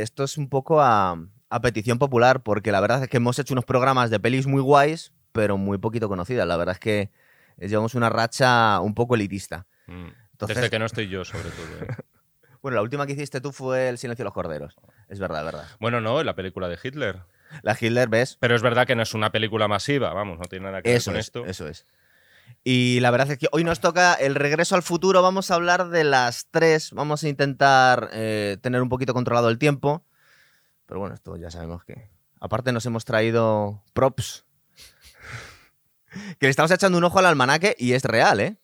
[0.00, 1.18] Esto es un poco a,
[1.50, 4.62] a petición popular, porque la verdad es que hemos hecho unos programas de pelis muy
[4.62, 6.46] guays, pero muy poquito conocidas.
[6.46, 7.10] La verdad es que
[7.58, 9.66] llevamos una racha un poco elitista.
[9.86, 10.06] Mm.
[10.32, 11.66] Entonces- Desde que no estoy yo, sobre todo.
[11.82, 11.96] ¿eh?
[12.62, 14.76] Bueno, la última que hiciste tú fue El silencio de los corderos.
[15.08, 15.66] Es verdad, verdad.
[15.80, 17.22] bueno, no, la película de Hitler.
[17.62, 18.36] La Hitler, ¿ves?
[18.38, 21.02] Pero es verdad que no es una película masiva, vamos, no tiene nada que ver
[21.02, 21.44] con es, esto.
[21.44, 21.86] eso es.
[22.64, 25.22] Y la verdad es que hoy nos toca el regreso al futuro.
[25.22, 26.92] Vamos a hablar de las tres.
[26.92, 30.04] Vamos a intentar eh, tener un poquito controlado el tiempo.
[30.86, 32.10] Pero bueno, esto ya sabemos que.
[32.40, 34.44] Aparte, nos hemos traído props.
[36.38, 38.56] que le estamos echando un ojo al almanaque y es real, ¿eh?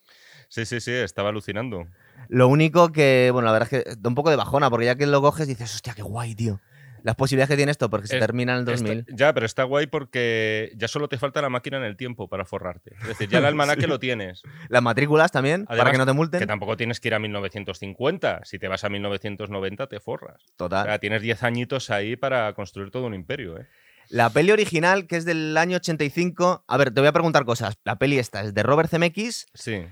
[0.48, 1.86] Sí, sí, sí, estaba alucinando.
[2.28, 4.96] Lo único que, bueno, la verdad es que da un poco de bajona, porque ya
[4.96, 6.60] que lo coges dices, hostia, qué guay, tío.
[7.08, 8.98] Las posibilidades que tiene esto, porque se Es- termina en el 2000.
[8.98, 12.28] Está- ya, pero está guay porque ya solo te falta la máquina en el tiempo
[12.28, 12.96] para forrarte.
[13.00, 14.42] Es decir, ya el almanaque lo tienes.
[14.68, 16.38] Las matrículas también, para que no te multen.
[16.38, 18.40] Que tampoco tienes que ir a 1950.
[18.44, 20.42] Si te vas a 1990, te forras.
[20.52, 20.84] O Total.
[20.84, 23.56] sea, tienes 10 añitos ahí para construir todo un imperio.
[23.58, 23.66] ¿eh?
[24.10, 26.64] La peli original, que es del año 85.
[26.68, 27.78] A ver, te voy a preguntar cosas.
[27.84, 29.46] La peli esta es de Robert Zemeckis.
[29.54, 29.82] Sí.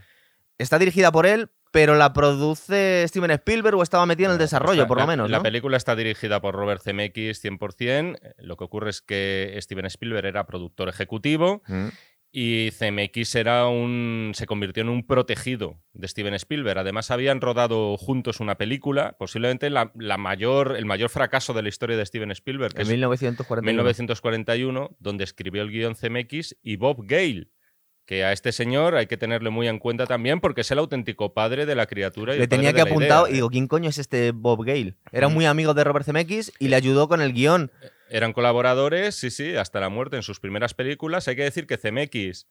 [0.58, 4.87] Está dirigida por él, pero la produce Steven Spielberg o estaba metido en el desarrollo,
[4.87, 5.29] por lo menos.
[5.29, 8.19] La película está dirigida por Robert Zemeckis 100%.
[8.39, 11.89] Lo que ocurre es que Steven Spielberg era productor ejecutivo Mm.
[12.33, 16.79] y Zemeckis era un, se convirtió en un protegido de Steven Spielberg.
[16.79, 21.69] Además, habían rodado juntos una película, posiblemente la, la mayor, el mayor fracaso de la
[21.69, 23.67] historia de Steven Spielberg, que En es 1941.
[23.71, 27.49] 1941, donde escribió el guion Zemeckis y Bob Gale.
[28.07, 31.35] Que a este señor hay que tenerle muy en cuenta también porque es el auténtico
[31.35, 32.35] padre de la criatura.
[32.35, 33.35] Y Le el tenía que apuntado y ¿eh?
[33.35, 34.95] digo, ¿quién coño es este Bob Gale?
[35.11, 35.33] Era Mm.
[35.35, 37.73] muy amigo de Robert Zemeckis y le ayudó con el guion.
[38.09, 41.27] Eran colaboradores, sí, sí, hasta la muerte en sus primeras películas.
[41.27, 42.47] Hay que decir que Zemeckis,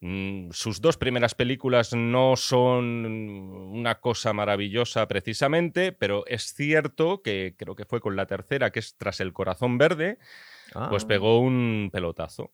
[0.00, 7.54] mm, sus dos primeras películas no son una cosa maravillosa precisamente, pero es cierto que
[7.56, 10.18] creo que fue con la tercera, que es Tras el Corazón Verde,
[10.90, 11.06] pues Ah.
[11.06, 12.50] pegó un pelotazo.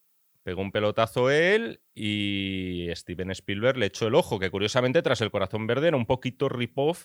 [0.48, 5.30] Pegó un pelotazo él y Steven Spielberg le echó el ojo, que curiosamente Tras el
[5.30, 7.04] Corazón Verde era un poquito rip-off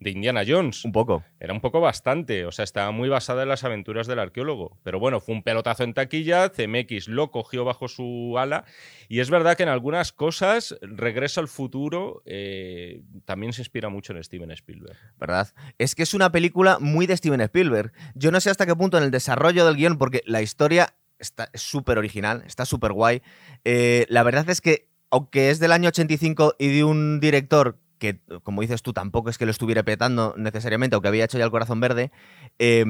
[0.00, 0.84] de Indiana Jones.
[0.84, 1.24] Un poco.
[1.40, 4.76] Era un poco bastante, o sea, estaba muy basada en las aventuras del arqueólogo.
[4.82, 8.66] Pero bueno, fue un pelotazo en taquilla, CMX lo cogió bajo su ala
[9.08, 14.12] y es verdad que en algunas cosas Regreso al futuro eh, también se inspira mucho
[14.12, 14.98] en Steven Spielberg.
[15.18, 15.54] ¿verdad?
[15.78, 17.94] Es que es una película muy de Steven Spielberg.
[18.14, 21.48] Yo no sé hasta qué punto en el desarrollo del guion, porque la historia está
[21.52, 23.22] es súper original, está súper guay.
[23.64, 28.20] Eh, la verdad es que, aunque es del año 85 y de un director que,
[28.42, 31.50] como dices tú, tampoco es que lo estuviera petando necesariamente, aunque había hecho ya el
[31.50, 32.10] corazón verde,
[32.58, 32.84] eh,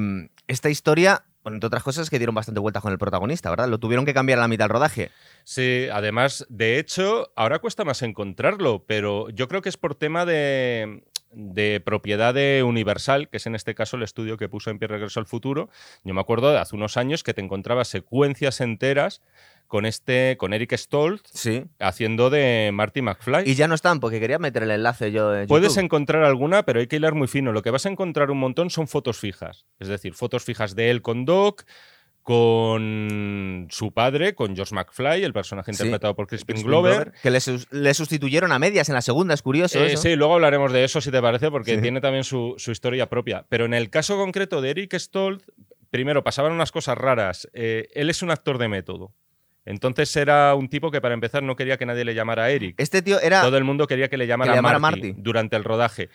[0.47, 3.69] esta historia, entre otras cosas, que dieron bastante vueltas con el protagonista, ¿verdad?
[3.69, 5.11] Lo tuvieron que cambiar a la mitad del rodaje.
[5.43, 10.25] Sí, además, de hecho, ahora cuesta más encontrarlo, pero yo creo que es por tema
[10.25, 14.79] de, de propiedad de Universal, que es en este caso el estudio que puso en
[14.79, 15.69] pie Regreso al Futuro.
[16.03, 19.21] Yo me acuerdo de hace unos años que te encontrabas secuencias enteras
[19.67, 21.65] con este, con Eric Stoltz Sí.
[21.79, 23.49] haciendo de Marty McFly.
[23.49, 25.83] Y ya no están, porque quería meter el enlace yo en Puedes YouTube.
[25.85, 27.51] encontrar alguna, pero hay que hilar muy fino.
[27.51, 29.65] Lo que vas a encontrar un montón son fotos fijas.
[29.79, 31.63] Es decir, fotos fijas de él con Doc,
[32.25, 37.13] con su padre, con George McFly, el personaje Sí, interpretado por Crispin Crispin Glover.
[37.21, 39.79] Que le, sus- le sustituyeron a medias en la segunda, es curioso.
[39.83, 40.01] Eh, eso.
[40.01, 41.81] sí, luego hablaremos de eso si te parece, porque Sí.
[41.81, 43.45] tiene también su, su historia propia.
[43.49, 45.45] Pero en el caso concreto de Eric Stoltz,
[45.91, 47.47] primero pasaban unas cosas raras.
[47.53, 49.13] Eh, él es un actor de método.
[49.63, 52.75] Entonces era un tipo que para empezar no quería que nadie le llamara Eric.
[52.79, 53.41] Este tío era.
[53.41, 55.21] Todo el mundo quería que le llamara, le llamara Marty, Marty.
[55.21, 56.09] durante el rodaje.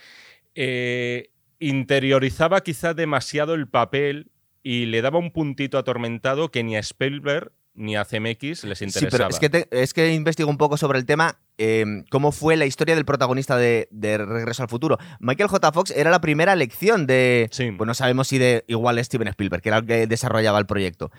[0.55, 4.31] Eh, interiorizaba quizá demasiado el papel
[4.63, 8.85] y le daba un puntito atormentado que ni a Spielberg ni a CMX les Sí,
[8.85, 9.11] interesaba.
[9.11, 12.57] pero es que, te- es que investigo un poco sobre el tema, eh, cómo fue
[12.57, 14.99] la historia del protagonista de, de Regreso al Futuro.
[15.21, 15.73] Michael J.
[15.73, 17.49] Fox era la primera elección de.
[17.53, 17.71] Sí.
[17.71, 21.11] Pues no sabemos si de igual Steven Spielberg, que era el que desarrollaba el proyecto.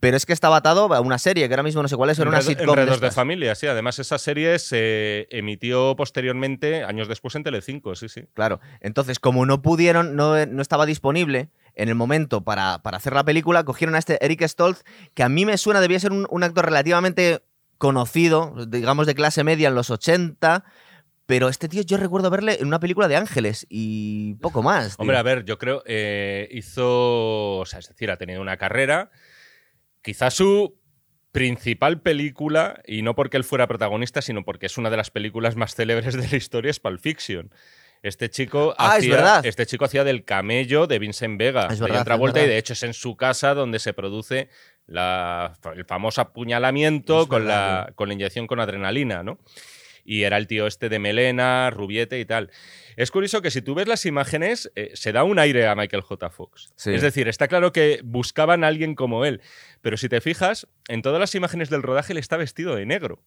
[0.00, 2.18] Pero es que estaba atado a una serie, que ahora mismo no sé cuál es,
[2.20, 2.66] era una sitcom.
[2.66, 3.14] de Enredos de estas.
[3.16, 3.66] familia, sí.
[3.66, 8.22] Además, esa serie se emitió posteriormente, años después, en Telecinco, sí, sí.
[8.34, 8.60] Claro.
[8.80, 11.48] Entonces, como no pudieron, no, no estaba disponible
[11.78, 14.84] en el momento para, para hacer la película, cogieron a este Eric Stoltz,
[15.14, 17.42] que a mí me suena, debía ser un, un actor relativamente
[17.78, 20.64] conocido, digamos de clase media en los 80.
[21.26, 24.94] Pero este tío yo recuerdo verle en una película de Ángeles y poco más.
[24.98, 29.10] Hombre, a ver, yo creo, eh, hizo, o sea, es decir, ha tenido una carrera,
[30.00, 30.78] quizás su
[31.30, 35.54] principal película, y no porque él fuera protagonista, sino porque es una de las películas
[35.54, 37.52] más célebres de la historia, es Pulp Fiction.
[38.02, 42.40] Este chico, Ah, hacía, este chico hacía del camello de Vincent Vega, Es de Travolta,
[42.40, 44.48] es y de hecho es en su casa donde se produce
[44.86, 49.38] la- el famoso apuñalamiento con, verdad, la, con la inyección con adrenalina, ¿no?
[50.04, 52.50] y era el tío este de melena, rubiete y tal.
[52.96, 56.00] Es curioso que si tú ves las imágenes, eh, se da un aire a Michael
[56.02, 56.30] J.
[56.30, 56.72] Fox.
[56.94, 59.42] Es decir, está claro que buscaban a alguien como él,
[59.82, 63.22] pero si te fijas, en todas las imágenes del rodaje él está vestido de negro.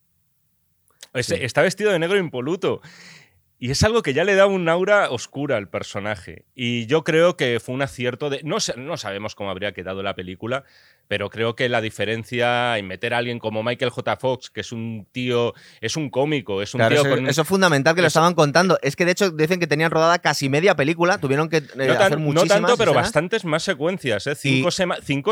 [1.13, 2.81] Está vestido de negro impoluto.
[3.63, 6.45] Y es algo que ya le da un aura oscura al personaje.
[6.55, 8.41] Y yo creo que fue un acierto de.
[8.43, 10.63] No, no sabemos cómo habría quedado la película,
[11.07, 14.17] pero creo que la diferencia en meter a alguien como Michael J.
[14.17, 17.27] Fox, que es un tío, es un cómico, es un tío eso, con.
[17.27, 18.79] Eso es fundamental que lo estaban contando.
[18.81, 21.93] Es que de hecho dicen que tenían rodada casi media película, tuvieron que eh, no
[21.93, 22.61] hacer muchísimas.
[22.61, 24.25] No tanto, pero bastantes más secuencias.
[24.25, 24.33] ¿eh?
[24.33, 24.71] Cinco,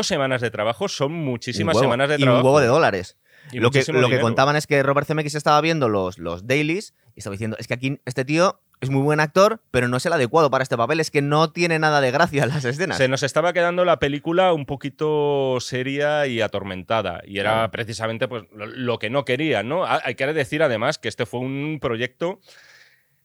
[0.04, 2.36] semanas de trabajo son muchísimas semanas de trabajo.
[2.36, 3.16] Y un huevo de dólares.
[3.54, 7.22] lo que, lo que contaban es que Robert Zemeckis estaba viendo los, los dailies y
[7.22, 10.12] estaba diciendo, es que aquí este tío es muy buen actor, pero no es el
[10.14, 11.00] adecuado para este papel.
[11.00, 12.96] Es que no tiene nada de gracia las escenas.
[12.96, 17.20] Se nos estaba quedando la película un poquito seria y atormentada.
[17.26, 19.84] Y era precisamente pues, lo, que no quería, ¿no?
[19.86, 22.40] Hay que decir además que este fue un proyecto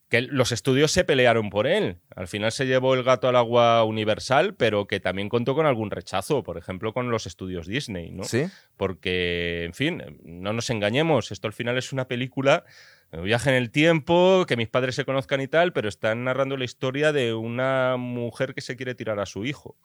[0.08, 1.98] que los estudios se pelearon por él.
[2.14, 5.90] Al final se llevó el gato al agua universal, pero que también contó con algún
[5.90, 8.22] rechazo, por ejemplo, con los estudios Disney, ¿no?
[8.22, 8.44] Sí.
[8.76, 12.64] Porque, en fin, no nos engañemos, esto al final es una película
[13.12, 16.64] viaje en el tiempo, que mis padres se conozcan y tal, pero están narrando la
[16.64, 19.76] historia de una mujer que se quiere tirar a su hijo.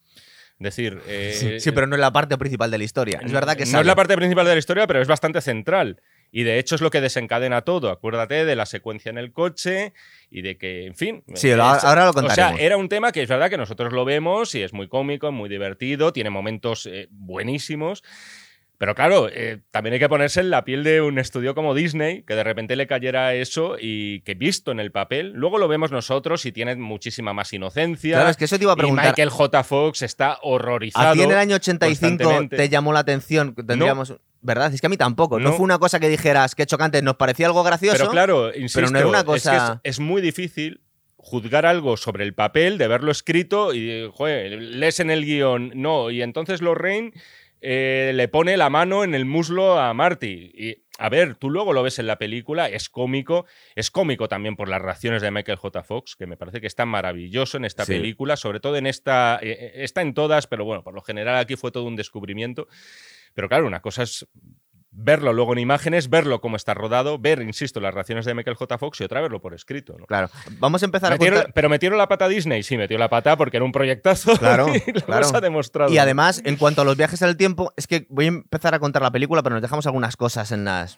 [0.59, 1.01] Es decir,
[1.59, 3.19] sí, eh, pero no es la parte principal de la historia.
[3.23, 5.99] Es verdad que no es la parte principal de la historia, pero es bastante central.
[6.31, 7.89] Y de hecho es lo que desencadena todo.
[7.89, 9.93] Acuérdate de la secuencia en el coche
[10.29, 11.23] y de que, en fin.
[11.33, 12.53] Sí, ahora lo contaremos.
[12.53, 14.87] O sea, era un tema que es verdad que nosotros lo vemos y es muy
[14.87, 18.03] cómico, muy divertido, tiene momentos eh, buenísimos.
[18.81, 22.23] Pero claro, eh, también hay que ponerse en la piel de un estudio como Disney,
[22.23, 25.91] que de repente le cayera eso y que visto en el papel, luego lo vemos
[25.91, 28.15] nosotros y tiene muchísima más inocencia.
[28.15, 29.05] Claro, es que eso te iba a preguntar.
[29.05, 29.63] Y Michael J.
[29.63, 31.09] Fox está horrorizado.
[31.09, 33.53] ¿A ti en el año 85 te llamó la atención?
[33.53, 34.15] Tendríamos.
[34.41, 34.73] ¿Verdad?
[34.73, 35.39] Es que a mí tampoco.
[35.39, 35.53] No.
[35.53, 37.99] fue una cosa que dijeras que chocante, nos parecía algo gracioso.
[37.99, 39.79] Pero claro, insisto, pero no era una cosa.
[39.83, 40.81] Es, muy difícil
[41.17, 46.09] juzgar algo sobre el papel, de verlo escrito y, joder, lees en el guion, no,
[46.09, 47.13] y entonces Lorraine
[47.61, 50.51] eh, le pone la mano en el muslo a Marty.
[50.53, 54.55] Y, a ver, tú luego lo ves en la película, es cómico, es cómico también
[54.55, 55.83] por las reacciones de Michael J.
[55.83, 59.51] Fox, que me parece que está maravilloso en esta película, sobre todo en esta, eh,
[59.51, 62.67] eh, está en todas, pero bueno, por lo general aquí fue todo un descubrimiento.
[63.33, 64.27] Pero claro, una cosa es
[64.91, 68.77] verlo luego en imágenes, verlo cómo está rodado, ver, insisto, las reacciones de Michael J.
[68.77, 69.95] Fox y otra verlo por escrito.
[70.07, 70.29] Claro.
[70.59, 71.51] Vamos a empezar a contar...
[71.53, 74.31] Pero metieron la pata a Disney, sí, metió la pata porque era un proyectazo.
[74.41, 75.27] Claro, y claro.
[75.33, 75.93] ha demostrado.
[75.93, 78.73] Y además, en cuanto a los viajes en el tiempo, es que voy a empezar
[78.73, 80.97] a contar la película, pero nos dejamos algunas cosas en las.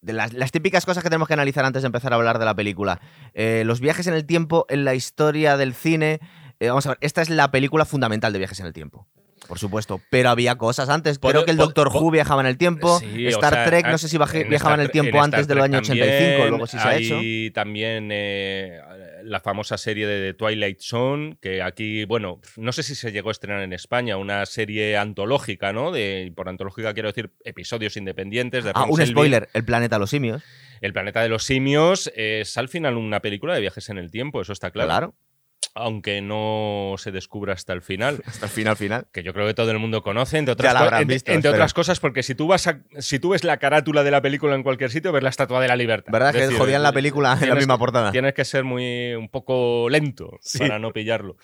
[0.00, 2.56] De las, típicas cosas que tenemos que analizar antes de empezar a hablar de la
[2.56, 3.00] película.
[3.34, 6.18] Eh, los viajes en el tiempo en la historia del cine.
[6.58, 9.06] Eh, vamos a ver, esta es la película fundamental de viajes en el tiempo.
[9.52, 11.18] Por supuesto, pero había cosas antes.
[11.18, 12.98] Creo que el Doctor Who viajaba en el tiempo.
[13.02, 16.78] Star Trek, no sé si viajaba en, el tiempo antes del año 85, luego sí
[16.78, 17.18] se ha hecho.
[17.20, 18.80] Y también eh,
[19.24, 23.32] la famosa serie de Twilight Zone, que aquí, bueno, no sé si se llegó a
[23.32, 25.92] estrenar en España, una serie antológica, ¿no?
[25.92, 28.64] De, por antológica quiero decir episodios independientes.
[28.64, 30.42] De ah, un spoiler, El planeta de los simios.
[30.80, 34.40] El planeta de los simios es al final una película de viajes en el tiempo,
[34.40, 34.88] eso está claro.
[34.88, 35.14] Claro
[35.74, 38.22] aunque no se descubra hasta el final.
[38.26, 39.06] Hasta el final, final.
[39.12, 40.74] Que yo creo que todo el mundo conoce, entre otras,
[41.26, 42.68] entre otras cosas, porque si tú vas
[42.98, 45.68] si tú ves la carátula de la película en cualquier sitio, ves la estatua de
[45.68, 46.12] la libertad.
[46.12, 48.12] ¿Verdad que jodían la película en la misma portada?
[48.12, 51.36] Tienes que ser muy un poco lento para no pillarlo.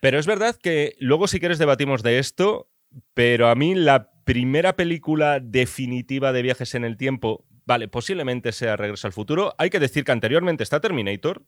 [0.00, 2.68] Pero es verdad que luego, si quieres, debatimos de esto.
[3.14, 8.76] Pero a mí la primera película definitiva de viajes en el tiempo, vale, posiblemente sea
[8.76, 9.54] Regreso al futuro.
[9.58, 11.42] Hay que decir que anteriormente está Terminator,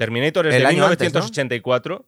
[0.00, 2.06] Terminator es de 1984,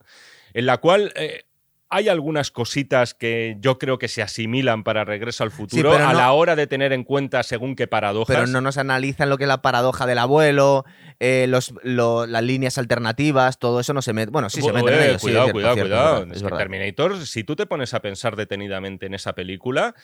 [0.54, 1.44] en la cual eh,
[1.90, 6.32] hay algunas cositas que yo creo que se asimilan para Regreso al Futuro a la
[6.32, 8.34] hora de tener en cuenta según qué paradojas.
[8.34, 10.86] Pero no nos analizan lo que es la paradoja del abuelo,
[11.20, 14.30] eh, los, las líneas alternativas, todo eso no se mete.
[14.30, 16.56] Bueno, sí se mete en ello, Cuidado, cuidado, cuidado.
[16.56, 19.94] Terminator, si tú te pones a pensar detenidamente en esa película,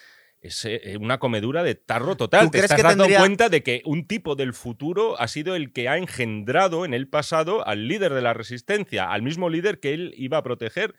[0.40, 2.50] es eh, una comedura de tarro total.
[2.50, 5.96] Te estás dando cuenta de que un tipo del futuro ha sido el que ha
[5.96, 10.38] engendrado en el pasado al líder de la resistencia, al mismo líder que él iba
[10.38, 10.94] a proteger,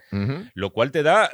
[0.54, 1.32] lo cual te da...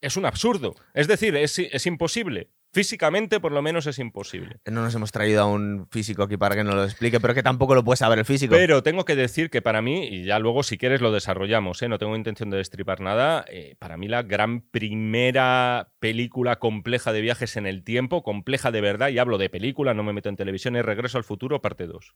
[0.00, 0.74] Es un absurdo.
[0.94, 2.50] Es decir, es, es imposible.
[2.72, 4.56] Físicamente, por lo menos, es imposible.
[4.64, 7.42] No nos hemos traído a un físico aquí para que nos lo explique, pero que
[7.42, 8.54] tampoco lo puede saber el físico.
[8.54, 11.88] Pero tengo que decir que para mí, y ya luego si quieres lo desarrollamos, ¿eh?
[11.88, 17.20] no tengo intención de destripar nada, eh, para mí la gran primera película compleja de
[17.20, 20.36] viajes en el tiempo, compleja de verdad, y hablo de película, no me meto en
[20.36, 22.14] televisión, es Regreso al Futuro, parte 2.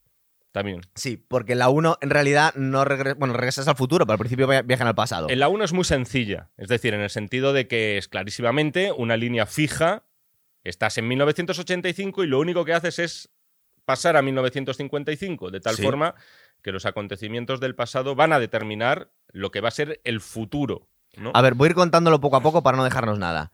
[0.52, 0.80] También.
[0.94, 4.48] Sí, porque la 1 en realidad no regresa, bueno, regresas al futuro, pero al principio
[4.64, 5.28] viajan al pasado.
[5.28, 8.90] En la 1 es muy sencilla, es decir, en el sentido de que es clarísimamente
[8.90, 10.05] una línea fija
[10.68, 13.30] Estás en 1985 y lo único que haces es
[13.84, 15.82] pasar a 1955, de tal Sí.
[15.82, 16.14] forma
[16.62, 20.88] que los acontecimientos del pasado van a determinar lo que va a ser el futuro.
[21.16, 21.30] ¿no?
[21.34, 23.52] A ver, voy a ir contándolo poco a poco para no dejarnos nada.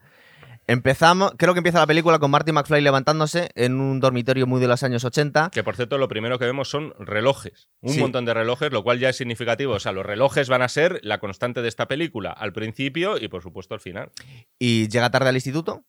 [0.65, 4.67] Empezamos, creo que empieza la película con Marty McFly levantándose en un dormitorio muy de
[4.67, 5.49] los años 80.
[5.51, 7.67] Que por cierto, lo primero que vemos son relojes.
[7.81, 7.99] Un Sí.
[7.99, 9.73] montón de relojes, lo cual ya es significativo.
[9.73, 13.27] O sea, los relojes van a ser la constante de esta película, al principio y
[13.27, 14.11] por supuesto al final.
[14.57, 15.83] y llega tarde al instituto,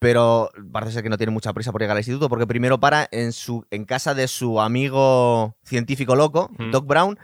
[0.00, 3.06] pero parece ser que no tiene mucha prisa por llegar al instituto porque primero para
[3.12, 6.70] en, su, en casa de su amigo científico loco, Mm.
[6.72, 7.18] Doc Brown,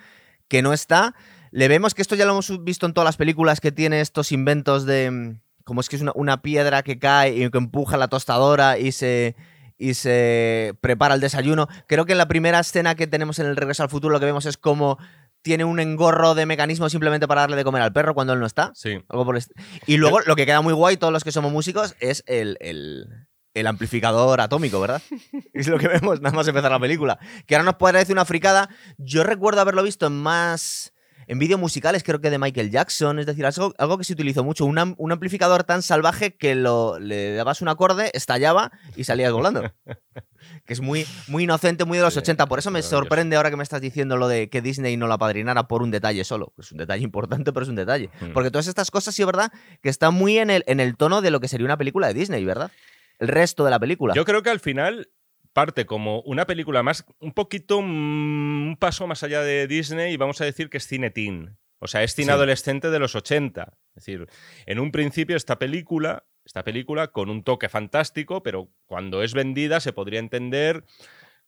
[0.46, 1.14] que no está.
[1.50, 4.30] Le vemos que esto ya lo hemos visto en todas las películas que tiene estos
[4.30, 5.10] inventos de...
[5.10, 8.78] mm, Como es que es una, una piedra que cae y que empuja la tostadora
[8.78, 9.34] y se,
[9.78, 11.66] y se prepara el desayuno.
[11.88, 14.26] Creo que en la primera escena que tenemos en el Regreso al Futuro lo que
[14.26, 14.98] vemos es como
[15.46, 18.46] tiene un engorro de mecanismo simplemente para darle de comer al perro cuando él no
[18.46, 18.72] está.
[18.74, 18.98] Sí.
[19.08, 19.38] Algo por
[19.86, 23.06] Y luego lo que queda muy guay, todos los que somos músicos, es el, el-
[23.54, 25.00] el amplificador atómico, ¿verdad?
[25.54, 27.20] es lo que vemos nada más empezar la película.
[27.46, 28.68] Que ahora nos puede decir una fricada.
[28.98, 30.92] Yo recuerdo haberlo visto en más.
[31.28, 34.44] En vídeos musicales, creo que de Michael Jackson, es decir, algo, algo que se utilizó
[34.44, 34.64] mucho.
[34.64, 39.32] Un, am- un amplificador tan salvaje que lo, le dabas un acorde, estallaba y salías
[39.32, 39.62] volando.
[40.64, 42.46] que es muy, muy inocente, muy de los Sí, 80.
[42.46, 45.18] Por eso me sorprende ahora que me estás diciendo lo de que Disney no la
[45.18, 46.52] padrinara por un detalle solo.
[46.58, 48.08] Es un detalle importante, pero es un detalle.
[48.20, 48.32] Mm.
[48.32, 49.50] Porque todas estas cosas, sí es verdad,
[49.82, 52.14] que están muy en el, en el tono de lo que sería una película de
[52.14, 52.70] Disney, ¿verdad?
[53.18, 54.14] El resto de la película.
[54.14, 55.08] Yo creo que al final
[55.56, 60.18] parte como una película más, un poquito, mm, un paso más allá de Disney y
[60.18, 61.56] vamos a decir que es cine teen.
[61.78, 62.30] O sea, es cine Sí.
[62.32, 63.72] adolescente de los 80.
[63.94, 64.26] Es decir,
[64.66, 69.80] en un principio esta película, esta película con un toque fantástico, pero cuando es vendida
[69.80, 70.84] se podría entender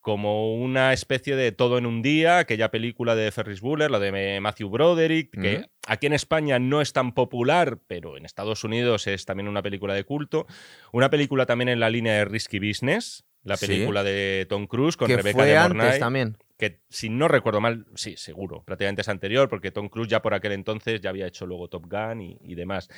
[0.00, 4.40] como una especie de todo en un día, aquella película de Ferris Bueller, la de
[4.40, 9.26] Matthew Broderick, que aquí en España no es tan popular, pero en Estados Unidos es
[9.26, 10.46] también una película de culto.
[10.92, 13.66] Una película también en la línea de Risky Business, la Sí.
[13.66, 16.36] película de Tom Cruise con que Rebecca fue de antes Mornay, también.
[16.58, 20.34] que si no recuerdo mal, sí, seguro, prácticamente es anterior, porque Tom Cruise ya por
[20.34, 22.88] aquel entonces ya había hecho luego Top Gun y, y demás.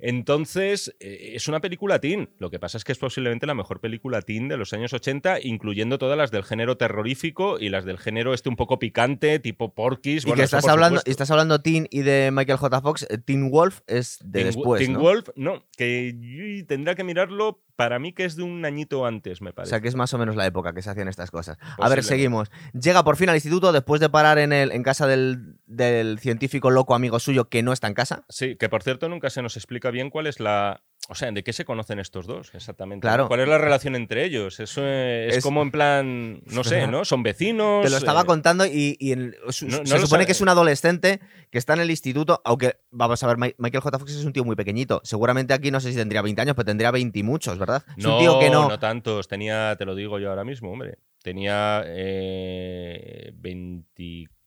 [0.00, 2.30] Entonces, eh, es una película teen.
[2.38, 5.38] Lo que pasa es que es posiblemente la mejor película teen de los años 80,
[5.42, 9.74] incluyendo todas las del género terrorífico y las del género este un poco picante, tipo
[9.74, 10.24] Porky's.
[10.24, 11.10] Y Bueno, que estás hablando, supuesto.
[11.10, 12.80] estás hablando Teen y de Michael J.
[12.80, 13.06] Fox.
[13.10, 15.00] eh, Teen Wolf es de Teen- después, Teen ¿no?
[15.00, 19.50] Wolf, no, que tendrá que mirarlo, para mí que es de un añito antes, me
[19.50, 19.70] O parece.
[19.70, 21.58] sea, que es más o menos la época que se hacían estas cosas.
[21.78, 22.50] A ver, seguimos.
[22.72, 26.72] Llega por fin al instituto después de parar en, el, en casa del, del científico
[26.72, 28.24] loco amigo suyo que no está en casa.
[28.28, 30.82] Sí, que por cierto nunca se nos explica bien cuál es la...
[31.10, 33.00] O sea, ¿de qué se conocen estos dos exactamente?
[33.06, 33.28] Claro.
[33.28, 34.60] ¿Cuál es la relación entre ellos?
[34.60, 37.06] Eso es, Es- como en plan, no sé, ¿no?
[37.06, 37.82] Son vecinos.
[37.82, 40.26] Te lo estaba eh, contando y, y en- su- No- no se supone sabe.
[40.26, 43.82] que es un adolescente que está en el instituto, aunque vamos a ver, Mi- Michael
[43.82, 43.98] J.
[43.98, 45.00] Fox es un tío muy pequeñito.
[45.02, 47.82] Seguramente aquí no sé si tendría 20 años, pero tendría 20 y muchos, ¿verdad?
[47.96, 48.68] Es No, un tío que no...
[48.68, 49.28] no tantos.
[49.28, 50.98] Tenía, te lo digo yo ahora mismo, hombre.
[51.22, 54.37] Tenía eh, 24,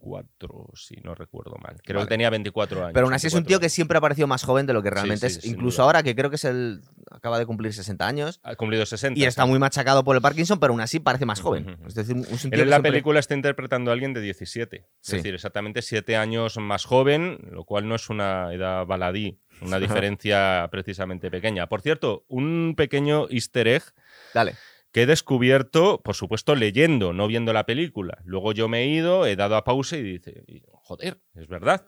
[0.75, 1.77] si no recuerdo mal.
[1.83, 2.07] Creo Vale.
[2.07, 2.93] que tenía 24 años.
[2.93, 4.81] Pero aún así es un 24 tío que siempre ha parecido más joven de lo
[4.83, 5.45] que realmente sí, es.
[5.45, 6.81] Incluso ahora, que creo que es el.
[7.11, 8.39] acaba de cumplir 60 años.
[8.43, 9.19] Ha cumplido 60.
[9.19, 9.49] Y está sí.
[9.49, 11.69] muy machacado por el Parkinson, pero aún así parece más joven.
[11.69, 11.87] Ujú.
[11.87, 14.13] Es decir, es un tío Él que en la siempre- película está interpretando a alguien
[14.13, 14.77] de 17.
[14.79, 14.85] Sí.
[15.01, 19.79] Es decir, exactamente 7 años más joven, lo cual no es una edad baladí, una
[19.79, 21.67] diferencia precisamente pequeña.
[21.67, 23.83] Por cierto, un pequeño easter egg
[24.33, 24.55] Dale.
[24.91, 28.17] Que he descubierto, por supuesto, leyendo, no viendo la película.
[28.25, 30.43] Luego yo me he ido, he dado a pausa y dice,
[30.73, 31.85] joder, es verdad.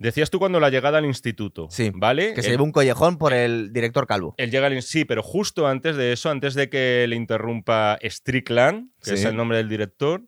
[0.00, 2.32] Decías tú cuando la llegada al instituto, Sí, ¿vale?
[2.34, 4.34] Que se lleva un collejón por el director Calvo.
[4.36, 8.90] él llega al sí, pero justo antes de eso, antes de que le interrumpa Strickland,
[9.02, 9.14] que Sí.
[9.14, 10.22] es el nombre del director,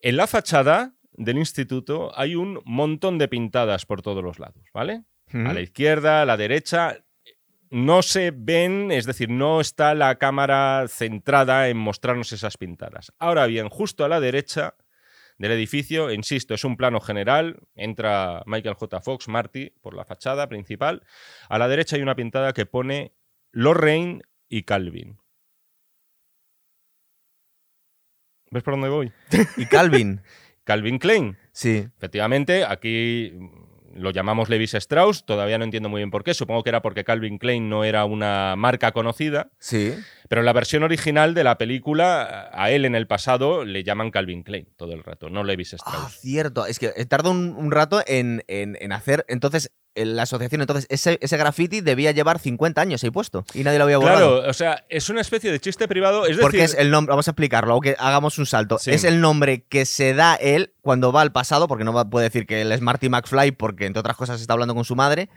[0.00, 5.04] en la fachada del instituto hay un montón de pintadas por todos los lados, ¿vale?
[5.32, 6.98] A la izquierda, a la derecha.
[7.70, 13.12] No se ven, es decir, no está la cámara centrada en mostrarnos esas pintadas.
[13.18, 14.74] Ahora bien, justo a la derecha
[15.38, 19.00] del edificio, insisto, es un plano general, entra Michael J.
[19.00, 21.02] Fox, Marty, por la fachada principal.
[21.48, 23.14] A la derecha hay una pintada que pone
[23.52, 25.18] Lorraine y Calvin.
[28.50, 29.12] ¿Ves por dónde voy?
[29.56, 30.22] Y Calvin.
[30.64, 31.38] Calvin Klein.
[31.52, 31.88] Sí.
[31.96, 33.32] Efectivamente, aquí
[33.94, 37.04] lo llamamos Levis Strauss, todavía no entiendo muy bien por qué, supongo que era porque
[37.04, 39.94] Calvin Klein no era una marca conocida, Sí.
[40.28, 44.10] pero en la versión original de la película, a él en el pasado le llaman
[44.10, 46.20] Calvin Klein todo el rato, no Levis Ah, Strauss.
[46.20, 46.66] cierto.
[46.66, 49.24] Es que tardó un, un rato en, en- en hacer.
[49.28, 53.44] Entonces, en la asociación, entonces, ese, ese graffiti debía llevar 50 años ahí puesto.
[53.54, 54.36] Y nadie lo había borrado.
[54.38, 57.10] Claro, o sea, es una especie de chiste privado, es Porque decir, es el nombre,
[57.10, 58.78] vamos a explicarlo, aunque hagamos un salto.
[58.78, 58.90] Sí.
[58.90, 62.46] Es el nombre que se da él cuando va al pasado, porque no puede decir
[62.46, 65.28] que él es Marty McFly, porque entre otras cosas está hablando con su madre.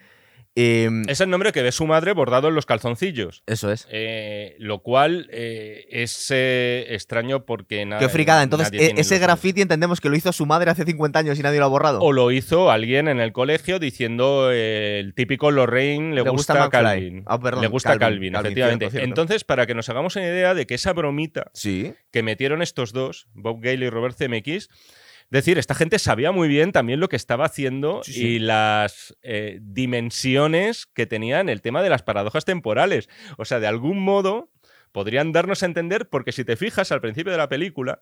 [0.56, 3.44] Em, Es el nombre que ve su madre bordado en los calzoncillos.
[3.46, 3.88] eso es.
[3.92, 8.02] Eh, lo cual eh, es eh, extraño porque nada.
[8.02, 8.44] Qué fricada.
[8.44, 11.60] Entonces, e- ese graffiti entendemos que lo hizo su madre hace 50 años y nadie
[11.60, 12.02] lo ha borrado.
[12.02, 16.70] O lo hizo alguien en el colegio diciendo el típico Lorraine le, Le gusta gusta.
[16.70, 17.24] Calvin.
[17.28, 18.90] Ah, perdón, le gusta Calvin, Calvin, Calvin, efectivamente.
[18.90, 19.08] cierto.
[19.08, 21.94] Entonces, para que nos hagamos una idea de que esa bromita Sí.
[22.12, 24.70] que metieron estos dos, Bob Gale y Robert Zemeckis,
[25.30, 28.28] decir, esta gente sabía muy bien también lo que estaba haciendo Sí, sí.
[28.28, 33.10] y las eh, dimensiones que tenían el tema de las paradojas temporales.
[33.38, 34.50] O sea, de algún modo
[34.92, 38.02] podrían darnos a entender, porque si te fijas al principio de la película,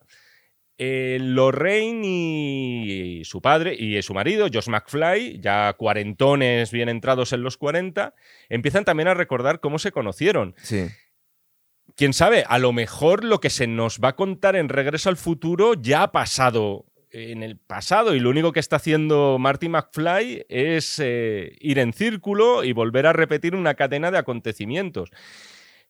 [0.80, 7.42] eh, Lorraine y su padre y su marido, Josh McFly, ya cuarentones bien entrados en
[7.42, 8.14] los 40,
[8.48, 10.86] empiezan también a recordar cómo se conocieron Sí.
[11.96, 15.18] quién sabe, a lo mejor lo que se nos va a contar en Regreso al
[15.18, 20.46] Futuro ya ha pasado en el pasado y lo único que está haciendo Marty McFly
[20.50, 25.12] es eh, ir en círculo y volver a repetir una cadena de acontecimientos.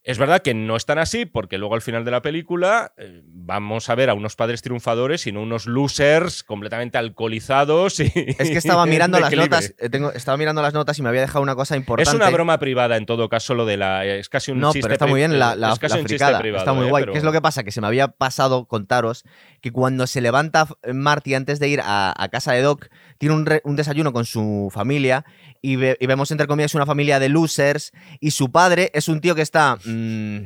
[0.08, 3.22] Es verdad que no es tan así, porque luego al final de la película eh,
[3.26, 8.00] vamos a ver a unos padres triunfadores y no unos losers completamente alcoholizados.
[8.00, 8.06] Y,
[8.40, 9.50] Es que estaba mirando las declive.
[9.50, 12.10] notas, eh, tengo, estaba mirando las notas y me había dejado una cosa importante.
[12.10, 14.06] Es una broma privada en todo caso lo de la...
[14.06, 16.06] Es casi un No, chiste pero está muy bien la, la, es casi la un
[16.06, 16.40] chiste fricada.
[16.40, 17.02] privado, está muy eh, guay.
[17.04, 17.64] pero- ¿Qué es lo que pasa?
[17.66, 19.24] Que se me había pasado contaros
[19.62, 22.88] que cuando se levanta eh, Marty antes de ir a, a casa de Doc,
[23.18, 25.26] tiene un, re- un desayuno con su familia
[25.62, 29.22] y, ve- y vemos entre comillas una familia de losers y su padre es un
[29.22, 30.38] tío que está mm,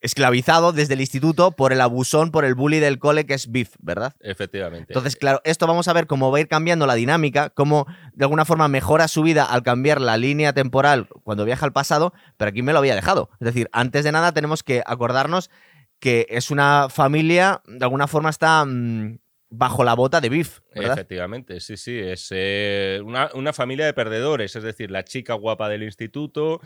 [0.00, 3.74] esclavizado desde el instituto por el abusón, por el bully del cole que es Biff,
[3.80, 4.14] ¿verdad?
[4.20, 4.86] Efectivamente.
[4.88, 8.24] Entonces, claro, esto vamos a ver cómo va a ir cambiando la dinámica, cómo de
[8.24, 12.48] alguna forma mejora su vida al cambiar la línea temporal cuando viaja al pasado, pero
[12.50, 13.30] aquí me lo había dejado.
[13.40, 15.50] Es decir, antes de nada tenemos que acordarnos
[16.00, 19.18] que es una familia, de alguna forma está mm,
[19.56, 20.92] bajo la bota de Biff, ¿verdad?
[20.94, 21.98] Efectivamente, sí, sí.
[21.98, 26.60] Es eh, una, una familia de perdedores, es decir, la chica guapa del instituto,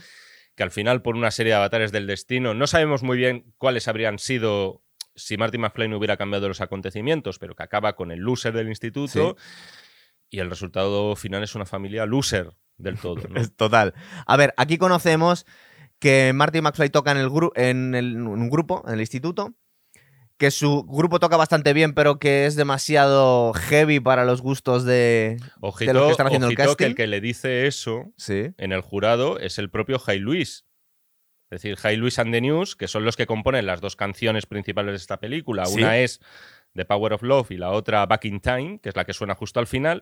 [0.55, 3.87] que al final, por una serie de avatares del destino, no sabemos muy bien cuáles
[3.89, 4.83] habrían sido
[5.15, 8.69] si Marty McFly no hubiera cambiado los acontecimientos, pero que acaba con el loser del
[8.69, 9.37] instituto.
[10.31, 13.23] Y el resultado final es una familia loser del todo.
[13.29, 13.41] ¿no?
[13.41, 13.95] Es total.
[14.27, 15.47] A ver, aquí conocemos
[15.99, 19.55] que Marty McFly toca en, el gru- en, el- en un grupo, en el instituto,
[20.39, 25.37] que su grupo toca bastante bien, pero que es demasiado heavy para los gustos de...
[25.61, 26.87] Ojito, los que están haciendo el ojito que casting.
[26.87, 28.53] el que le dice eso Sí.
[28.57, 30.65] en el jurado es el propio Jai Luis.
[31.51, 34.47] Es decir, Jai Luis and the News, que son los que componen las dos canciones
[34.47, 35.65] principales de esta película.
[35.67, 35.79] Sí.
[35.79, 36.21] Una es
[36.75, 39.35] The Power of Love y la otra Back in Time, que es la que suena
[39.35, 40.01] justo al final.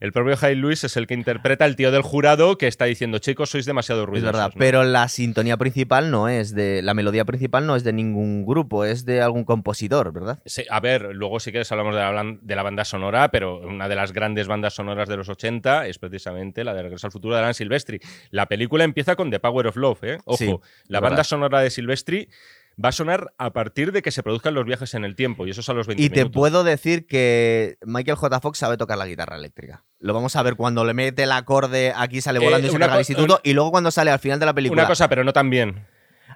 [0.00, 3.18] El propio Jai Luis es el que interpreta al tío del jurado que está diciendo,
[3.18, 4.32] chicos, sois demasiado Es ruidosos.
[4.32, 4.58] verdad, ¿no?
[4.58, 6.82] pero la sintonía principal no es de.
[6.82, 10.40] La melodía principal no es de ningún grupo, es de algún compositor, ¿verdad?
[10.44, 13.58] Sí, a ver, luego si quieres hablamos de la, blan- de la banda sonora, pero
[13.60, 17.12] una de las grandes bandas sonoras de los 80 es precisamente la de Regreso al
[17.12, 18.00] Futuro de Alan Silvestri.
[18.30, 20.18] La película empieza con The Power of Love, ¿eh?
[20.24, 20.46] Ojo, Sí,
[20.88, 21.24] la es banda verdad.
[21.24, 22.28] sonora de Silvestri
[22.82, 25.50] va a sonar a partir de que se produzcan los viajes en el tiempo, y
[25.50, 26.32] eso es a los 20 Y te minutos.
[26.34, 28.40] puedo decir que Michael J.
[28.40, 29.84] Fox sabe tocar la guitarra eléctrica.
[29.98, 32.76] Lo vamos a ver cuando le mete el acorde, aquí sale Eh, volando y se
[32.76, 34.82] una carga al instituto, y luego cuando sale al final de la película.
[34.82, 35.86] Una cosa, pero no tan bien.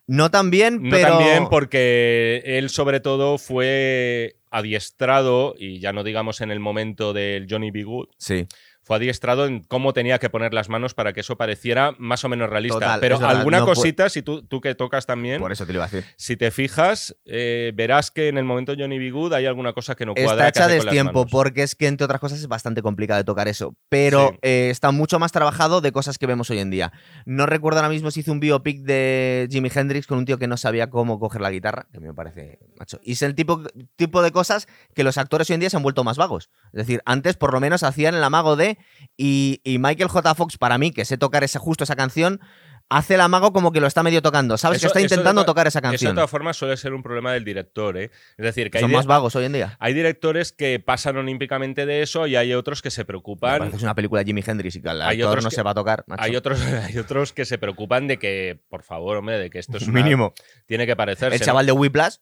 [0.09, 1.09] no tan bien, No pero.
[1.11, 7.13] tan bien porque él sobre todo fue adiestrado, y ya no digamos en el momento
[7.13, 7.85] del Johnny B.
[7.85, 8.47] Good, Sí.
[8.85, 12.29] Fue adiestrado en cómo tenía que poner las manos para que eso pareciera más o
[12.29, 12.75] menos realista.
[12.81, 15.73] Total, Pero alguna no pu- cosita, si tú, tú que tocas también, Por eso te
[15.73, 16.05] lo iba a decir.
[16.17, 19.11] si te fijas, eh, verás que en el momento de Johnny B.
[19.13, 20.49] Good hay alguna cosa que no cuadra.
[20.49, 21.31] Está hecha destiempo, manos.
[21.31, 23.77] porque es que, entre otras cosas, es bastante complicado de tocar eso.
[23.89, 24.39] Pero Sí.
[24.43, 26.93] eh, está mucho más trabajado de cosas que vemos hoy en día.
[27.25, 30.49] No recuerdo ahora mismo si hizo un biopic de Jimi Hendrix con un tío que
[30.49, 32.99] no sabía cómo coger la guitarra, que me parece macho.
[33.05, 33.63] Y es el tipo,
[33.97, 36.51] tipo de cosas que los actores hoy en día se han vuelto más vagos.
[36.73, 38.72] Es decir, antes por lo menos hacían el amago de.
[39.17, 40.35] Y, y Michael J.
[40.35, 42.41] Fox, para mí, que sé tocar ese, justo esa canción,
[42.89, 44.59] hace el amago como que lo está medio tocando.
[44.59, 46.15] Sabes que está de intentando to- tocar esa Eso de canción.
[46.15, 48.11] todas formas suele ser un problema del director, ¿eh?
[48.37, 49.77] Es decir, que hay, Son di- más vagos hoy en día.
[49.81, 53.73] hay directores que pasan olímpicamente de eso y hay otros que se preocupan.
[53.73, 55.71] es una película de Jimi Hendrix y que el Hay otros no que- se va
[55.71, 56.05] a tocar.
[56.07, 56.23] macho.
[56.23, 59.79] Hay otros, hay otros que se preocupan de que, por favor, hombre, de que esto
[59.79, 60.35] es una- Mínimo.
[60.67, 61.37] tiene que parecerse.
[61.37, 61.47] El ¿no?
[61.47, 62.17] chaval de Whiplash.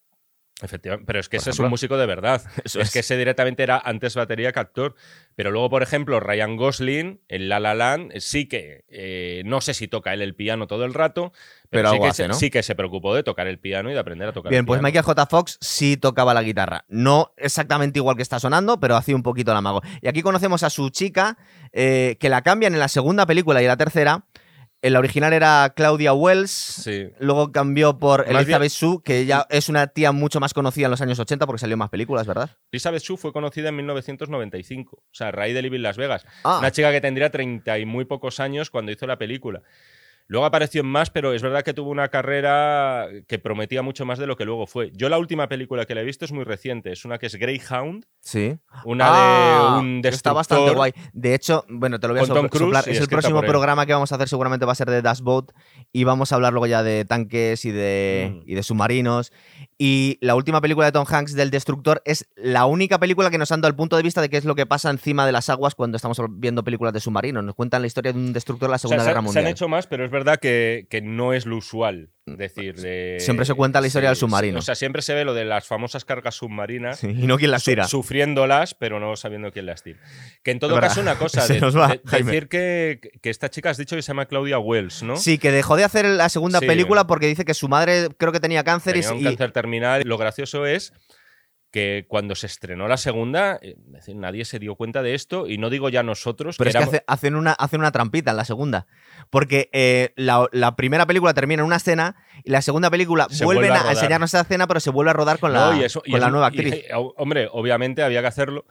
[0.62, 2.42] Efectivamente, pero es que Por ese es un músico de verdad.
[2.64, 2.92] Eso es, es.
[2.92, 4.94] que ese directamente era antes batería que actor.
[5.34, 9.60] Pero luego, por ejemplo, Ryan Gosling, en La La Land, eh, sí que, eh, no
[9.60, 11.32] sé si toca él el piano todo el rato,
[11.70, 12.34] pero, Pero sí, algo que hace, se, ¿no?
[12.34, 14.66] sí que se preocupó de tocar el piano y de aprender a tocar Bien, el
[14.66, 14.88] pues piano.
[14.88, 15.26] Michael J.
[15.26, 16.84] Fox sí tocaba la guitarra.
[16.88, 19.80] No exactamente igual que está sonando, pero hacía un poquito el amago.
[20.02, 21.38] Y aquí conocemos a su chica,
[21.72, 24.24] eh, que la cambian en la segunda película y en la tercera.
[24.82, 26.50] En la original era Claudia Wells.
[26.50, 27.10] Sí.
[27.18, 30.90] Luego cambió por Más Elizabeth Shue, que ya es una tía mucho más conocida en
[30.90, 32.56] los años 80 porque salió en más películas, ¿verdad?
[32.72, 36.24] Elizabeth Shue fue conocida en 1995, o sea, a raíz de Living Las Vegas.
[36.44, 39.62] Ah, Una chica que tendría 30 y muy pocos años cuando hizo la película.
[40.30, 44.16] Luego apareció en más, pero es verdad que tuvo una carrera que prometía mucho más
[44.16, 44.92] de lo que luego fue.
[44.94, 47.34] Yo la última película que le he visto es muy reciente, es una que es
[47.34, 48.56] Greyhound, sí.
[48.84, 50.92] una Ah, de un que Está bastante guay.
[51.12, 52.84] De hecho, bueno, te lo voy a sopl- Cruise soplar.
[52.86, 55.50] y Es el próximo programa que vamos a hacer, seguramente va a ser de Dashboat.
[55.92, 58.42] Y vamos a hablar luego ya de tanques y de, Mm.
[58.50, 59.32] y de submarinos.
[59.82, 63.50] Y la última película de Tom Hanks del Destructor es la única película que nos
[63.50, 65.48] han dado el punto de vista de qué es lo que pasa encima de las
[65.48, 67.42] aguas cuando estamos viendo películas de submarinos.
[67.42, 69.24] Nos cuentan la historia de un destructor de la O sea, Segunda se, Guerra se
[69.24, 69.44] Mundial.
[69.46, 72.10] han hecho más, pero es verdad que, que no es lo usual.
[72.36, 74.58] Decir, de- Siempre se cuenta la historia del submarino.
[74.58, 76.98] O sea, siempre se ve lo de las famosas cargas submarinas.
[77.00, 77.86] Sí, y no quién las tira.
[77.88, 79.98] Sufriéndolas, pero no sabiendo quién las tira.
[80.42, 80.88] Que en todo verdad.
[80.88, 82.32] caso, una cosa, Se de- nos va, de- Jaime.
[82.32, 85.16] decir que, que esta chica has dicho que se llama Claudia Wells, ¿no?
[85.16, 86.66] Sí, que dejó de hacer la segunda Sí.
[86.66, 89.52] película porque dice que su madre creo que tenía cáncer y- Tenía un y, cáncer
[89.52, 90.02] terminal.
[90.04, 90.92] Lo gracioso es
[91.70, 95.46] que cuando se estrenó la segunda, eh, es decir, nadie se dio cuenta de esto,
[95.46, 98.32] y no digo ya nosotros, Pero que es que hace- hacen, una, hacen una trampita
[98.32, 98.86] en la segunda.
[99.30, 103.44] Porque eh, la, la primera película termina en una escena y la segunda película Se
[103.44, 106.02] vuelven vuelve a enseñarnos esa escena, pero se vuelve a rodar con la, No, eso-
[106.10, 106.74] con la nueva actriz.
[107.16, 108.64] hombre, obviamente había que hacerlo.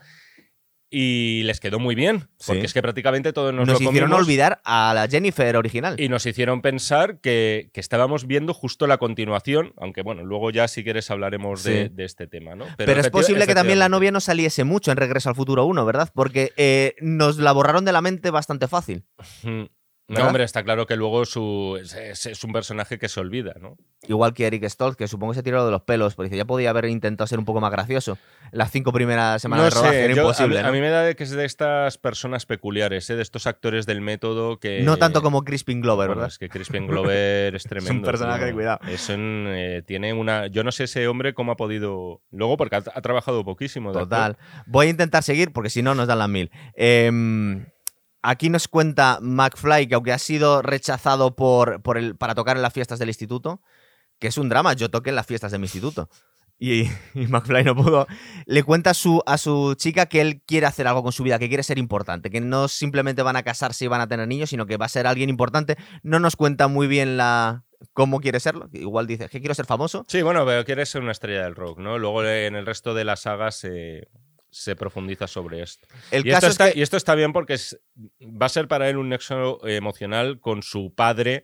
[0.92, 2.66] Y les quedó muy bien, porque Sí.
[2.66, 6.00] es que prácticamente todos nos, nos lo hicieron olvidar a la Jennifer original.
[6.00, 10.68] Y nos hicieron pensar que, que estábamos viendo justo la continuación, aunque bueno, luego ya
[10.68, 11.94] si quieres hablaremos de, Sí.
[11.94, 12.66] de este tema, ¿no?
[12.78, 15.86] pero, es posible que también la novia no saliese mucho en Regreso al Futuro 1,
[15.86, 16.10] ¿verdad?
[16.14, 19.04] Porque eh, nos la borraron de la mente bastante fácil.
[20.10, 20.14] Mm.
[20.14, 20.28] No, ¿Verdad?
[20.30, 23.78] hombre, está claro que luego su, es, es- es un personaje que se olvida, ¿no?
[24.08, 26.72] Igual que Eric Stoltz, que supongo que se tiró de los pelos, porque ya podía
[26.72, 28.18] haber intentado ser un poco más gracioso.
[28.52, 30.58] Las cinco primeras semanas no de rodaje era yo- imposible.
[30.58, 30.70] a, mí- ¿no?
[30.70, 33.16] a mí me da de que es de estas personas peculiares, ¿eh?
[33.16, 34.82] de estos actores del método que...
[34.82, 36.34] No tanto como Crispin Glover, Bueno, ¿verdad?
[36.34, 38.06] es que Crispin Glover es tremendo.
[38.08, 38.48] personaje tío.
[38.48, 38.80] de cuidado.
[38.88, 40.48] Es un, eh, tiene una.
[40.48, 42.22] Yo no sé ese hombre cómo ha podido.
[42.32, 43.92] Luego, porque ha, ha trabajado poquísimo.
[43.92, 44.38] Total.
[44.66, 46.50] Voy a intentar seguir porque si no nos dan las mil.
[46.74, 47.66] Em,
[48.22, 52.64] aquí nos cuenta McFly que aunque ha sido rechazado por, por el, para tocar en
[52.64, 53.62] las fiestas del instituto,
[54.20, 56.10] que es un drama, yo toqué en las fiestas de mi instituto.
[56.58, 58.08] Y, y McFly no pudo.
[58.46, 61.40] Le cuenta a su, a su chica que él quiere hacer algo con su vida,
[61.40, 64.50] que quiere ser importante, que no simplemente van a casarse y van a tener niños,
[64.50, 65.78] sino que va a ser alguien importante.
[66.04, 68.70] No nos cuenta muy bien la cómo quiere serlo.
[68.74, 70.06] Igual dice que quiero ser famoso.
[70.10, 71.98] Sí, bueno, pero quiere ser una estrella del rock, ¿no?
[71.98, 74.10] Luego eh, en el resto de las sagas se,
[74.52, 75.88] se profundiza sobre esto.
[76.12, 77.80] El Y caso esto, es está, que y esto está bien porque es-
[78.22, 81.44] va a ser para él un nexo emocional con su padre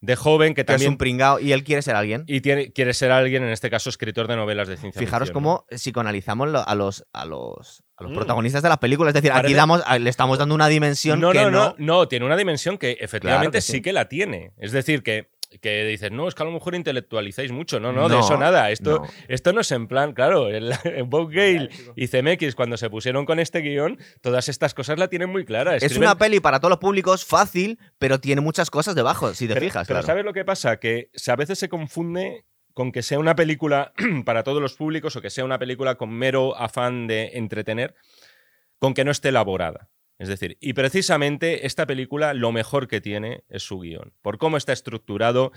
[0.00, 0.90] de joven que que es también.
[0.90, 2.24] un pringao y él quiere ser alguien.
[2.26, 5.44] y tiene, quiere ser alguien, en este caso, escritor de novelas de ciencia Fijaros ficción,
[5.44, 5.48] ¿no?
[5.58, 8.14] cómo psicoanalizamos lo- a los, a los, a los Mm.
[8.16, 9.10] protagonistas de las películas.
[9.14, 11.58] Es decir, aquí damos, le estamos dando una dimensión No, que no, no.
[11.68, 13.72] no, no, tiene una dimensión que efectivamente que sí.
[13.74, 13.82] sí.
[13.82, 14.52] que la tiene.
[14.56, 17.80] Es decir, que, que dices, no, es que a lo mejor intelectualizáis mucho.
[17.80, 18.70] No, no, de No, eso nada.
[18.70, 19.08] Esto no.
[19.28, 20.72] esto no es en plan, claro, el,
[21.06, 25.30] Bob Gale y CMX cuando se pusieron con este guion, todas estas cosas la tienen
[25.30, 25.76] muy clara.
[25.76, 29.54] Es una peli para todos los públicos fácil, pero tiene muchas cosas debajo, si te
[29.54, 29.86] pero, fijas.
[29.86, 30.06] pero claro.
[30.06, 30.78] ¿sabes lo que pasa?
[30.78, 33.92] Que a veces se confunde con que sea una película
[34.24, 37.94] para todos los públicos o que sea una película con mero afán de entretener,
[38.78, 39.88] con que no esté elaborada.
[40.18, 44.12] Es decir, y precisamente esta película lo mejor que tiene es su guion.
[44.22, 45.52] Por cómo está estructurado,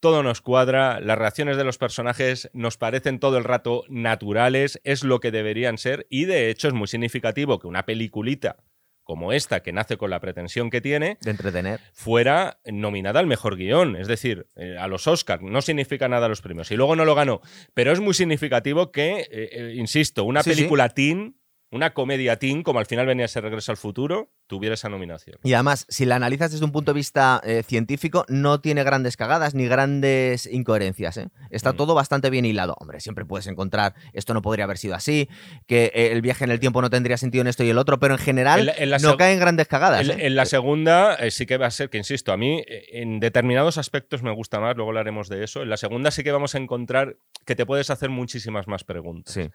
[0.00, 5.04] todo nos cuadra, las reacciones de los personajes nos parecen todo el rato naturales, es
[5.04, 8.56] lo que deberían ser, y de hecho es muy significativo que una peliculita
[9.04, 11.80] como esta, que nace con la pretensión que tiene, De entretener.
[11.92, 15.42] fuera nominada al mejor guion, es decir, eh, a los Oscars.
[15.42, 16.70] No significa nada los premios.
[16.70, 17.40] Y luego no lo ganó.
[17.74, 20.56] Pero es muy significativo que, eh, eh, insisto, una Sí, sí.
[20.56, 21.34] película teen,
[21.72, 25.38] una comedia teen, como al final venía a ser Regreso al Futuro, tuviera esa nominación.
[25.42, 29.16] Y además, si la analizas desde un punto de vista eh, científico, no tiene grandes
[29.16, 31.16] cagadas ni grandes incoherencias.
[31.16, 31.28] ¿eh?
[31.50, 31.76] Está Mm.
[31.76, 32.76] todo bastante bien hilado.
[32.78, 35.28] Hombre, siempre puedes encontrar, esto no podría haber sido así,
[35.66, 37.98] que eh, el viaje en el tiempo no tendría sentido en esto y el otro,
[37.98, 40.06] pero en general En la- en no caen grandes cagadas.
[40.08, 43.78] En, en la segunda sí que va a ser que, insisto, a mí en determinados
[43.78, 45.62] aspectos me gusta más, luego hablaremos de eso.
[45.62, 49.32] En la segunda sí que vamos a encontrar que te puedes hacer muchísimas más preguntas.
[49.34, 49.48] Sí.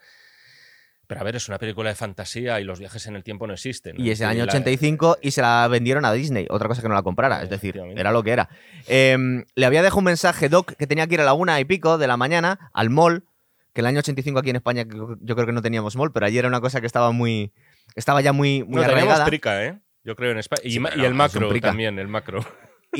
[1.08, 3.54] Pero a ver, es una película de fantasía y los viajes en el tiempo no
[3.54, 3.98] existen.
[3.98, 6.88] Y es el año la- 85 y se la vendieron a Disney, otra cosa que
[6.88, 8.50] no la comprara, es decir, era lo que era.
[8.86, 11.64] Em, le había dejado un mensaje, Doc, que tenía que ir a la una y
[11.64, 13.24] pico de la mañana al mall,
[13.72, 16.36] que el año 85 aquí en España yo creo que no teníamos mall, pero allí
[16.36, 17.52] era una cosa que estaba muy,
[17.96, 19.24] estaba ya muy, muy No, teníamos arraigada.
[19.24, 19.78] Trica, ¿eh?
[20.04, 20.60] Yo creo en España.
[20.62, 22.44] Y, Sí, el no, macro también, el macro.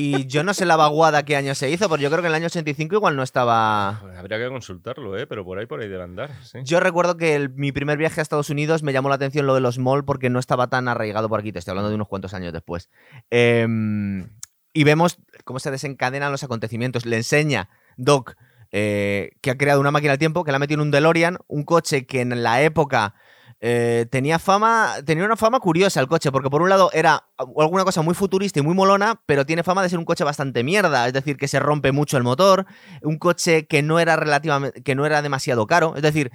[0.01, 2.33] Y yo no sé la vaguada qué año se hizo, pero yo creo que en
[2.33, 3.99] el año 85 igual no estaba...
[4.17, 5.27] Habría que consultarlo, ¿eh?
[5.27, 6.31] Pero por ahí, por ahí debe andar.
[6.45, 6.59] sí.
[6.63, 9.55] Yo recuerdo que el- mi primer viaje a Estados Unidos me llamó la atención lo
[9.57, 11.51] de los mall porque no estaba tan arraigado por aquí.
[11.51, 12.91] Te estoy hablando de unos cuantos años después.
[13.31, 14.29] Em,
[14.73, 17.05] y vemos cómo se desencadenan los acontecimientos.
[17.07, 18.37] Le enseña Doc
[18.71, 21.39] eh, que ha creado una máquina del tiempo, que la ha metido en un DeLorean,
[21.49, 23.15] un coche que en la época
[23.61, 27.85] eh, tenía fama, tenía una fama curiosa el coche, porque por un lado era alguna
[27.85, 31.07] cosa muy futurista y muy molona, pero tiene fama de ser un coche bastante mierda,
[31.07, 32.67] es decir, que se rompe mucho el motor,
[33.03, 36.31] un coche que no era relativamente, que no era demasiado caro, es decir,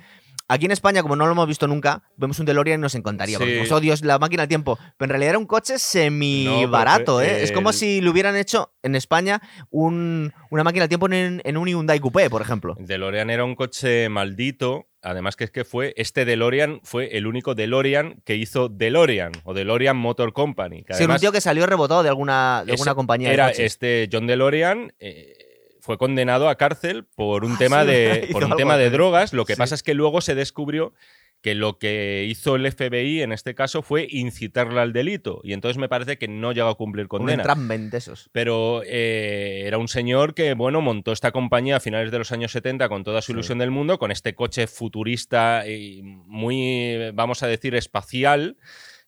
[0.47, 3.37] Aquí en España, como no lo hemos visto nunca, vemos un DeLorean y nos encantaría.
[3.37, 4.77] Porque decimos, oh Dios, la máquina del tiempo.
[4.97, 7.43] Pero en realidad era un coche semi barato, ¿eh?
[7.43, 11.57] Es como si le hubieran hecho en España un, una máquina del tiempo en, en,
[11.57, 12.75] un Hyundai Coupé, por ejemplo.
[12.77, 14.87] DeLorean era un coche maldito.
[15.01, 19.53] Además que es que fue, este DeLorean fue el único DeLorean que hizo DeLorean o
[19.53, 20.85] DeLorean Motor Company.
[20.91, 23.33] sí, un tío que salió rebotado de alguna, de alguna compañía.
[23.33, 24.93] Era este John DeLorean.
[24.99, 25.42] Eh,
[25.83, 29.33] fue condenado a cárcel por un ah, tema de, por un tema de drogas.
[29.33, 30.93] Lo que pasa es que luego se descubrió
[31.41, 35.41] que lo que hizo el FBI en este caso fue incitarle al delito.
[35.43, 37.43] Y entonces me parece que no llegó a cumplir condena.
[37.53, 38.29] Un de esos.
[38.31, 42.53] Pero eh, era un señor que, bueno, montó esta compañía a finales de los años
[42.53, 47.47] 70 con toda su ilusión del mundo, con este coche futurista y muy, vamos a
[47.47, 48.55] decir, espacial.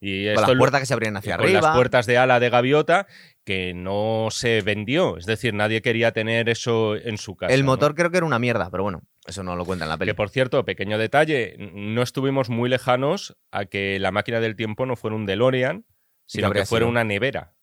[0.07, 1.61] Y con las puertas que se abrían hacia arriba.
[1.61, 3.07] Las puertas de ala de gaviota
[3.43, 5.17] que no se vendió.
[5.17, 7.51] Es decir, nadie quería tener eso en su casa.
[7.51, 9.97] El motor creo que era una mierda, pero bueno, eso no lo cuenta en la
[9.97, 10.13] película.
[10.13, 14.85] Que por cierto, pequeño detalle, no estuvimos muy lejanos a que la máquina del tiempo
[14.85, 15.85] no fuera un DeLorean,
[16.27, 17.55] sino que fuera una nevera.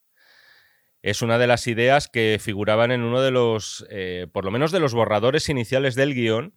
[1.00, 4.72] Es una de las ideas que figuraban en uno de los, eh, por lo menos
[4.72, 6.54] de los borradores iniciales del guion,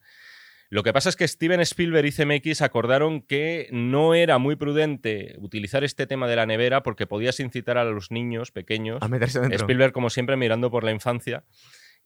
[0.70, 5.36] lo que pasa es que Steven Spielberg y CMX acordaron que no era muy prudente
[5.40, 9.00] utilizar este tema de la nevera porque podías incitar a los niños pequeños.
[9.02, 9.58] A meterse dentro.
[9.58, 11.44] Spielberg, como siempre, mirando por la infancia.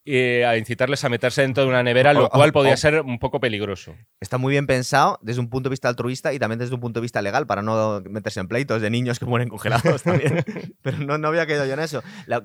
[0.06, 3.40] Eh, a incitarles a meterse dentro de una nevera, lo cual podía ser un poco
[3.40, 3.96] peligroso.
[4.22, 7.00] Está muy bien pensado desde un punto de vista altruista y también desde un punto
[7.00, 10.44] de vista legal, para no meterse en pleitos de niños que mueren congelados también.
[10.82, 12.02] Pero no, no había quedado yo en eso.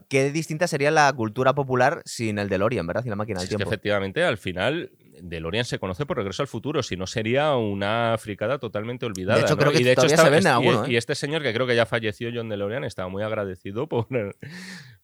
[0.09, 3.03] qué distinta sería la cultura popular sin el DeLorean, ¿verdad?
[3.03, 3.63] Sin la máquina del tiempo.
[3.63, 4.91] Es que efectivamente, al final,
[5.23, 9.39] DeLorean se conoce por Regreso al Futuro, si no sería una fricada totalmente olvidada.
[9.39, 11.53] De hecho, creo que y de hecho se vende alguno, y, y, este señor, que
[11.53, 14.07] creo que ya falleció, John DeLorean, estaba muy agradecido por,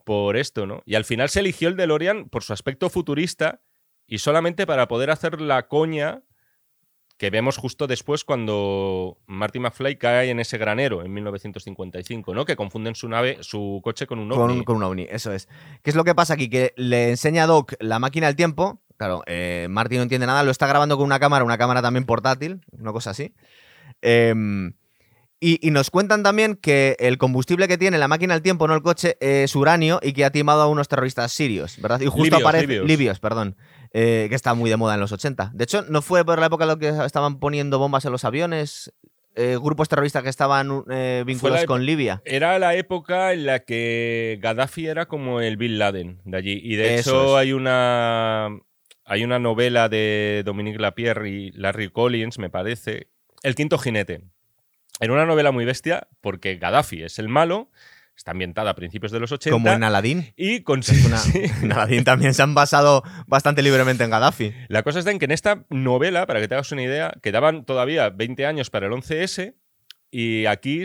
[0.05, 0.83] por esto, ¿no?
[0.87, 3.63] Y al final se eligió el DeLorean por su aspecto futurista
[4.07, 6.23] y solamente para poder hacer la coña
[7.21, 12.47] que vemos justo después cuando Marty McFly cae en ese granero en 1955, ¿no?
[12.47, 14.65] Que confunden su nave, su coche con un ovni.
[14.65, 15.47] Con, un ovni, eso es.
[15.83, 16.49] ¿Qué es lo que pasa aquí?
[16.49, 18.81] Que le enseña a Doc la máquina del tiempo.
[19.01, 22.05] Claro, eh, Marty no entiende nada, lo está grabando con una cámara, una cámara también
[22.05, 23.33] portátil, una cosa así.
[24.03, 24.35] Eh,
[25.41, 28.83] y, nos cuentan también que el combustible que tiene la máquina del tiempo, no el
[28.83, 31.99] coche, es uranio y que ha timado a unos terroristas sirios, ¿verdad?
[32.03, 32.85] Y justo aparece.
[32.85, 33.21] Libios.
[33.21, 33.57] perdón.
[33.95, 35.53] Eh, que está muy de moda en los 80.
[35.55, 38.27] De hecho, ¿no fue por la época en la que estaban poniendo bombas en los
[38.27, 38.93] aviones?
[39.37, 42.21] Eh, grupos terroristas que estaban eh, vinculados con Libia.
[42.25, 46.61] Era la época en la que Gaddafi era como el Bin Laden de allí.
[46.63, 48.51] Y de hecho hay una.
[49.11, 53.09] Hay una novela de Dominique Lapierre y Larry Collins, me parece.
[53.43, 54.21] El quinto jinete
[55.01, 57.73] en una novela muy bestia, porque Gaddafi es el malo,
[58.17, 59.51] está ambientada a principios de los 80.
[59.53, 60.33] Como en Aladdin.
[60.37, 60.83] Y con...
[61.63, 64.55] En Aladdin también se han basado bastante libremente en Gaddafi.
[64.69, 67.65] La cosa está en que en esta novela, para que te hagas una idea, quedaban
[67.65, 69.57] todavía 20 años para el 11S
[70.13, 70.85] y aquí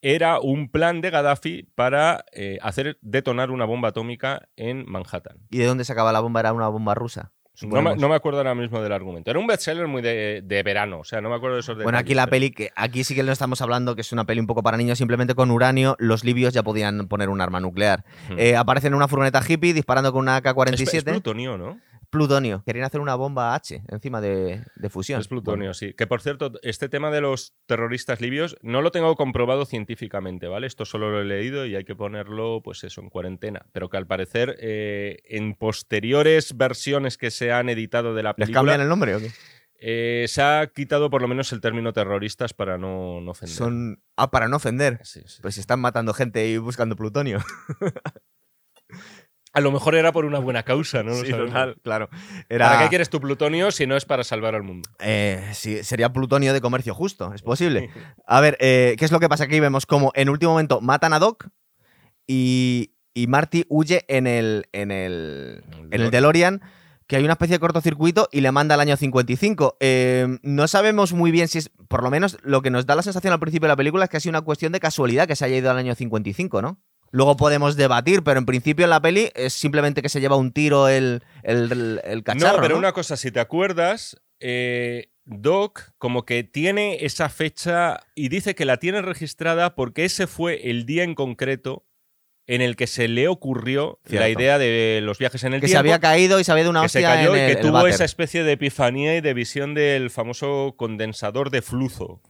[0.00, 5.46] era un plan de Gaddafi para eh, hacer detonar una bomba atómica en Manhattan.
[5.48, 6.40] ¿Y de dónde sacaba la bomba?
[6.40, 7.30] ¿Era una bomba rusa?
[7.60, 9.30] No me, acuerdo ahora mismo del argumento.
[9.30, 12.14] Era un bestseller muy de, verano, o sea, no me acuerdo de esos Bueno, aquí
[12.14, 14.62] la peli, que aquí sí que no estamos hablando que es una peli un poco
[14.62, 18.04] para niños, simplemente con uranio, los libios ya podían poner un arma nuclear.
[18.36, 20.94] Eh, aparecen en una furgoneta hippie disparando con una AK-47.
[20.94, 21.78] Es, plutonio, ¿no?
[22.12, 22.62] Plutonio.
[22.64, 25.20] Querían hacer una bomba H encima de, fusión.
[25.20, 25.94] Es plutonio, sí.
[25.94, 30.68] Que por cierto, este tema de los terroristas libios no lo tengo comprobado científicamente, ¿vale?
[30.68, 33.66] Esto solo lo he leído y hay que ponerlo, pues eso, en cuarentena.
[33.72, 38.46] Pero que al parecer, eh, en posteriores versiones que se han editado de la película.
[38.46, 39.30] ¿Les cambian el nombre o qué?
[39.84, 43.56] Eh, se ha quitado por lo menos el término terroristas para no, ofender.
[43.56, 44.00] Son...
[44.14, 45.00] Ah, para no ofender.
[45.02, 47.40] Sí, Pues están matando gente y buscando plutonio.
[49.54, 51.14] A lo mejor era por una buena causa, ¿no?
[51.14, 51.32] Sí,
[51.82, 52.08] claro.
[52.48, 54.88] ¿Para qué quieres tu plutonio si no es para salvar al mundo?
[54.98, 57.90] Eh, sí, sería plutonio de comercio justo, es posible.
[58.26, 59.60] A ver, eh, ¿qué es lo que pasa aquí?
[59.60, 61.48] Vemos como en último momento matan a Doc
[62.26, 66.62] y, y Marty huye en el, en el, en el DeLorean
[67.06, 69.76] que hay una especie de cortocircuito y le manda al año 55.
[69.80, 73.02] Eh, no sabemos muy bien si es, por lo menos lo que nos da la
[73.02, 75.36] sensación al principio de la película es que ha sido una cuestión de casualidad que
[75.36, 76.80] se haya ido al año 55, ¿no?
[77.12, 80.50] Luego podemos debatir, pero en principio en la peli es simplemente que se lleva un
[80.50, 82.56] tiro el, el, cacharro.
[82.56, 88.30] No, pero una cosa, si te acuerdas, eh, Doc como que tiene esa fecha y
[88.30, 91.84] dice que la tiene registrada porque ese fue el día en concreto
[92.46, 95.74] en el que se le ocurrió la idea de los viajes en el Que se
[95.74, 95.80] tiempo.
[95.80, 97.66] había caído y se había dado una que se cayó en y el, que el
[97.66, 102.20] tuvo esa especie de epifanía y de visión del famoso condensador de flujo.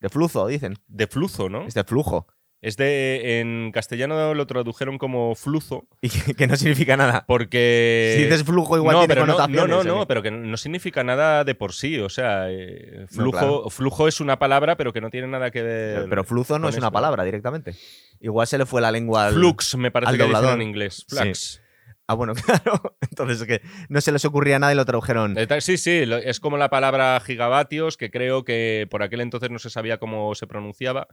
[0.00, 0.76] De flujo, dicen.
[0.86, 1.66] De flujo, ¿no?
[1.66, 2.26] Es de flujo.
[2.62, 3.40] Es de.
[3.40, 5.84] En castellano lo tradujeron como flujo.
[6.00, 7.24] Y que, que no significa nada.
[7.26, 8.14] Porque.
[8.16, 11.02] si dices flujo, igual no, tiene pero no, no, no, no, pero que no significa
[11.02, 11.98] nada de por sí.
[11.98, 13.70] O sea, eh, No, flujo, claro.
[13.70, 16.08] flujo es una palabra, pero que no tiene nada que ver.
[16.08, 17.74] Pero flujo no es una palabra directamente.
[18.20, 19.34] Igual se le fue la lengua al.
[19.34, 21.04] Flux, me parece al que dicen en inglés.
[21.08, 21.16] Sí.
[21.16, 21.62] Flux.
[22.06, 22.96] Ah, bueno, claro.
[23.00, 25.36] Entonces es que no se les ocurría nada y lo tradujeron.
[25.38, 29.58] Eh, Sí, sí, es como la palabra gigavatios, que creo que por aquel entonces no
[29.58, 31.08] se sabía cómo se pronunciaba.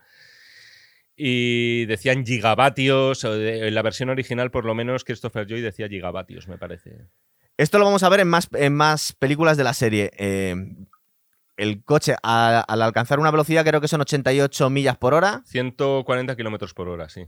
[1.22, 5.90] Y decían gigavatios, o de- en la versión original por lo menos Christopher Joy decía
[5.90, 6.92] gigavatios, me parece.
[7.58, 10.12] Esto lo vamos a ver en más, en más películas de la serie.
[10.18, 10.56] Eh,
[11.58, 16.74] el coche, al alcanzar una velocidad, creo que son 88 millas por hora, 140 kilómetros
[16.74, 17.26] por hora, sí.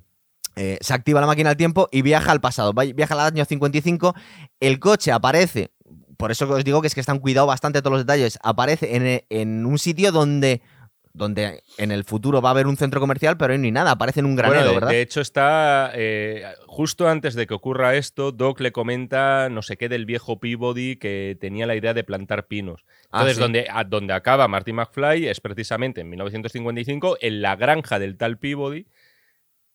[0.56, 2.72] eh, se activa la máquina del tiempo y viaja al pasado.
[2.74, 4.16] Viaja al año 55.
[4.62, 5.72] El coche aparece,
[6.16, 8.40] por eso que os digo que es que están cuidados bastante todos los detalles.
[8.42, 10.62] Aparece en, en un sitio donde,
[11.14, 13.92] donde en el futuro va a haber un centro comercial, pero ahí hay nada.
[13.92, 14.90] Aparece en un granero, Bueno, de, ¿verdad?
[14.92, 19.76] de hecho está eh, justo antes de que ocurra esto, Doc le comenta no sé
[19.78, 22.86] qué del viejo Peabody que tenía la idea de plantar pinos.
[23.12, 23.42] Ah, Entonces, sí.
[23.42, 28.38] donde, a- donde acaba Marty McFly es precisamente en 1955 en la granja del tal
[28.38, 28.86] Peabody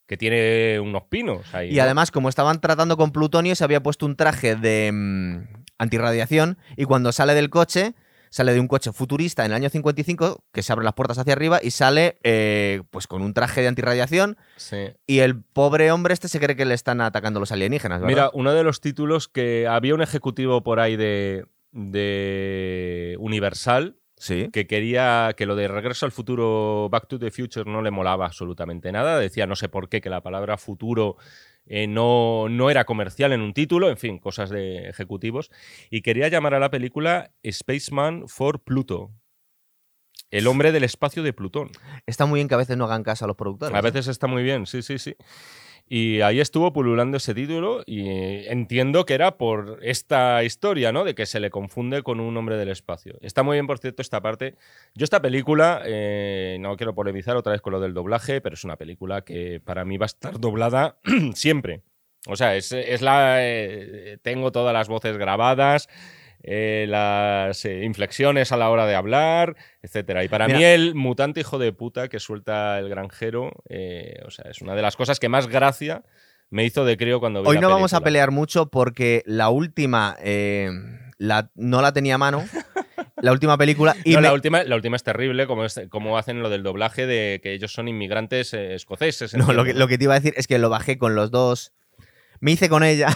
[0.07, 1.71] que tiene unos pinos ahí.
[1.73, 1.83] Y ¿no?
[1.83, 5.43] además, como estaban tratando con plutonio, se había puesto un traje de mm,
[5.79, 7.95] antirradiación y cuando sale del coche,
[8.37, 11.33] sale de un coche futurista en el año 55, que se abren las puertas hacia
[11.33, 14.91] arriba y sale eh, pues con un traje de antirradiación Sí.
[15.07, 18.15] y el pobre hombre este se cree que le están atacando los alienígenas, ¿verdad?
[18.15, 24.51] Mira, uno de los títulos que había un ejecutivo por ahí de, de Universal sí.
[24.53, 28.27] que quería que lo de Regreso al Futuro, Back to the Future, no le molaba
[28.27, 29.19] absolutamente nada.
[29.19, 31.17] Decía, no sé por qué, que la palabra futuro
[31.67, 35.51] eh, no, no era comercial en un título, en fin, cosas de ejecutivos.
[35.91, 39.13] Y quería llamar a la película Spaceman for Pluto.
[40.31, 41.71] El hombre del espacio de Plutón.
[42.07, 43.77] Está muy bien que a veces no hagan caso a los productores.
[43.77, 45.15] A veces está muy bien, sí, sí, sí.
[45.89, 48.09] Y ahí estuvo pululando ese título y
[48.49, 51.05] entiendo que era por esta historia, ¿no?
[51.05, 53.17] De que se le confunde con un hombre del espacio.
[53.21, 54.57] Está muy bien, por cierto, esta parte.
[54.95, 58.65] Yo esta película, eh, no quiero polemizar otra vez con lo del doblaje, pero es
[58.65, 60.99] una película que para mí va a estar doblada
[61.35, 61.83] siempre.
[62.27, 63.37] O sea, es, es la...
[63.45, 65.89] eh, tengo todas las voces grabadas.
[66.47, 70.25] Eh, las eh, inflexiones a la hora de hablar, etcétera.
[70.25, 70.59] Y para Mira.
[70.59, 74.75] mí el mutante hijo de puta que suelta el granjero, eh, o sea, es una
[74.75, 76.03] de las cosas que más gracia
[76.49, 79.49] me hizo de crío cuando vi Hoy la no vamos a pelear mucho porque la
[79.51, 80.17] última
[81.19, 82.45] la- no la tenía a mano.
[83.17, 83.97] la última película.
[84.05, 86.63] Y No, me- la, última, la última es terrible, como, es- como hacen lo del
[86.63, 89.35] doblaje de que ellos son inmigrantes eh, escoceses.
[89.35, 91.31] No, lo que, lo que te iba a decir es que lo bajé con los
[91.31, 91.73] dos.
[92.41, 93.09] Me hice con ella,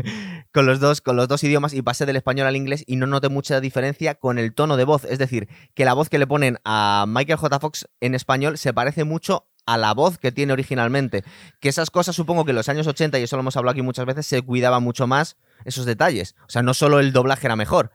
[0.52, 3.06] con los dos, con los dos idiomas y pasé del español al inglés y no
[3.06, 5.04] noté mucha diferencia con el tono de voz.
[5.04, 7.60] Es decir, que la voz que le ponen a Michael J.
[7.60, 11.24] Fox en español se parece mucho a la voz que tiene originalmente.
[11.60, 13.82] Que esas cosas supongo que en los años 80, y eso lo hemos hablado aquí
[13.82, 16.34] muchas veces, se cuidaba mucho más esos detalles.
[16.46, 17.90] O sea, no solo el doblaje era mejor,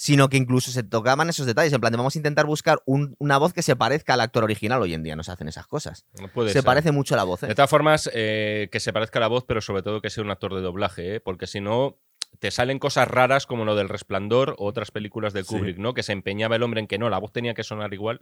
[0.00, 1.72] sino que incluso se tocaban esos detalles.
[1.72, 4.44] En plan, de vamos a intentar buscar un- una voz que se parezca al actor
[4.44, 4.80] original.
[4.80, 6.06] Hoy en día no se hacen esas cosas.
[6.20, 6.64] No puede se ser.
[6.64, 7.42] parece mucho a la voz.
[7.42, 7.48] ¿eh?
[7.48, 10.22] De todas formas, eh, que se parezca a la voz, pero sobre todo que sea
[10.22, 11.20] un actor de doblaje, ¿eh?
[11.20, 11.96] porque si no,
[12.38, 15.48] te salen cosas raras como lo del Resplandor o otras películas de Sí.
[15.48, 15.94] Kubrick, ¿no?
[15.94, 18.20] Que se empeñaba el hombre en que no, la voz tenía que sonar igual.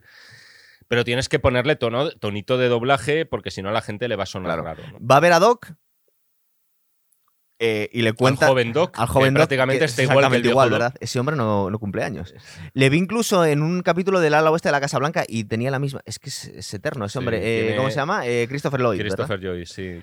[0.88, 4.16] Pero tienes que ponerle tono, tonito de doblaje porque si no a la gente le
[4.16, 4.62] va a sonar Claro.
[4.62, 4.82] raro.
[4.98, 5.06] ¿no?
[5.06, 5.72] Va a ver a Doc
[7.58, 10.10] eh, y le cuenta al joven Doc, al joven que Doc, prácticamente que está es
[10.10, 10.70] igual que el igual.
[10.70, 10.94] ¿verdad?
[11.00, 12.34] Ese hombre no, no cumple años.
[12.74, 15.70] Le vi incluso en un capítulo del ala oeste de la Casa Blanca y tenía
[15.70, 16.00] la misma.
[16.04, 17.40] Es que es, es eterno ese Sí, hombre.
[17.72, 18.26] Eh, ¿Cómo se llama?
[18.26, 18.98] Eh, Christopher Lloyd.
[18.98, 19.16] ¿verdad?
[19.16, 20.02] Christopher Lloyd, sí.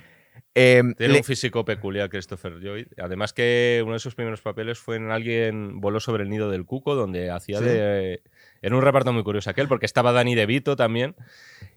[0.55, 2.87] Eh, Tiene le- un físico peculiar Christopher Lloyd.
[2.97, 6.65] Además que uno de sus primeros papeles fue en Alguien voló sobre el nido del
[6.65, 7.65] cuco, donde hacía Sí.
[7.65, 8.21] de...
[8.61, 11.15] Era un reparto muy curioso aquel, porque estaba Danny DeVito también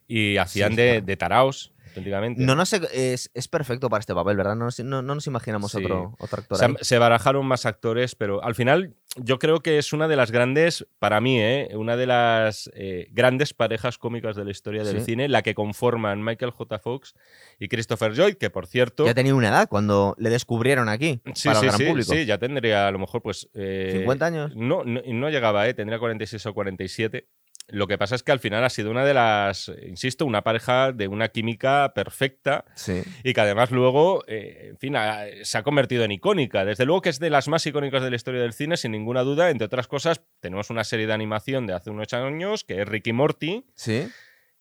[0.08, 1.06] y hacían Sí, de, claro.
[1.06, 2.42] de taraos, auténticamente.
[2.44, 4.56] no, no sé, es, es perfecto para este papel, ¿verdad?
[4.56, 5.78] No, nos- no- no nos imaginamos Sí.
[5.84, 6.58] otro, otro actor.
[6.58, 6.74] se, ahí.
[6.80, 10.86] se barajaron más actores, pero al final yo creo que es una de las grandes,
[10.98, 11.70] para mí, ¿eh?
[11.74, 15.04] una de las eh, grandes parejas cómicas de la historia del Sí.
[15.06, 16.78] cine, la que conforman Michael J.
[16.78, 17.14] Fox
[17.58, 19.06] y Christopher Lloyd, que por cierto...
[19.06, 22.12] Ya tenía una edad cuando le descubrieron aquí Sí, para el gran público.
[22.12, 23.48] sí, ya tendría a lo mejor pues...
[23.54, 24.52] eh, 50 años.
[24.54, 25.72] No, no, no llegaba, ¿eh?
[25.72, 27.26] tendría 46 o 47.
[27.68, 30.92] Lo que pasa es que al final ha sido una de las, insisto, una pareja
[30.92, 33.02] de una química perfecta Sí.
[33.24, 36.64] y que además luego, eh, en fin, ha- se ha convertido en icónica.
[36.64, 39.22] Desde luego que es de las más icónicas de la historia del cine, sin ninguna
[39.22, 39.50] duda.
[39.50, 43.12] Entre otras cosas, tenemos una serie de animación de hace unos años que es Ricky
[43.12, 44.06] Morty, Sí.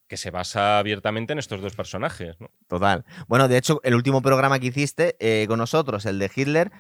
[0.08, 2.36] que se basa abiertamente en estos dos personajes.
[2.40, 2.50] ¿no?
[2.68, 3.06] Total.
[3.28, 6.72] Bueno, de hecho, el último programa que hiciste eh, con nosotros, el de Hitler,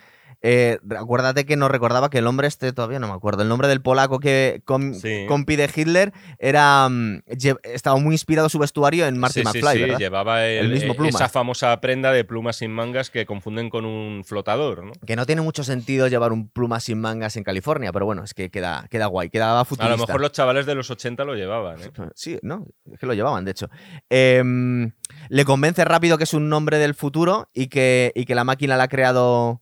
[0.48, 3.68] eh, acuérdate que nos recordaba que el nombre este, todavía no me acuerdo, el nombre
[3.68, 5.26] del polaco que com, Sí.
[5.28, 9.46] compi de Hitler era mm, lle- estaba muy inspirado su vestuario en Marty Sí, sí,
[9.46, 9.98] McFly, sí, ¿verdad?
[9.98, 11.16] llevaba el- El mismo eh, plumas.
[11.16, 14.84] esa famosa prenda de plumas sin mangas que confunden con un flotador.
[14.84, 14.91] ¿no?
[15.06, 18.34] Que no tiene mucho sentido llevar un pluma sin mangas en California, pero bueno, es
[18.36, 19.98] que queda, queda guay, quedaba A futurista.
[19.98, 21.80] lo mejor los chavales de los 80 lo llevaban.
[21.82, 21.91] ¿eh?
[22.16, 23.68] Sí, no, es que lo llevaban, de hecho.
[24.10, 24.91] Em,
[25.30, 28.78] le convence rápido que es un nombre del futuro y que, y que la máquina
[28.78, 29.62] la ha creado.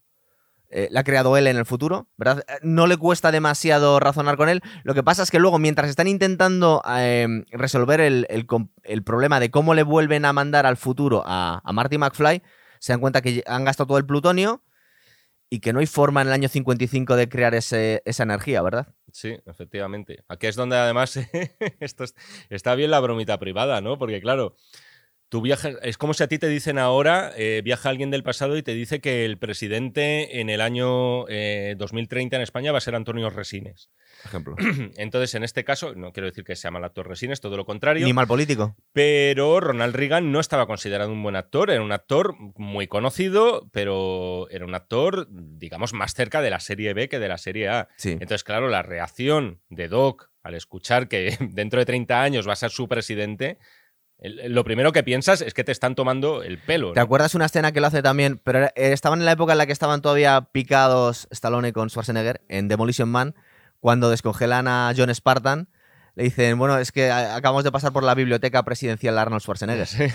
[0.76, 2.44] Eh, la ha creado él en el futuro, ¿verdad?
[2.48, 4.62] Eh, No le cuesta demasiado razonar con él.
[4.84, 8.48] Lo que pasa es que luego, mientras están intentando em, resolver el,
[9.06, 12.42] problema de cómo le vuelven a mandar al futuro a, Marty McFly,
[12.80, 14.64] se dan cuenta que han gastado todo el plutonio
[15.48, 18.88] y que no hay forma en el año 55 de crear esa energía, ¿verdad?
[19.12, 20.24] Sí, efectivamente.
[20.28, 21.20] Aquí es donde además
[22.50, 24.00] está bien la bromita privada, ¿no?
[24.00, 24.56] Porque claro,
[25.34, 28.56] tú viajas, es como si a ti te dicen ahora, eh, viaja alguien del pasado
[28.56, 32.82] y te dice que el presidente en el año eh, 2030 en España va a
[32.82, 33.90] ser Antonio Resines.
[34.26, 34.56] Ejemplo.
[34.96, 38.06] Entonces, en este caso, no quiero decir que sea mal actor Resines, todo lo contrario.
[38.06, 38.76] Ni mal político.
[38.92, 44.48] Pero Ronald Reagan no estaba considerado un buen actor, era un actor muy conocido, pero
[44.52, 47.88] era un actor, digamos, más cerca de la serie B que de la serie A.
[47.98, 48.12] Sí.
[48.12, 52.58] Entonces, claro, la reacción de Doc al escuchar que dentro de 30 años va a
[52.58, 53.58] ser su presidente,
[54.22, 56.94] lo primero que piensas es que te están tomando el pelo.
[56.94, 58.40] ¿Te acuerdas una escena que lo hace también?
[58.44, 62.42] Pero eh, estaban en la época en la que estaban todavía picados Stallone con Schwarzenegger
[62.48, 63.36] en Demolition Man,
[63.80, 65.68] cuando descongelan a John Spartan.
[66.16, 69.88] Le dicen, bueno, es que acabamos de pasar por la biblioteca presidencial de Arnold Schwarzenegger.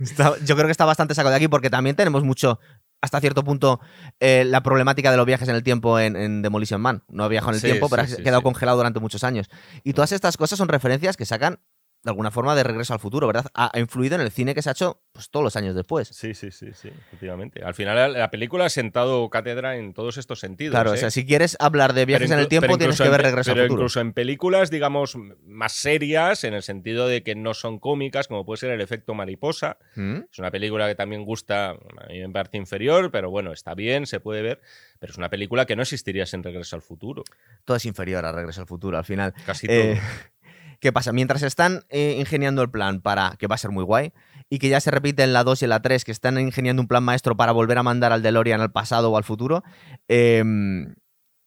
[0.00, 2.58] Está- yo creo que está bastante saco de aquí porque también tenemos mucho,
[3.00, 3.80] hasta cierto punto,
[4.20, 7.04] eh, la problemática de los viajes en el tiempo en, en Demolition Man.
[7.08, 9.48] No ha viajado en el Sí, tiempo, pero ha quedado congelado durante muchos años.
[9.84, 11.60] Y todas estas cosas son referencias que sacan,
[12.02, 13.46] de alguna forma, de regreso al futuro, ¿verdad?
[13.54, 16.08] Ha, influido en el cine que se ha hecho pues, todos los años después.
[16.08, 17.62] Sí, sí, sí, sí, efectivamente.
[17.64, 20.72] Al final la, la película ha sentado cátedra en todos estos sentidos.
[20.72, 20.94] Claro, ¿eh?
[20.94, 23.56] o sea, si quieres hablar de viajes en el tiempo, tienes que ver Regreso al
[23.58, 23.74] Futuro.
[23.74, 28.44] incluso en películas, digamos, más serias, en el sentido de que no son cómicas, como
[28.44, 29.78] puede ser El efecto mariposa.
[29.96, 30.18] ¿Mm?
[30.30, 34.06] Es una película que también gusta, a mí me parece inferior, pero bueno, está bien,
[34.06, 34.60] se puede ver.
[35.00, 37.24] Pero es una película que no existiría sin Regreso al Futuro.
[37.64, 39.34] Todo es inferior a Regreso al Futuro, al final.
[39.44, 40.28] Casi Eh, todo.
[40.80, 41.12] ¿Qué pasa?
[41.12, 44.12] Mientras están eh, ingeniando el plan para, que va a ser muy guay,
[44.50, 46.80] y que ya se repite en la 2 y en la 3, que están ingeniando
[46.80, 49.62] un plan maestro para volver a mandar al DeLorean al pasado o al futuro,
[50.08, 50.94] em,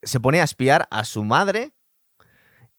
[0.04, 1.72] se pone a espiar a su madre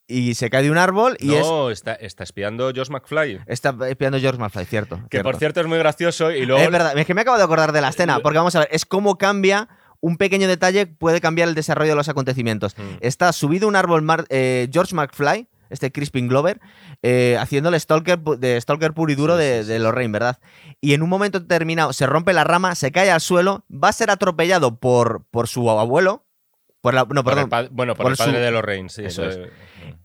[0.06, 1.40] y se cae de un árbol y es...
[1.46, 3.40] no, está, está espiando Josh McFly.
[3.46, 5.00] Está espiando George McFly, cierto.
[5.08, 6.62] Que por cierto es muy gracioso y luego...
[6.62, 8.68] Es verdad, es que me acabo de acordar de la escena, porque vamos a ver,
[8.72, 9.68] es cómo cambia,
[10.00, 12.76] un pequeño detalle puede cambiar el desarrollo de los acontecimientos.
[12.76, 12.82] Mm.
[13.00, 16.60] Está subido un árbol Mar- eh, George McFly, este Crispin Glover,
[17.02, 19.78] eh, haciéndole stalker, pu- de stalker puro y duro Sí, de, sí, de.
[19.80, 20.38] Lorraine, ¿verdad?
[20.80, 23.92] Y en un momento determinado se rompe la rama, se cae al suelo, va a
[23.92, 26.26] ser atropellado por, por su abuelo.
[26.80, 27.68] Por la, no, Por el perdón.
[27.72, 29.04] bueno, por, por el padre su- de Lorraine, sí.
[29.04, 29.38] Eso es.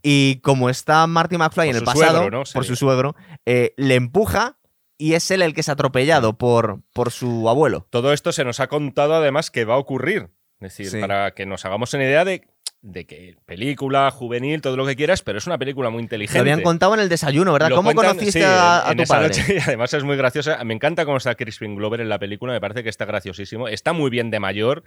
[0.02, 2.44] Y como está Marty McFly en el pasado, suegro, ¿no?
[2.52, 3.16] por su suegro,
[3.46, 4.58] eh, le empuja
[4.96, 7.86] y es él el que es atropellado por, por su abuelo.
[7.90, 10.30] Todo esto se nos ha contado además que va a ocurrir.
[10.60, 11.00] Es decir, Sí.
[11.00, 12.48] para que nos hagamos una idea de,
[12.80, 16.38] de que película, juvenil, todo lo que quieras, pero es una película muy inteligente.
[16.38, 17.70] Lo habían contado en el desayuno, ¿verdad?
[17.70, 19.28] Lo ¿Cómo cuentan, conociste sí, a, a en tu esa padre?
[19.28, 20.62] noche, y además es muy graciosa.
[20.64, 23.66] Me encanta cómo está Crispin Glover en la película, me parece que está graciosísimo.
[23.68, 24.84] Está muy bien de mayor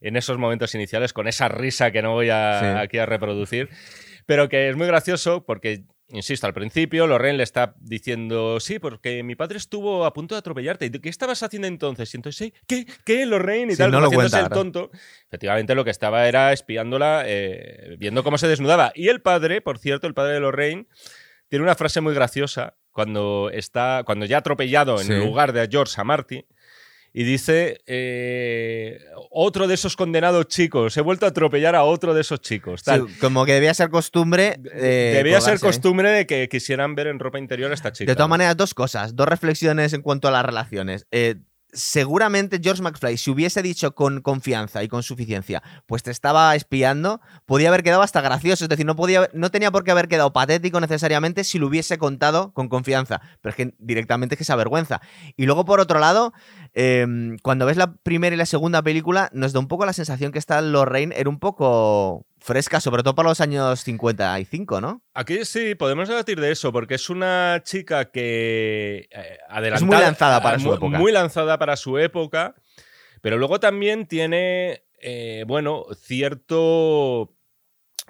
[0.00, 2.66] en esos momentos iniciales, con esa risa que no voy a, Sí.
[2.84, 3.68] aquí a reproducir,
[4.26, 5.82] pero que es muy gracioso porque...
[6.14, 10.40] Insisto, al principio Lorraine le está diciendo, sí, porque mi padre estuvo a punto de
[10.40, 10.84] atropellarte.
[10.86, 12.12] ¿Y ¿Qué estabas haciendo entonces?
[12.12, 12.86] Y entonces, "Sí, ¿qué?
[13.04, 13.72] ¿Qué, Lorraine?
[13.72, 14.90] Y Sí, tal, no lo haciéndose cuenta, el tonto.
[15.28, 18.92] Efectivamente, lo que estaba era espiándola, eh, viendo cómo se desnudaba.
[18.94, 20.86] Y el padre, por cierto, el padre de Lorraine,
[21.48, 25.14] tiene una frase muy graciosa cuando está cuando ya ha atropellado en Sí.
[25.14, 26.44] lugar de a George a Marty
[27.14, 28.98] y dice eh,
[29.30, 33.08] otro de esos condenados chicos he vuelto a atropellar a otro de esos chicos tal.
[33.08, 34.58] Sí, como que debía ser costumbre.
[34.74, 35.66] eh, debía ser colgarse.
[35.66, 38.74] costumbre de que quisieran ver en ropa interior a esta chica De todas maneras, dos
[38.74, 41.06] cosas, dos reflexiones en cuanto a las relaciones.
[41.10, 41.36] Eh,
[41.72, 47.20] seguramente George McFly, si hubiese dicho con confianza y con suficiencia, pues te estaba espiando,
[47.46, 48.64] podía haber quedado hasta gracioso.
[48.64, 51.98] Es decir, no, podía, no tenía por qué haber quedado patético necesariamente si lo hubiese
[51.98, 53.20] contado con confianza.
[53.40, 55.00] Pero es que directamente es que se avergüenza.
[55.36, 56.32] Y luego, por otro lado,
[56.74, 57.06] eh,
[57.42, 60.38] cuando ves la primera y la segunda película, nos da un poco la sensación que
[60.38, 65.02] esta Lorraine era un poco fresca, sobre todo para los años 55, ¿no?
[65.14, 69.86] Aquí sí, podemos debatir de eso, porque es una chica que eh, adelantada.
[69.86, 70.98] muy lanzada para su época.
[70.98, 72.54] Muy lanzada para su época,
[73.20, 77.34] pero luego también tiene, eh, bueno, cierto.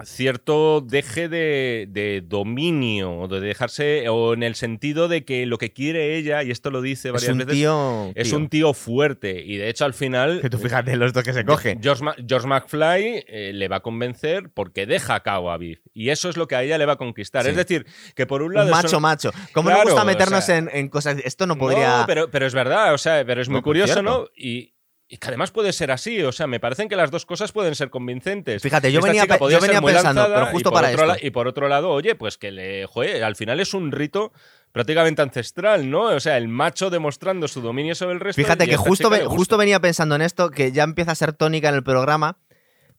[0.05, 5.57] Cierto deje de, de dominio, o de dejarse, o en el sentido de que lo
[5.57, 8.11] que quiere ella, y esto lo dice varias es un veces, tío.
[8.15, 8.37] es tío.
[8.37, 9.41] un tío fuerte.
[9.45, 10.41] Y de hecho, al final.
[10.41, 11.77] Que tú fíjate los dos que se coge.
[11.81, 15.79] George, Ma- George McFly eh, le va a convencer porque deja a cabo a Biff.
[15.93, 17.43] Y eso es lo que a ella le va a conquistar.
[17.43, 17.49] Sí.
[17.49, 17.85] Es decir,
[18.15, 18.71] que por un Un lado.
[18.71, 19.31] macho, son- macho.
[19.53, 21.17] ¿Cómo Claro, nos gusta o meternos sea, en, en cosas?
[21.23, 21.99] Esto no podría.
[21.99, 24.01] No, pero, pero es verdad, o sea, pero es muy No, curioso.
[24.01, 24.25] ¿no?
[24.35, 24.72] Y,
[25.13, 27.75] y que además puede ser así, o sea, me parecen que las dos cosas pueden
[27.75, 28.63] ser convincentes.
[28.63, 30.71] Fíjate, yo Esta venía chica pe- podía yo ser venía muy pensando, lanzada pero justo
[30.71, 31.27] para otro la- esto.
[31.27, 34.31] y por otro lado, oye, pues que le, joder, al final es un rito
[34.71, 36.05] prácticamente ancestral, ¿no?
[36.05, 38.41] O sea, el macho demostrando su dominio sobre el resto.
[38.41, 41.75] Fíjate que justo, justo venía pensando en esto, que ya empieza a ser tónica en
[41.75, 42.37] el programa,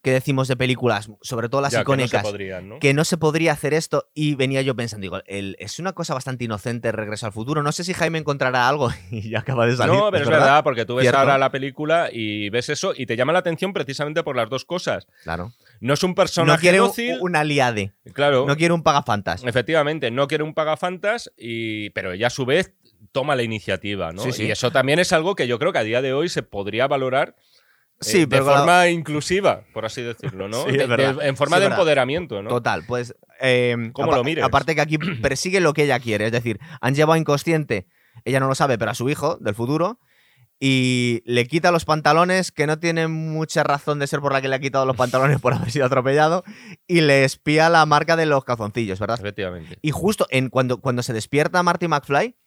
[0.05, 2.79] que decimos de películas, sobre todo las Ya, que no icónicas, podrían, ¿no?
[2.79, 6.13] que no se podría hacer esto y venía yo pensando, digo, el- es una cosa
[6.13, 7.63] bastante inocente Regreso al Futuro.
[7.63, 9.95] No sé si Jaime encontrará algo y ya acaba de salir.
[9.95, 11.17] No, pero es verdad, porque tú ves Cierto.
[11.19, 14.63] ahora la película y ves eso y te llama la atención precisamente por las dos
[14.63, 15.07] cosas.
[15.23, 15.51] Claro.
[15.79, 16.91] No es un No personaje quiere un,
[17.21, 18.45] un aliade, claro.
[18.45, 19.43] no quiere un pagafantas.
[19.43, 22.73] Efectivamente, no quiere un pagafantas, y, pero ella a su vez
[23.11, 24.21] toma la iniciativa, ¿no?
[24.21, 24.43] Sí, sí.
[24.43, 26.87] Y eso también es algo que yo creo que a día de hoy se podría
[26.87, 27.35] valorar
[28.01, 30.63] eh, Sí, de pero la- forma inclusiva, por así decirlo, ¿no?
[30.69, 32.49] Sí, De- de- en forma Sí, de empoderamiento, ¿no?
[32.49, 33.15] Total, pues.
[33.41, 34.43] eh, ¿Cómo lo mires?
[34.43, 36.25] Aparte que aquí persigue lo que ella quiere.
[36.27, 37.87] Es decir, han llevado inconsciente,
[38.23, 39.99] ella no lo sabe, pero a su hijo del futuro.
[40.57, 44.47] Y le quita los pantalones, que no tiene mucha razón de ser por la que
[44.47, 46.45] le ha quitado los pantalones por haber sido atropellado.
[46.87, 49.19] Y le espía la marca de los calzoncillos, ¿verdad?
[49.19, 49.77] Efectivamente.
[49.81, 52.37] Y justo en, cuando, cuando se despierta Marty McFly,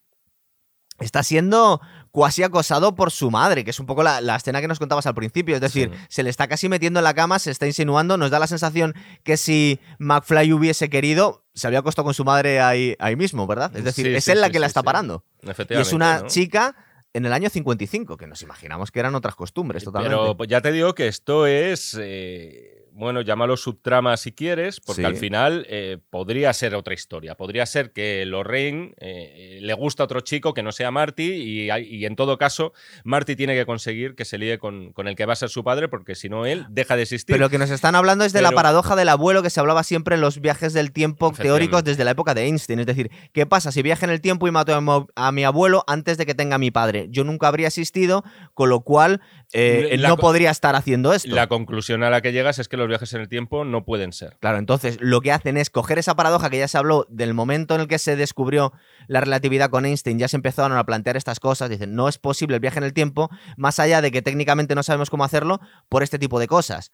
[1.01, 1.83] está siendo
[2.19, 5.07] cuasi acosado por su madre, que es un poco la, la escena que nos contabas
[5.07, 5.55] al principio.
[5.55, 5.99] Es decir, Sí.
[6.09, 8.17] se le está casi metiendo en la cama, se está insinuando.
[8.17, 8.93] Nos da la sensación
[9.23, 13.71] que si McFly hubiese querido, se había acostado con su madre ahí, ahí mismo, ¿verdad?
[13.77, 15.23] Es decir, Sí, es sí, él la que la está parando.
[15.45, 15.89] Y Efectivamente.
[15.89, 16.27] es una ¿no?
[16.27, 16.75] chica
[17.13, 20.17] en el año 55, que nos imaginamos que eran otras costumbres totalmente.
[20.19, 21.97] Pero pues, ya te digo que esto es.
[22.01, 25.07] eh, bueno, llámalo subtrama si quieres, porque Sí.
[25.07, 27.37] al final eh, podría ser otra historia.
[27.37, 31.71] Podría ser que Lorraine eh, le gusta a otro chico que no sea Marty y,
[31.71, 32.73] y en todo caso
[33.05, 35.63] Marty tiene que conseguir que se líe con, con el que va a ser su
[35.63, 37.35] padre porque si no él deja de existir.
[37.35, 39.83] Pero lo que nos están hablando es de la paradoja del abuelo que se hablaba
[39.85, 42.81] siempre en los viajes del tiempo teóricos desde la época de Einstein.
[42.81, 45.85] Es decir, ¿qué pasa si viaje en el tiempo y mato a, a mi abuelo
[45.87, 47.07] antes de que tenga a mi padre?
[47.11, 48.25] Yo nunca habría existido,
[48.55, 49.21] con lo cual
[49.53, 51.35] eh, él no podría estar haciendo esto.
[51.35, 54.13] La conclusión a la que llegas es que los viajes en el tiempo no pueden
[54.13, 54.37] ser.
[54.41, 57.75] Claro, entonces lo que hacen es coger esa paradoja que ya se habló del momento
[57.75, 58.73] en el que se descubrió
[59.07, 62.57] la relatividad con Einstein, ya se empezaron a plantear estas cosas, dicen, no es posible
[62.57, 66.03] el viaje en el tiempo, más allá de que técnicamente no sabemos cómo hacerlo, por
[66.03, 66.93] este tipo de cosas.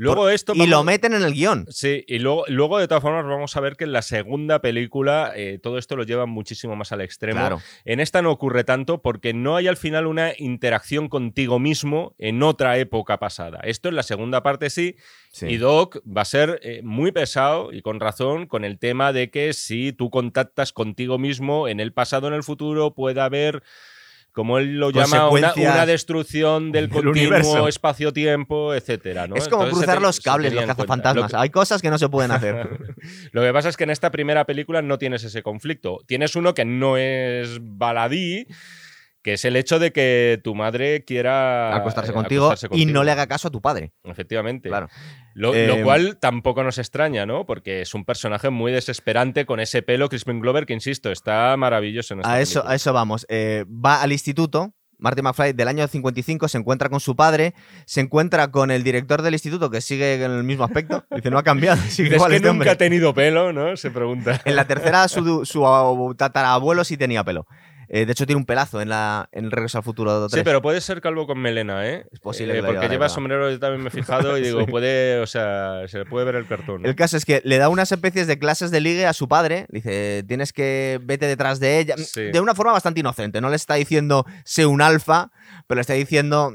[0.00, 1.66] Luego Por- esto y lo meten en el guion.
[1.68, 5.32] Sí, y luego, luego de todas formas vamos a ver que en la segunda película
[5.36, 7.38] eh, todo esto lo lleva muchísimo más al extremo.
[7.40, 7.60] Claro.
[7.84, 12.42] En esta no ocurre tanto porque no hay al final una interacción contigo mismo en
[12.42, 13.60] otra época pasada.
[13.62, 14.96] Esto en la segunda parte sí,
[15.32, 15.46] Sí.
[15.48, 19.30] y Doc va a ser eh, muy pesado y con razón con el tema de
[19.30, 23.62] que si tú contactas contigo mismo en el pasado, en el futuro, puede haber,
[24.32, 29.26] como él lo llama, una, una destrucción del, continuo espacio-tiempo, etcétera.
[29.26, 29.36] ¿no?
[29.36, 31.32] Es como Entonces cruzar te- los cables, los cazafantasmas.
[31.32, 32.68] Lo que- Hay cosas que no se pueden hacer.
[33.32, 35.98] lo que pasa es que en esta primera película no tienes ese conflicto.
[36.06, 38.46] Tienes uno que no es baladí,
[39.22, 43.04] que es el hecho de que tu madre quiera acostarse eh, contigo, acostarse y no
[43.04, 43.92] le haga caso a tu padre.
[44.04, 44.68] Efectivamente.
[44.68, 44.88] Claro.
[45.34, 47.46] Lo, Eh, lo cual tampoco nos extraña, ¿no?
[47.46, 52.14] Porque es un personaje muy desesperante con ese pelo Crispin Glover que, insisto, está maravilloso
[52.14, 52.72] en esta A eso, película.
[52.72, 53.26] a eso vamos.
[53.28, 54.72] Eh, va al instituto.
[55.02, 57.54] Marty McFly del año 55 se encuentra con su padre,
[57.86, 61.06] se encuentra con el director del instituto que sigue en el mismo aspecto.
[61.16, 62.70] Dice, no ha cambiado, sigue Es igual que este nunca hombre.
[62.70, 63.74] ha tenido pelo, ¿no?
[63.78, 64.38] Se pregunta.
[64.44, 67.46] En la tercera, su, su tatarabuelo sí tenía pelo.
[67.92, 70.38] Eh, de hecho, tiene un pelazo en, la, en el Regreso al Futuro 3.
[70.38, 72.06] Sí, pero puede ser calvo con melena, ¿eh?
[72.12, 74.66] Es posible Eh, porque lleva sombrero, yo también me he fijado y digo, Sí.
[74.70, 76.82] puede, o sea, se le puede ver el cartón.
[76.82, 76.88] ¿no?
[76.88, 79.66] El caso es que le da unas especies de clases de ligue a su padre.
[79.70, 81.96] Dice, tienes que vete detrás de ella.
[81.98, 82.30] Sí.
[82.30, 83.40] De una forma bastante inocente.
[83.40, 85.32] No le está diciendo, sé un alfa,
[85.66, 86.52] pero le está diciendo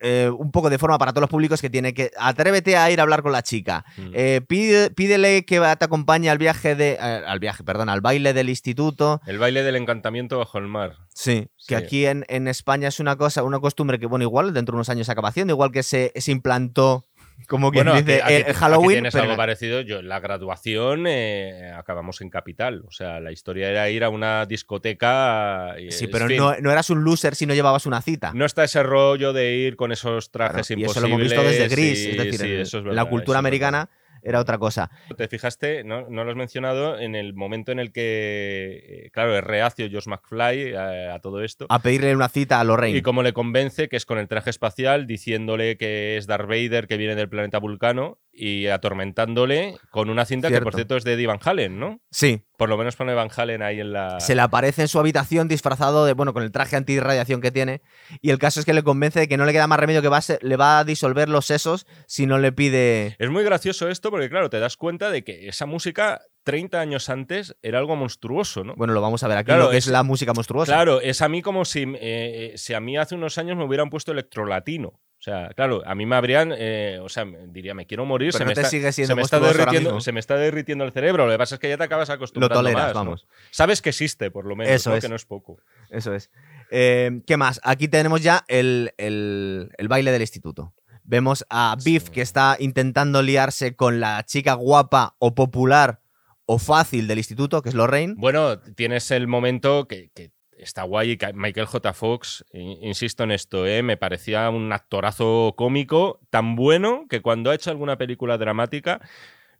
[0.00, 3.00] eh, un poco de forma para todos los públicos que tiene que atrévete a ir
[3.00, 3.84] a hablar con la chica.
[3.96, 4.10] Mm.
[4.14, 6.92] Eh, pide- pídele que te acompañe al viaje de.
[6.92, 9.20] eh, al viaje, perdón, al baile del instituto.
[9.26, 10.96] El baile del encantamiento bajo el mar.
[11.14, 11.66] Sí, Sí.
[11.66, 14.76] que aquí en, en España es una cosa, una costumbre que, bueno, igual dentro de
[14.76, 17.07] unos años se acaba haciendo, igual que se, se implantó,
[17.46, 18.88] como quien Bueno, dice, aquí- el, Halloween.
[18.88, 19.80] aquí tienes pero algo parecido.
[19.82, 22.82] Yo, en la graduación eh, acabamos en Capital.
[22.86, 25.76] O sea, la historia era ir a una discoteca.
[25.78, 28.32] y, Sí, pero no, no eras un loser si no llevabas una cita.
[28.34, 30.96] no está ese rollo de ir con esos Claro, trajes y imposibles.
[30.96, 33.10] eso lo hemos visto desde Gris, y- es decir, sí, eso es en la verdad,
[33.10, 33.90] cultura eso americana
[34.22, 34.90] era otra cosa.
[35.16, 39.36] Te fijaste, no, no lo has mencionado, en el momento en el que, eh, claro,
[39.36, 41.66] es reacio Josh McFly a, a todo esto.
[41.68, 42.98] A pedirle una cita a Lorraine.
[42.98, 46.86] Y cómo le convence que es con el traje espacial, diciéndole que es Darth Vader
[46.86, 50.96] que viene del planeta Vulcano y atormentándole con una cinta que, por Cierto.
[50.96, 52.00] es de Eddie Van Halen, ¿no?
[52.10, 54.18] Sí, Por lo menos pone Van Halen ahí en la...
[54.18, 57.82] se le aparece en su habitación disfrazado de, bueno, con el traje antirradiación que tiene.
[58.20, 60.08] Y el caso es que le convence de que no le queda más remedio que
[60.08, 63.14] va a ser- le va a disolver los sesos si no le pide.
[63.20, 67.08] Es muy gracioso esto porque, claro, te das cuenta de que esa música 30 años
[67.10, 68.74] antes era algo monstruoso, ¿no?
[68.74, 70.72] Bueno, lo vamos a ver aquí, Claro, lo que es, es- la música monstruosa.
[70.72, 73.64] Claro, es a mí como si, eh, eh, si a mí hace unos años me
[73.64, 74.98] hubieran puesto electrolatino.
[75.28, 78.38] O sea, claro, a mí me habrían, eh, o sea, diría, me quiero morir, Pero
[78.38, 80.84] se, no me te está, sigue siendo se, me está derritiendo, se me está derritiendo
[80.84, 81.26] el cerebro.
[81.26, 83.00] Lo que pasa es que ya te acabas Lo acostumbrando toleras, más, ¿no?
[83.00, 83.26] vamos.
[83.50, 84.96] Sabes que existe, por lo menos, Eso ¿no?
[84.96, 85.04] es.
[85.04, 85.58] que no es poco.
[85.90, 86.30] Eso es.
[86.70, 87.60] Eh, ¿Qué más?
[87.62, 90.72] Aquí tenemos ya el, el- el baile del instituto.
[91.04, 92.10] Vemos a Biff Sí.
[92.12, 96.00] que está intentando liarse con la chica guapa o popular
[96.46, 98.14] o fácil del instituto, que es Lorraine.
[98.16, 101.18] Bueno, tienes el momento que, que está guay.
[101.34, 101.92] Michael J.
[101.92, 103.82] Fox, in- insisto en esto, ¿eh?
[103.82, 109.00] me parecía un actorazo cómico tan bueno que cuando ha hecho alguna película dramática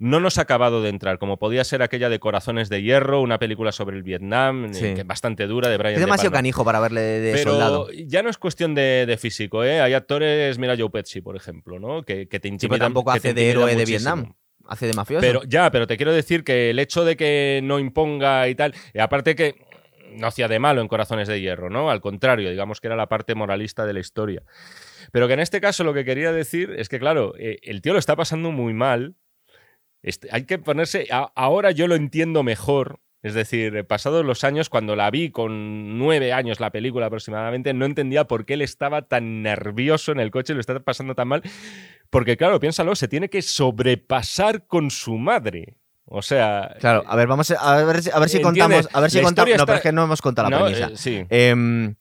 [0.00, 3.40] no nos ha acabado de entrar, como podía ser aquella de Corazones de Hierro, una
[3.40, 4.94] película sobre el Vietnam, eh, Sí.
[4.94, 7.50] que es bastante dura, de Brian Es De demasiado canijo para verle de, de Pero
[7.50, 7.88] soldado.
[8.06, 9.80] ya no es cuestión de, de físico, ¿eh?
[9.80, 12.04] Hay actores, mira Joe Pesci, por ejemplo, ¿no?
[12.04, 12.78] Que, que te Sí, intimidan.
[12.78, 13.84] pero tampoco hace de héroe de.
[13.84, 14.34] Vietnam.
[14.68, 15.20] Hace de mafioso.
[15.22, 18.74] Pero ya, pero te quiero decir que el hecho de que no imponga y tal,
[18.94, 19.56] y aparte que
[20.16, 21.90] no hacía de malo en Corazones de Hierro, ¿no?
[21.90, 24.42] Al contrario, digamos que era la parte moralista de la historia.
[25.12, 27.92] Pero que en este caso lo que quería decir es que, claro, eh, el tío
[27.92, 29.14] lo está pasando muy mal.
[30.02, 31.08] Este, hay que ponerse.
[31.10, 33.00] ahora yo lo entiendo mejor.
[33.22, 37.74] Es decir, eh, pasados los años, cuando la vi con nueve años la película aproximadamente,
[37.74, 41.14] no entendía por qué él estaba tan nervioso en el coche y lo estaba pasando
[41.14, 41.42] tan mal.
[42.10, 45.76] Porque, claro, piénsalo, se tiene que sobrepasar con su madre.
[46.10, 46.74] O sea.
[46.80, 48.64] Claro, a ver, vamos a, a ver, si- a ver si ¿Entiendes?
[48.86, 48.88] contamos.
[48.94, 49.56] A ver si contamos.
[49.58, 50.86] No, pero es que no hemos contado la no, premisa.
[50.88, 51.26] eh, sí.
[51.28, 51.94] Em,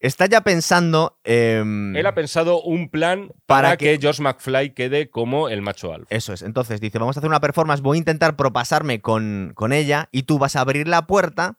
[0.00, 1.18] está ya pensando.
[1.24, 4.00] em, Él ha pensado un plan Para para, que- que...
[4.00, 6.06] George McFly quede como el macho alfa.
[6.14, 6.42] Eso es.
[6.42, 7.80] Entonces dice: Vamos a hacer una performance.
[7.82, 10.08] Voy a intentar propasarme con, con ella.
[10.12, 11.58] Y tú vas a abrir la puerta.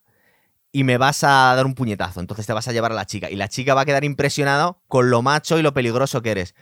[0.72, 2.20] Y me vas a dar un puñetazo.
[2.20, 3.30] Entonces te vas a llevar a la chica.
[3.32, 6.56] Y la chica va a quedar impresionada con lo macho y lo peligroso que eres.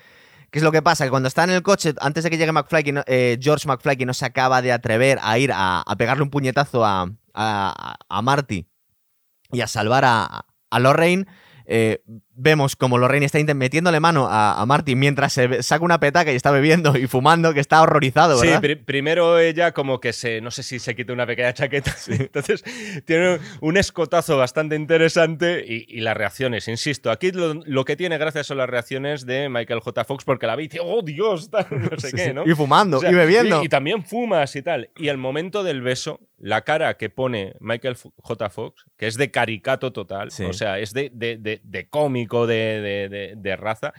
[0.56, 1.04] ¿Qué es lo que pasa?
[1.04, 3.98] Que cuando está en el coche, antes de que llegue McFly, que eh, George McFly,
[3.98, 8.22] que no se acaba de atrever a ir a, pegarle un puñetazo a, a, a
[8.22, 8.66] Marty
[9.52, 11.26] y a salvar a, a Lorraine,
[11.66, 16.32] eh, vemos como Lorraine está metiéndole mano a, a Marty mientras se saca una petaca
[16.32, 18.62] y está bebiendo y fumando, que está horrorizado, Sí, ¿verdad?
[18.62, 22.64] pri- primero ella como que se, no sé si se quita una pequeña chaqueta, entonces
[23.06, 28.18] tiene un escotazo bastante interesante y, y las reacciones, insisto, aquí lo, lo que tiene
[28.18, 30.04] gracias son las reacciones de Michael J.
[30.06, 32.34] Fox porque la vi y dice, oh Dios, tal, no sé Sí, qué, sí.
[32.34, 32.44] ¿no?
[32.46, 33.62] Y fumando, O sea, y bebiendo.
[33.62, 34.90] Y, y también fumas y tal.
[34.98, 38.50] Y el momento del beso, la cara que pone Michael J.
[38.50, 40.44] Fox, que es de caricato total, Sí.
[40.44, 41.88] o sea, es de, de- de- de
[42.28, 43.94] de, de- de- de raza,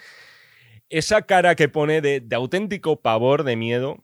[0.89, 4.03] esa cara que pone de, de auténtico pavor, de miedo.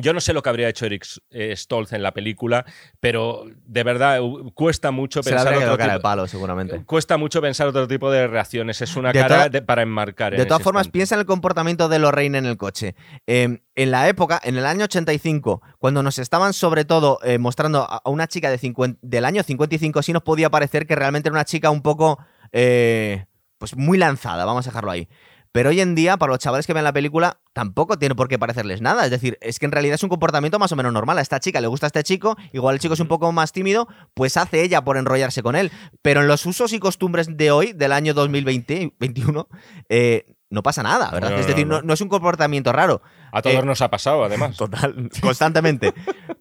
[0.00, 2.64] Yo no sé lo que habría hecho Eric eh, Stoltz en la película,
[3.00, 6.84] pero de verdad u- cuesta mucho se pensar otro cara de tipo- palo, seguramente.
[6.84, 8.80] Cuesta mucho pensar otro tipo de reacciones.
[8.80, 10.34] Es una De cara de- para enmarcar.
[10.34, 12.94] en De todas formas, piensa en el comportamiento de Lorraine en el coche.
[13.26, 17.80] Eh, en la época, en el año 85, cuando nos estaban sobre todo eh, mostrando
[17.82, 21.28] a a una chica de 50 del año 55, sí nos podía parecer que realmente
[21.28, 23.24] era una chica un poco, eh,
[23.58, 25.08] pues muy lanzada, vamos a dejarlo ahí.
[25.52, 28.38] Pero hoy en día, para los chavales que ven la película, tampoco tiene por qué
[28.38, 29.04] parecerles nada.
[29.04, 31.18] Es decir, es que en realidad es un comportamiento más o menos normal.
[31.18, 33.52] A esta chica le gusta a este chico, igual el chico es un poco más
[33.52, 35.72] tímido, pues hace ella por enrollarse con él.
[36.02, 39.48] Pero en los usos y costumbres de hoy, del año 2020-21,
[39.88, 41.30] eh, no pasa nada, ¿verdad?
[41.30, 43.02] No, no, es decir, no, no, es un comportamiento raro.
[43.32, 44.56] A todos eh, nos ha pasado, además.
[44.56, 45.92] Total, constantemente.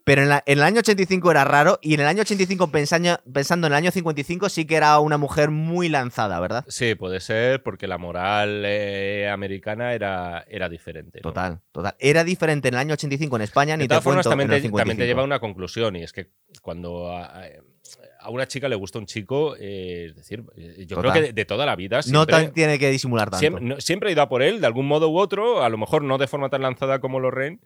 [0.05, 3.19] Pero en, la- en el año 85 era raro y en el año 85, pensando,
[3.33, 6.63] pensando en el año 55, sí que era una mujer muy lanzada, ¿verdad?
[6.69, 11.19] Sí, puede ser, porque la moral eh, americana era, era diferente.
[11.19, 11.95] Total, total.
[11.99, 14.47] Era diferente en el año 85 en España, De ni te todas formas, cuento también
[14.49, 15.05] te, también te 55.
[15.05, 16.31] lleva a una conclusión, y es que
[16.61, 17.43] cuando a,
[18.27, 21.11] a una chica le gusta un chico, eh, es decir, eh, yo Total.
[21.11, 23.39] creo que de, de toda la vida No tan- tiene que disimular tanto.
[23.39, 25.77] siempre, no- siempre ha ido a por él, de algún modo u otro, a lo
[25.77, 27.59] mejor no de forma tan lanzada como Lorraine,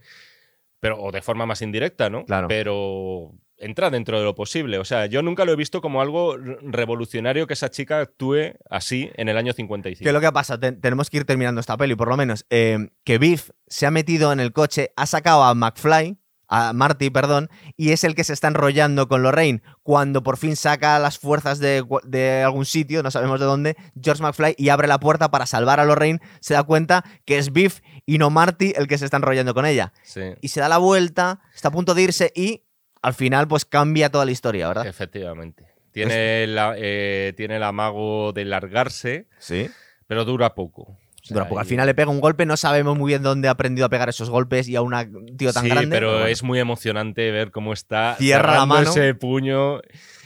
[0.80, 2.26] pero, o de forma más indirecta, ¿no?
[2.26, 2.48] Claro.
[2.48, 4.80] Pero entra dentro de lo posible.
[4.80, 8.54] O sea, yo nunca lo he visto como algo re- revolucionario que esa chica actúe
[8.70, 10.04] así en el año 55.
[10.04, 10.60] ¿Qué es lo que pasa?
[10.60, 12.46] Ten- tenemos que ir terminando esta peli, por lo menos.
[12.50, 16.18] Eh, que Biff se ha metido en el coche, ha sacado a McFly,
[16.54, 19.64] a Marty, perdón, y es el que se está enrollando con Lorraine.
[19.82, 24.22] Cuando por fin saca las fuerzas de, de algún sitio, no sabemos de dónde, George
[24.22, 27.80] McFly y abre la puerta para salvar a Lorraine, se da cuenta que es Biff
[28.06, 29.94] y no Marty el que se está enrollando con ella.
[30.04, 32.64] Sí, Y se da la vuelta, está a punto de irse y
[33.02, 34.86] al final pues cambia toda la historia, ¿verdad?
[34.86, 35.66] efectivamente.
[35.94, 39.70] Tiene, la- eh, tiene el amago de largarse, Sí.
[40.08, 40.98] pero dura poco.
[41.24, 41.60] Sea, Dura poco.
[41.60, 44.10] Al final le pega un golpe, no sabemos muy bien dónde ha aprendido a pegar
[44.10, 45.90] esos golpes y a una- un tío tan sí, grande.
[45.96, 46.28] pero bueno.
[46.28, 48.90] es muy emocionante ver cómo está Cierra la mano.
[48.90, 49.80] ese puño,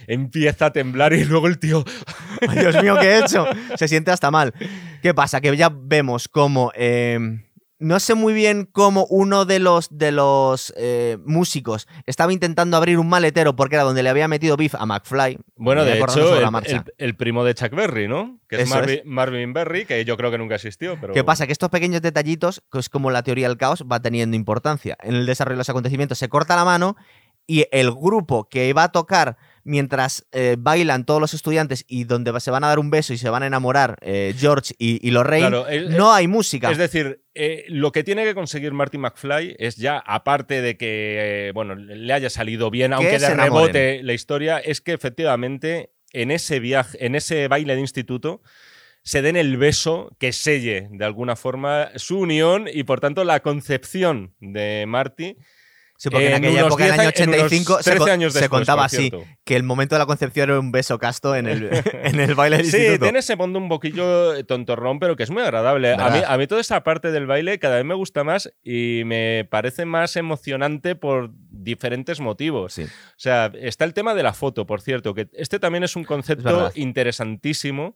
[0.08, 1.84] empieza a temblar y luego el tío
[2.48, 3.46] Ay, Dios mío, ¿qué he hecho?
[3.78, 4.54] Se siente hasta mal.
[5.02, 5.42] ¿Qué pasa?
[5.42, 6.72] Que ya vemos cómo.
[6.76, 7.18] eh,
[7.86, 12.98] no sé muy bien cómo uno de los, de los eh, músicos estaba intentando abrir
[12.98, 15.38] un maletero porque era donde le había metido beef a McFly.
[15.56, 18.40] Bueno, de hecho, el, el- el primo de Chuck Berry, ¿no?
[18.50, 20.98] Que es Marvin, Marvin Berry, que yo creo que nunca existió.
[21.00, 21.14] Pero...
[21.14, 21.46] ¿Qué pasa?
[21.46, 24.98] Que estos pequeños detallitos, que es como la teoría del caos, va teniendo importancia.
[25.04, 26.96] En el desarrollo de los acontecimientos se corta la mano
[27.48, 32.40] y el grupo que va a tocar mientras eh, bailan todos los estudiantes y donde
[32.40, 35.12] se van a dar un beso y se van a enamorar eh, George y, y
[35.12, 36.72] Lorraine, Claro, el- no hay música.
[36.72, 41.48] Es decir, eh, lo que tiene que conseguir Marty McFly es ya, aparte de que
[41.48, 46.32] eh, bueno, le haya salido bien, aunque de rebote la historia, es que efectivamente en
[46.32, 48.42] ese viaje, en ese baile de instituto,
[49.04, 53.40] se den el beso que selle de alguna forma su unión y por tanto la
[53.42, 55.38] concepción de Marty.
[55.98, 57.84] Sí, porque en, en aquella época, en el 10 año a- en unos 85, se,
[57.92, 59.12] 13 co- años se después, contaba por así,
[59.46, 61.70] que el momento de la concepción era un beso casto en el,
[62.04, 63.04] en el baile del Sí, instituto.
[63.06, 65.94] tiene ese fondo un poquillo tontorrón, pero que es muy agradable.
[65.94, 69.04] A mí, a mí toda esa parte del baile cada vez me gusta más y
[69.06, 72.74] me parece más emocionante por diferentes motivos.
[72.74, 72.84] Sí.
[72.84, 76.04] O sea, está el tema de la foto, por cierto, que este también es un
[76.04, 77.96] concepto interesantísimo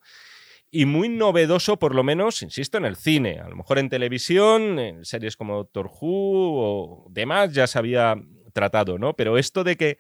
[0.72, 3.40] y muy novedoso, por lo menos, insisto, en el cine.
[3.40, 8.16] A lo mejor en televisión, en series como Doctor Who o demás ya se había
[8.54, 9.16] tratado, ¿no?
[9.16, 9.98] Pero esto de que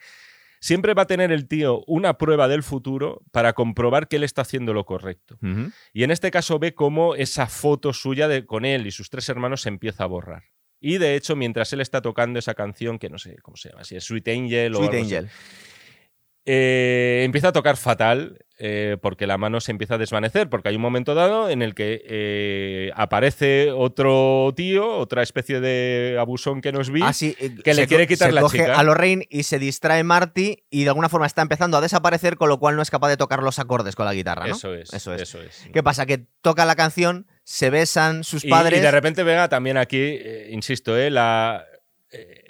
[0.59, 4.41] siempre va a tener el tío una prueba del futuro para comprobar que él está
[4.41, 5.37] haciendo lo correcto.
[5.93, 9.27] Y en este caso ve cómo esa foto suya de, con él y sus tres
[9.29, 10.43] hermanos se empieza a borrar.
[10.81, 13.83] Y de hecho, mientras él está tocando esa canción, que no sé cómo se llama,
[13.83, 15.29] si es Sweet Angel o Sweet así, Angel.
[16.51, 20.75] Eh, empieza a tocar fatal eh, porque la mano se empieza a desvanecer, porque hay
[20.75, 26.71] un momento dado en el que eh, aparece otro tío, otra especie de abusón que
[26.71, 27.01] nos vi.
[27.03, 28.79] Ah, sí, que le quiere quitar se la coge chica.
[28.79, 32.49] a Lorraine y se distrae Marty y de alguna forma está empezando a desaparecer, con
[32.49, 34.55] lo cual no es capaz de tocar los acordes con la guitarra, ¿no?
[34.55, 34.91] Eso es.
[34.91, 35.21] Eso es.
[35.21, 35.67] Eso es.
[35.71, 36.07] ¿Qué pasa?
[36.07, 38.79] Que toca la canción, se besan sus Y- padres.
[38.79, 40.17] Y, de repente venga también aquí,
[40.49, 41.63] insisto, la,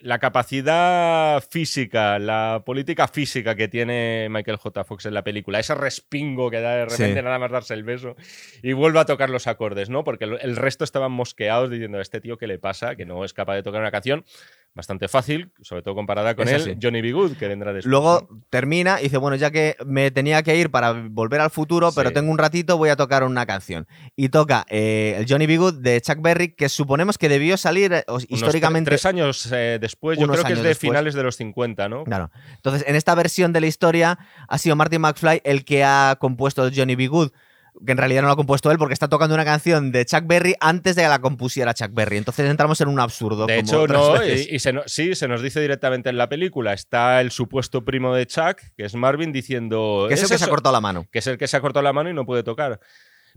[0.02, 4.84] la capacidad física, la política física que tiene Michael J.
[4.84, 7.24] Fox en la película, ese respingo que da de repente Sí.
[7.24, 8.16] nada más darse el beso
[8.62, 10.04] y vuelve a tocar los acordes, ¿no?
[10.04, 12.96] Porque el, resto estaban mosqueados diciendo, ¿a este tío qué le pasa?
[12.96, 14.26] Que no es capaz de tocar una canción
[14.76, 16.78] bastante fácil, sobre todo comparada con él.
[16.82, 17.12] Johnny B.
[17.12, 17.90] Good, que vendrá después.
[17.90, 21.92] Luego termina y dice, bueno, ya que me tenía que ir para volver al futuro,
[21.96, 23.88] pero tengo un ratito, voy a tocar una canción.
[24.16, 25.58] Y toca eh, el Johnny B.
[25.58, 28.90] Good de Chuck Berry, que suponemos que debió salir eh, históricamente...
[28.90, 30.90] tre- Tres años eh, después, yo creo que es de después.
[30.90, 32.04] finales de los 50, ¿no?
[32.04, 32.32] Claro.
[32.56, 36.70] Entonces, en esta versión de la historia ha sido Martin McFly el que ha compuesto
[36.76, 37.08] Johnny B.
[37.08, 37.32] Good,
[37.86, 40.24] que en realidad no lo ha compuesto él porque está tocando una canción de Chuck
[40.26, 42.18] Berry antes de que la compusiera Chuck Berry.
[42.18, 43.46] Entonces entramos en un absurdo.
[43.46, 44.48] De como hecho, no, veces.
[44.52, 46.74] y, y se no- sí, se nos dice directamente en la película.
[46.74, 50.06] Está el supuesto primo de Chuck, que es Marvin, diciendo.
[50.10, 50.52] que es el "¿Es que se ha eso?".
[50.52, 51.06] cortado la mano.
[51.12, 52.80] que es el que se ha cortado la mano y no puede tocar.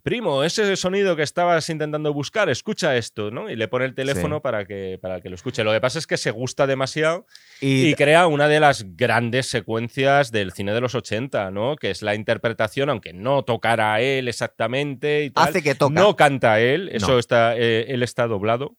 [0.03, 3.49] Primo, ese sonido que estabas intentando buscar, escucha esto, ¿no?
[3.49, 4.41] Y le pone el teléfono Sí.
[4.43, 5.63] para, que, para que lo escuche.
[5.63, 7.25] Lo que pasa es que se gusta demasiado
[7.61, 11.77] Y, y crea una de las grandes secuencias del cine de los 80, ¿no?
[11.77, 15.49] Que es la interpretación, aunque no tocara a él exactamente y tal.
[15.49, 15.95] hace que toca.
[15.95, 17.19] No canta él, eso No.
[17.21, 18.77] está, eh, él está doblado,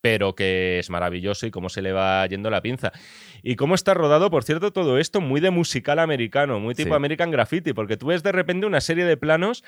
[0.00, 2.90] pero que es maravilloso y cómo se le va yendo la pinza.
[3.44, 6.94] Y cómo está rodado, por cierto, todo esto muy de musical americano, muy tipo Sí.
[6.96, 9.62] American Graffiti, porque tú ves de repente una serie de planos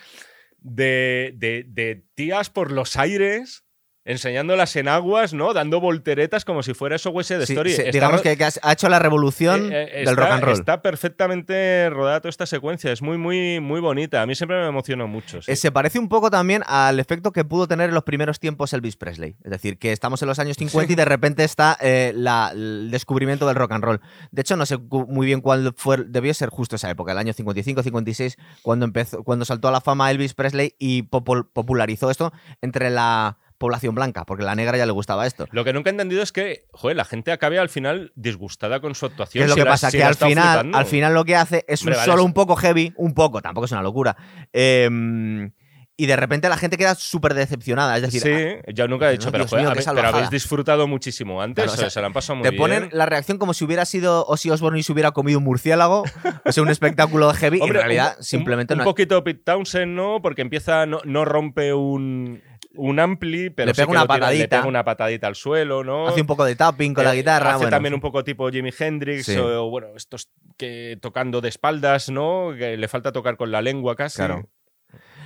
[0.62, 3.64] de, de- de tías por los aires.
[4.04, 5.52] Enseñándolas en aguas, ¿no?
[5.52, 7.70] Dando volteretas como si fuera eso West Side Sí, Story.
[7.72, 10.52] sí, Está digamos que, ha hecho la revolución eh, eh, del está- rock and roll.
[10.54, 12.90] Está perfectamente rodada toda esta secuencia.
[12.92, 14.22] Es muy, muy, muy bonita.
[14.22, 15.42] A mí siempre me emocionó mucho.
[15.42, 15.52] sí.
[15.52, 18.72] Eh, Se parece un poco también al efecto que pudo tener en los primeros tiempos
[18.72, 19.36] Elvis Presley.
[19.44, 21.76] Es decir, que estamos en los años 50 y de repente está
[22.14, 24.00] la- el descubrimiento del rock and roll.
[24.30, 27.32] De hecho, no sé muy bien cuál fue, debió ser justo esa época, el año
[27.34, 32.32] 55-56, cuando empezó, cuando saltó a la fama Elvis Presley y popul- popularizó esto
[32.62, 35.46] entre la población blanca, porque la negra ya le gustaba esto.
[35.52, 38.94] Lo que nunca he entendido es que, joder, la gente acabe al final disgustada con
[38.96, 39.42] su actuación.
[39.42, 39.90] ¿Qué es lo si que la- pasa?
[39.90, 40.78] si que al final, flipando.
[40.78, 43.12] al final lo que hace es Hombre, un vale, solo es- un poco heavy, un
[43.14, 44.16] poco, tampoco es una locura.
[44.52, 45.52] Em,
[45.96, 47.94] y de repente la gente queda súper decepcionada.
[47.96, 50.86] Es decir, ah, sí, yo nunca he dicho, no, pero, joder, mío, pero habéis disfrutado
[50.88, 51.64] muchísimo antes.
[51.64, 52.58] Claro, o o sea, se la han pasado muy te bien.
[52.62, 56.04] ponen la reacción como si hubiera sido Ozzy Osbourne y se hubiera comido un murciélago.
[56.46, 57.58] o sea, un espectáculo heavy.
[57.58, 58.84] y en realidad, un- un- simplemente un, no.
[58.84, 60.22] poquito Pete Townsend, ¿no?
[60.22, 62.42] Porque empieza, no, no rompe un,
[62.76, 64.56] un ampli, pero Le pega una lo tira- le patadita.
[64.58, 66.06] pega una patadita al suelo, ¿no?
[66.08, 67.50] Hace un poco de tapping con la Eh, guitarra.
[67.50, 67.70] Hace bueno.
[67.70, 69.36] también un poco tipo Jimi Hendrix, Sí.
[69.36, 72.50] o bueno, estos que tocando de espaldas, ¿no?
[72.56, 74.16] Que le falta tocar con la lengua casi.
[74.16, 74.48] Claro.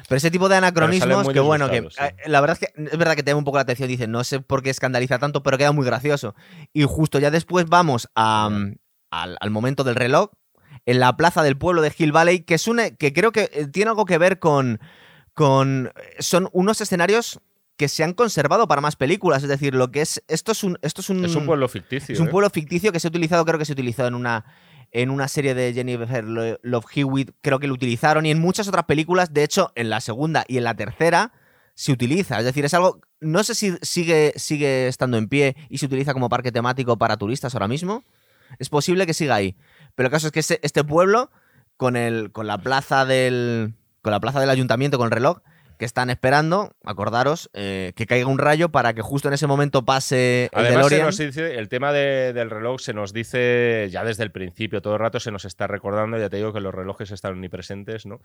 [0.08, 1.86] Pero ese tipo de anacronismos, que bueno, que sí.
[2.02, 3.88] eh, la verdad es que es verdad que te un poco la atención.
[3.88, 6.34] Dicen, no sé por qué escandaliza tanto, pero queda muy gracioso.
[6.74, 8.74] Y justo ya después vamos a, mm,
[9.10, 10.30] al, al momento del reloj,
[10.86, 13.66] en la plaza del pueblo de Hill Valley, que es una, que creo que eh,
[13.72, 14.78] tiene algo que ver con,
[15.34, 15.92] con.
[16.18, 17.40] Son unos escenarios
[17.76, 19.42] que se han conservado para más películas.
[19.42, 20.22] Es decir, lo que es.
[20.28, 20.78] Esto es un.
[20.82, 22.12] Esto es un, Es un pueblo ficticio.
[22.12, 22.30] es un ¿eh?
[22.30, 24.44] pueblo ficticio que se ha utilizado, creo que se ha utilizado en una,
[24.92, 28.68] en una serie de Jennifer Lo- Love Hewitt, creo que lo utilizaron, y en muchas
[28.68, 31.32] otras películas, de hecho, en la segunda y en la tercera
[31.74, 32.38] se utiliza.
[32.38, 36.12] Es decir, es algo, no sé si sigue, sigue estando en pie y se utiliza
[36.12, 38.04] como parque temático para turistas ahora mismo.
[38.60, 39.56] Es posible que siga ahí.
[39.96, 41.32] Pero el caso es que este, este pueblo,
[41.76, 43.74] con, el, con, la plaza del,
[44.04, 45.38] con la plaza del ayuntamiento, con el reloj,
[45.78, 49.84] que están esperando, acordaros, eh, que caiga un rayo para que justo en ese momento
[49.84, 51.06] pase el Además, se DeLorean.
[51.06, 54.94] nos dice, el tema de- del reloj se nos dice ya desde el principio, todo
[54.94, 58.20] el rato se nos está recordando, ya te digo que los relojes están omnipresentes, ¿no?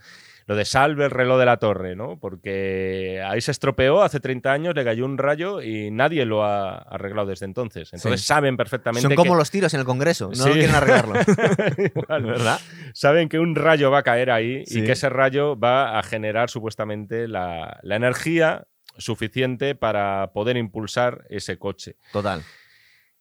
[0.48, 2.18] Lo de salve el reloj de la torre, ¿no?
[2.20, 6.78] Porque ahí se estropeó hace 30 años, le cayó un rayo y nadie lo ha
[6.78, 7.90] arreglado desde entonces.
[7.94, 8.28] Entonces Sí.
[8.28, 9.38] saben perfectamente Son como que...
[9.40, 10.52] los tiros en el Congreso, no Sí.
[10.52, 11.14] quieren arreglarlo.
[11.78, 12.60] Igual, ¿Verdad?
[12.94, 14.80] saben que un rayo va a caer ahí Sí.
[14.80, 17.39] y que ese rayo va a generar supuestamente la,
[17.82, 18.68] la energía
[18.98, 21.96] suficiente para poder impulsar ese coche.
[22.12, 22.44] Total.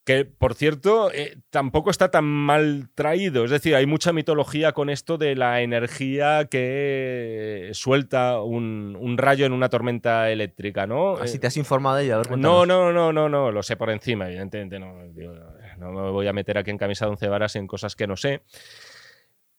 [0.05, 3.45] Que, por cierto, eh, tampoco está tan mal traído.
[3.45, 9.45] Es decir, hay mucha mitología con esto de la energía que suelta un, un rayo
[9.45, 11.19] en una tormenta eléctrica, ¿no?
[11.19, 12.15] Así Eh, te has informado de ello.
[12.15, 14.79] A ver, no, no, no, no, no, lo sé por encima, evidentemente.
[14.79, 15.35] No, digo,
[15.77, 18.17] no me voy a meter aquí en camisa de once varas en cosas que no
[18.17, 18.41] sé.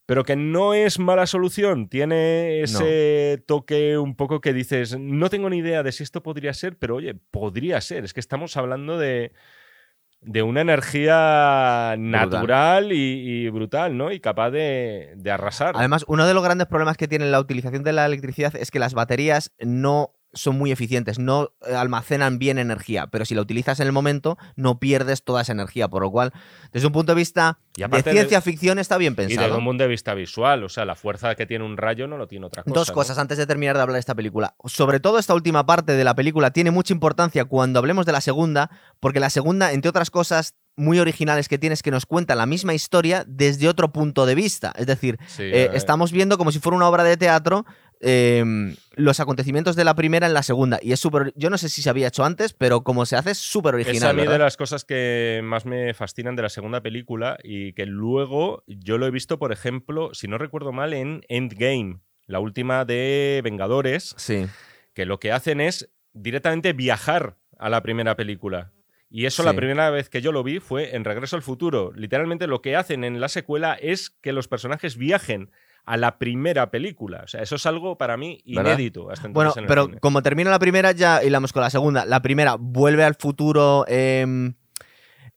[0.09, 1.87] Pero que no es mala solución.
[1.87, 6.51] Tiene ese toque un poco que dices, no tengo ni idea de si esto podría
[6.55, 8.05] ser, pero oye, podría ser.
[8.05, 9.33] Es que estamos hablando de,
[10.21, 12.95] de una energía natural y,
[13.45, 14.11] y brutal, ¿no?
[14.11, 15.75] Y capaz de, de arrasar.
[15.77, 18.79] Además, uno de los grandes problemas que tiene la utilización de la electricidad es que
[18.79, 23.79] las baterías no son muy eficientes, no eh, almacenan bien energía, pero si la utilizas
[23.79, 26.31] en el momento no pierdes toda esa energía, por lo cual,
[26.71, 29.57] desde un punto de vista de ciencia de- ficción está bien y desde pensado.
[29.57, 32.27] un punto de vista visual, o sea, la fuerza que tiene un rayo no lo
[32.27, 32.73] tiene otra cosa.
[32.73, 32.93] Dos ¿no?
[32.93, 34.55] cosas antes de terminar de hablar de esta película.
[34.65, 38.21] Sobre todo esta última parte de la película tiene mucha importancia cuando hablemos de la
[38.21, 38.69] segunda,
[38.99, 42.45] porque la segunda, entre otras cosas muy originales que tiene, es que nos cuenta la
[42.45, 44.71] misma historia desde otro punto de vista.
[44.77, 47.65] Es decir, Sí, eh, estamos viendo como si fuera una obra de teatro
[48.01, 50.79] eh, los acontecimientos de la primera en la segunda.
[50.81, 51.33] Y es súper.
[51.35, 53.87] Yo no sé si se había hecho antes, pero como se hace, es súper Es
[53.87, 54.15] a original.
[54.15, 58.63] mí de las cosas que más me fascinan de la segunda película y que luego
[58.67, 63.41] yo lo he visto, por ejemplo, si no recuerdo mal, en Endgame, la última de
[63.43, 64.45] Vengadores, Sí.
[64.93, 68.71] que lo que hacen es directamente viajar a la primera película.
[69.11, 69.47] Y eso Sí.
[69.47, 71.91] la primera vez que yo lo vi fue en Regreso al Futuro.
[71.95, 75.49] Literalmente lo que hacen en la secuela es que los personajes viajen
[75.85, 77.21] a la primera película.
[77.23, 79.09] O sea, eso es algo para mí inédito.
[79.11, 79.99] Hasta Bueno, entonces en el pero cine.
[79.99, 82.05] como termina la primera, ya hilamos con la segunda.
[82.05, 83.85] La primera vuelve al futuro.
[83.87, 84.51] eh,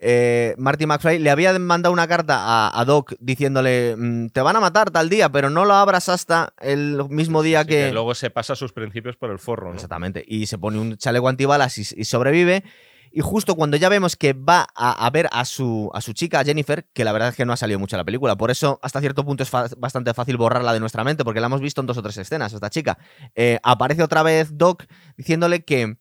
[0.05, 4.57] eh, Marty McFly le había mandado una carta a, a Doc diciéndole: mm, Te van
[4.57, 7.93] a matar tal día, pero no lo abras hasta el mismo día Así que.
[7.93, 9.75] luego se pasa sus principios por el forro, ¿no?
[9.75, 10.25] Exactamente.
[10.27, 12.65] Y se pone un chaleco antibalas y, y sobrevive.
[13.13, 16.41] Y justo cuando ya vemos que va a, a ver a su, a su chica,
[16.41, 18.79] a Jennifer, que la verdad es que no ha salido mucho la película, por eso
[18.83, 21.87] hasta cierto punto es bastante fácil borrarla de nuestra mente, porque la hemos visto en
[21.87, 22.99] dos o tres escenas, esta chica.
[23.35, 24.85] Eh, aparece otra vez Doc
[25.17, 25.97] diciéndole que,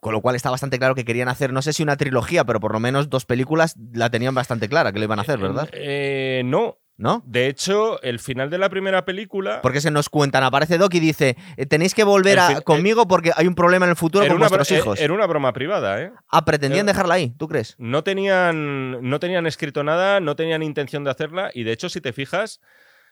[0.00, 2.60] con lo cual está bastante claro que querían hacer, no sé si una trilogía, pero
[2.60, 5.68] por lo menos dos películas la tenían bastante clara que lo iban a hacer, ¿verdad?
[5.72, 6.78] Eh, no.
[7.02, 7.20] ¿No?
[7.26, 9.60] De hecho, el final de la primera película.
[9.60, 13.08] Porque se nos cuentan, aparece Doc y dice, "Eh, tenéis que volver a- eh, conmigo
[13.08, 15.00] porque hay un problema en el futuro con vuestros bro- hijos.
[15.00, 16.12] era una broma privada, ¿eh?
[16.30, 17.74] Ah, pretendían era- dejarla ahí, ¿tú crees?
[17.78, 22.00] No tenían, no tenían escrito nada, no tenían intención de hacerla, y de hecho, si
[22.00, 22.60] te fijas,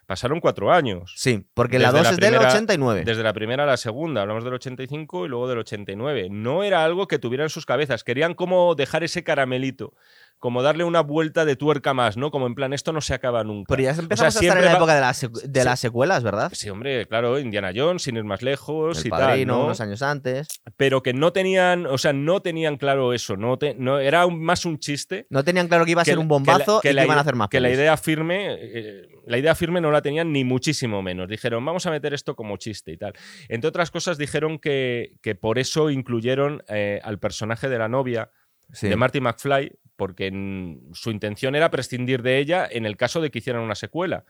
[0.06, 1.12] pasaron cuatro años.
[1.16, 3.02] Sí, porque la Desde 2 la es del primera- 89.
[3.04, 6.28] Desde la primera a la segunda, hablamos del 85 y luego del 89.
[6.30, 9.94] No era algo que tuvieran en sus cabezas, querían como dejar ese caramelito,
[10.40, 12.30] como darle una vuelta de tuerca más, ¿no?
[12.32, 13.66] Como en plan, esto no se acaba nunca.
[13.68, 15.64] Pero ya O sea, empezamos a estar en la época de, las secu- de Sí.
[15.66, 16.50] las secuelas, ¿verdad?
[16.54, 19.64] Sí, hombre, claro, Indiana Jones, sin ir más lejos El y tal, Padrino, ¿no?
[19.66, 20.48] unos años antes.
[20.76, 24.42] pero que no tenían, o sea, no tenían claro eso, no, te- no era un-
[24.42, 25.26] más un chiste.
[25.30, 27.20] No tenían claro que iba a ser un bombazo que y la que iban a
[27.20, 31.02] hacer más Que la idea firme, eh, la idea firme no la tenían ni muchísimo
[31.02, 31.28] menos.
[31.28, 33.12] Dijeron, vamos a meter esto como chiste y tal.
[33.48, 38.30] Entre otras cosas, dijeron que, que por eso incluyeron eh, al personaje de la novia
[38.72, 38.88] Sí.
[38.88, 43.30] de Marty McFly, porque en- su intención era prescindir de ella en el caso de
[43.30, 44.24] que hicieran una secuela.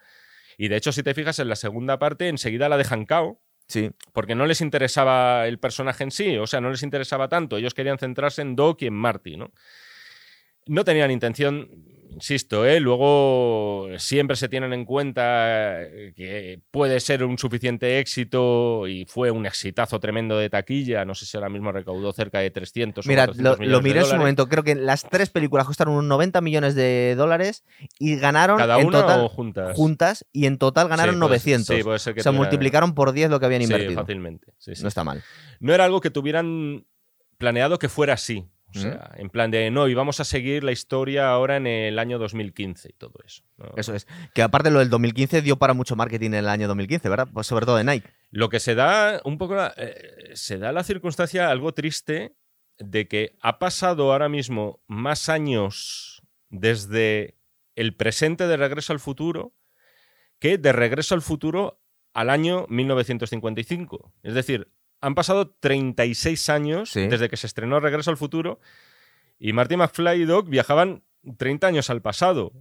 [0.58, 3.92] Y de hecho, si te fijas en la segunda parte, enseguida la dejan cao Sí.
[4.12, 7.56] porque no les interesaba el personaje en sí, o sea, no les interesaba tanto.
[7.56, 9.52] Ellos querían centrarse en Doc y en Marty, ¿no?
[10.66, 11.68] No tenían intención,
[12.12, 12.80] insisto, ¿eh?
[12.80, 15.78] luego siempre se tienen en cuenta
[16.14, 21.04] que puede ser un suficiente éxito y fue un exitazo tremendo de taquilla.
[21.04, 24.06] No sé si ahora mismo recaudó cerca de 300 Mira, o lo, lo miré en
[24.06, 24.48] su momento.
[24.48, 27.64] Creo que las tres películas costaron unos 90 millones de dólares
[27.98, 29.76] y ganaron ¿Cada en una total o juntas?
[29.76, 31.76] juntas y en total ganaron Sí, puede- 900.
[31.76, 34.00] sí, puede ser que o sea, tuviera- multiplicaron por 10 lo que habían Sí, invertido.
[34.00, 34.52] fácilmente.
[34.58, 34.82] Sí, sí.
[34.82, 35.22] No está mal.
[35.60, 36.84] no era algo que tuvieran
[37.38, 38.46] planeado que fuera así.
[38.74, 41.98] O sea, en plan de no, y vamos a seguir la historia ahora en el
[41.98, 43.42] año 2015 y todo eso.
[43.56, 43.72] ¿no?
[43.76, 44.06] Eso es.
[44.34, 47.28] Que aparte lo del 2015 dio para mucho marketing en el año 2015, ¿verdad?
[47.32, 48.08] Pues sobre todo de Nike.
[48.30, 52.36] Lo que se da un poco, la- eh, se da la circunstancia algo triste
[52.78, 57.36] de que ha pasado ahora mismo más años desde
[57.76, 59.52] el presente de Regreso al Futuro
[60.38, 61.80] que de Regreso al Futuro
[62.14, 64.12] al año 1955.
[64.22, 64.68] Es decir,
[65.00, 67.06] han pasado 36 años Sí.
[67.06, 68.60] desde que se estrenó Regreso al Futuro
[69.38, 71.02] y Marty McFly y Doc viajaban
[71.38, 72.52] 30 años al pasado.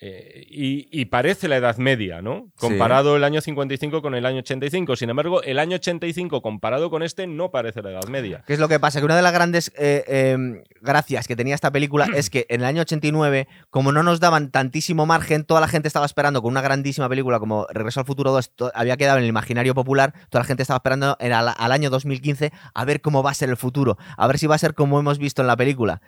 [0.00, 2.52] Eh, y, y parece la Edad Media, ¿no?
[2.54, 2.68] Sí.
[2.68, 4.94] Comparado el año 55 con el año 85.
[4.94, 8.44] Sin embargo, el año 85 comparado con este no parece la Edad Media.
[8.46, 9.00] ¿Qué es lo que pasa?
[9.00, 12.60] Que una de las grandes eh, eh, gracias que tenía esta película es que en
[12.60, 16.52] el año 89, como no nos daban tantísimo margen, toda la gente estaba esperando con
[16.52, 20.12] una grandísima película como Regreso al Futuro 2, to- había quedado en el imaginario popular,
[20.30, 23.48] toda la gente estaba esperando al, al año 2015 a ver cómo va a ser
[23.48, 26.00] el futuro, a ver si va a ser como hemos visto en la película.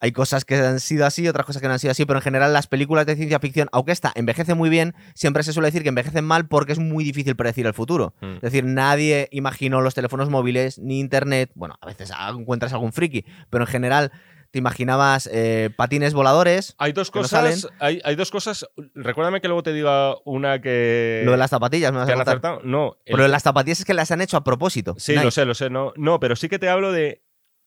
[0.00, 2.22] Hay cosas que han sido así, otras cosas que no han sido así, pero en
[2.22, 5.82] general las películas de ciencia ficción, aunque esta envejece muy bien, siempre se suele decir
[5.82, 8.14] que envejecen mal porque es muy difícil predecir el futuro.
[8.20, 8.34] Mm.
[8.36, 11.50] Es decir, nadie imaginó los teléfonos móviles ni internet.
[11.54, 14.12] Bueno, a veces encuentras algún friki, pero en general
[14.50, 16.74] te imaginabas eh, patines voladores.
[16.78, 17.68] Hay dos no cosas.
[17.80, 18.66] Hay, hay dos cosas.
[18.94, 21.22] Recuérdame que luego te diga una que.
[21.24, 22.32] lo de las zapatillas, ¿me vas a han contar?
[22.36, 22.60] acertado.
[22.64, 22.92] No.
[23.04, 24.94] el- Pero lo de las zapatillas es que las han hecho a propósito.
[24.96, 25.24] Sí, Nike.
[25.24, 25.68] lo sé, lo sé.
[25.70, 27.24] No, no, pero sí que te hablo de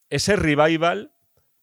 [0.09, 1.11] ese revival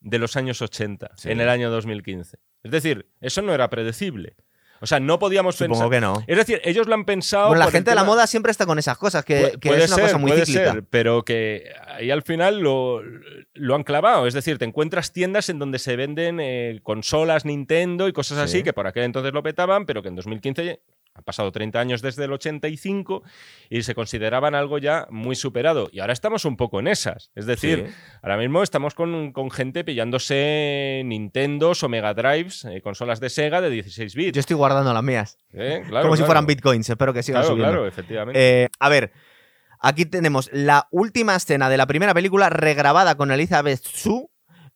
[0.00, 1.30] de los años 80 Sí.
[1.30, 2.38] en el año 2015.
[2.62, 4.36] Es decir, eso no era predecible.
[4.80, 5.90] O sea, no podíamos Supongo pensar.
[5.90, 6.24] que no.
[6.28, 7.48] Es decir, ellos lo han pensado.
[7.48, 9.82] Bueno, la gente de la moda siempre está con esas cosas, que, Pu- que puede
[9.84, 10.72] es una ser, cosa muy puede cíclica.
[10.72, 13.02] ser, pero que ahí al final lo,
[13.54, 14.28] lo han clavado.
[14.28, 18.58] Es decir, te encuentras tiendas en donde se venden eh, consolas Nintendo y cosas así
[18.58, 18.62] Sí.
[18.62, 20.80] que por aquel entonces lo petaban, pero que en 2015
[21.18, 23.22] han pasado 30 años desde el 85
[23.70, 25.88] y se consideraban algo ya muy superado.
[25.92, 27.30] Y ahora estamos un poco en esas.
[27.34, 27.94] Es decir, Sí.
[28.22, 33.60] ahora mismo estamos con, con gente pillándose Nintendos o Mega Drives, eh, consolas de Sega
[33.60, 34.32] de 16 bits.
[34.34, 35.38] Yo estoy guardando las mías.
[35.52, 36.88] Eh, claro, como si fueran bitcoins.
[36.88, 37.72] Espero que sigan Claro, subiendo.
[37.72, 38.62] claro, efectivamente.
[38.64, 39.12] Eh, a ver,
[39.80, 44.28] aquí tenemos la última escena de la primera película regrabada con Elizabeth Shue.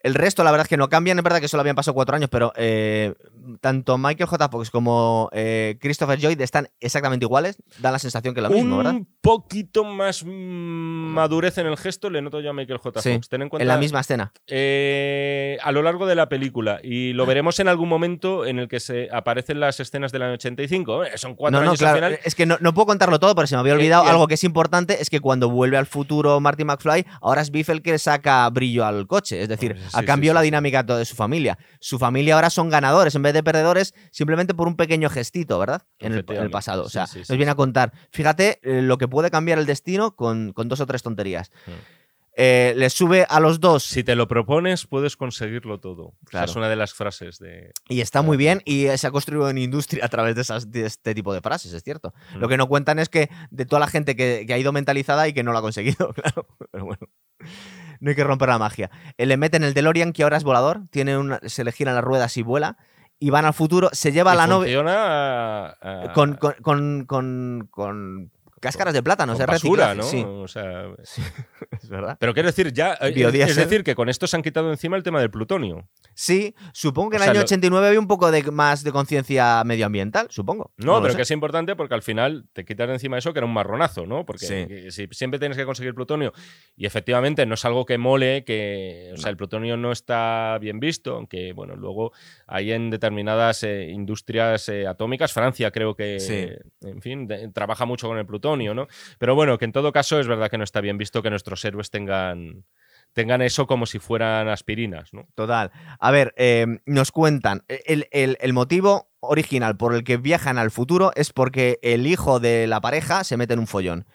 [0.02, 1.18] El resto, la verdad es que no cambian.
[1.18, 3.14] Es verdad que solo habían pasado cuatro años, pero eh,
[3.60, 4.48] tanto Michael J.
[4.48, 7.56] Fox como eh, Christopher Lloyd están exactamente iguales.
[7.78, 9.00] Dan la sensación que es lo mismo, un ¿verdad?
[9.20, 13.00] poquito más madurez en el gesto le noto yo a Michael J.
[13.02, 13.28] Sí, Fox.
[13.28, 14.32] Ten en cuenta En la misma escena.
[14.48, 18.68] eh, a lo largo de la película y lo veremos en algún momento en el
[18.68, 21.04] que se aparecen las escenas del año 85.
[21.04, 21.98] Eh, son cuatro No, no, años claro.
[21.98, 22.20] al final.
[22.24, 24.34] Es que no, no puedo contarlo todo, pero se me había Eh, olvidado algo que
[24.34, 27.98] es importante: es que cuando vuelve al futuro Marty McFly, ahora es Biff el que
[27.98, 29.42] saca brillo al coche.
[29.42, 31.58] Es decir, Sí, cambiado sí, la dinámica de su familia.
[31.80, 35.82] Su familia ahora son ganadores en vez de perdedores, simplemente por un pequeño gestito, ¿verdad?
[35.98, 36.52] En el, en el Efectivamente.
[36.52, 36.84] pasado.
[36.84, 37.92] O sea, nos viene a contar.
[38.10, 41.50] Fíjate eh, lo que puede cambiar el destino con, con dos o tres tonterías.
[41.66, 42.02] Mm.
[42.34, 46.14] Eh, les sube a los dos Si te lo propones, puedes conseguirlo todo.
[46.24, 46.50] Claro.
[46.50, 47.72] es una de las frases de.
[47.90, 50.86] y está muy bien y se ha construido en industria a través de, esas, de
[50.86, 52.14] este tipo de frases, es cierto.
[52.34, 52.38] Mm.
[52.38, 55.28] Lo que no cuentan es que de toda la gente que, que ha ido mentalizada
[55.28, 56.46] y que no lo ha conseguido, claro.
[56.70, 57.06] Pero bueno,
[58.02, 58.90] no hay que romper la magia.
[59.16, 62.04] Eh, le meten el DeLorean, que ahora es volador, tiene una, se le giran las
[62.04, 62.76] ruedas y vuela,
[63.18, 65.76] y van al futuro, se lleva a la novia funciona,
[66.12, 68.30] con, con, con, con- con
[68.62, 70.04] cáscaras de plátano, se basura, ¿no?
[70.04, 70.84] Sí, O sea,
[71.70, 72.16] es verdad.
[72.18, 72.96] pero quiero decir, ya.
[73.00, 73.50] eh, Biodiesel.
[73.50, 75.88] Es decir, que con esto se han quitado encima el tema del plutonio.
[76.14, 78.84] Sí, supongo que en O el sea, año lo- 89 había un poco de, más
[78.84, 80.72] de conciencia medioambiental, supongo.
[80.76, 83.40] No, lo pero que es importante porque al final te quitas de encima eso que
[83.40, 84.24] era un marronazo, ¿no?
[84.24, 84.90] Porque Sí.
[84.90, 86.32] si siempre tienes que conseguir plutonio
[86.76, 90.78] y efectivamente no es algo que mole, que o sea, el plutonio no está bien
[90.80, 92.12] visto, aunque bueno, luego
[92.46, 96.48] hay en determinadas eh, industrias eh, atómicas, Francia creo que, Sí.
[96.86, 98.86] en fin, de- trabaja mucho con el plutonio, ¿no?
[99.18, 101.64] Pero bueno, que en todo caso es verdad que no está bien visto que nuestros
[101.64, 102.64] héroes tengan
[103.14, 105.26] tengan eso como si fueran aspirinas, ¿no?
[105.34, 105.70] Total.
[106.00, 110.70] A ver, eh, nos cuentan, el, el- el motivo original por el que viajan al
[110.70, 114.06] futuro es porque el hijo de la pareja se mete en un follón.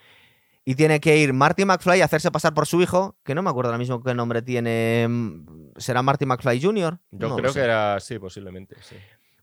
[0.65, 3.49] Y tiene que ir Marty McFly a hacerse pasar por su hijo, que no me
[3.51, 5.05] acuerdo ahora mismo qué nombre tiene.
[5.07, 5.45] mm,
[5.77, 6.97] ¿Será Marty McFly Jr.?
[7.11, 7.59] Yo No creo sé.
[7.59, 8.95] que era sí, posiblemente, sí.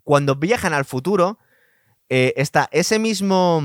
[0.02, 1.38] Cuando viajan al futuro,
[2.10, 3.62] eh, está ese mismo,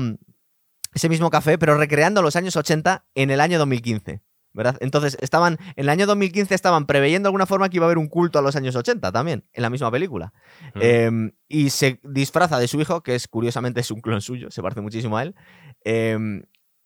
[0.94, 4.20] ese mismo café, pero recreando los años 80 en el año 2015.
[4.52, 4.76] ¿verdad?
[4.80, 7.98] Entonces, estaban, en el año 2015 estaban preveyendo de alguna forma que iba a haber
[7.98, 10.32] un culto a los años 80 también, en la misma película.
[10.74, 10.78] Mm.
[10.82, 14.60] Eh, y se disfraza de su hijo, que es curiosamente es un clon suyo, se
[14.60, 15.36] parece muchísimo a él.
[15.84, 16.18] Eh,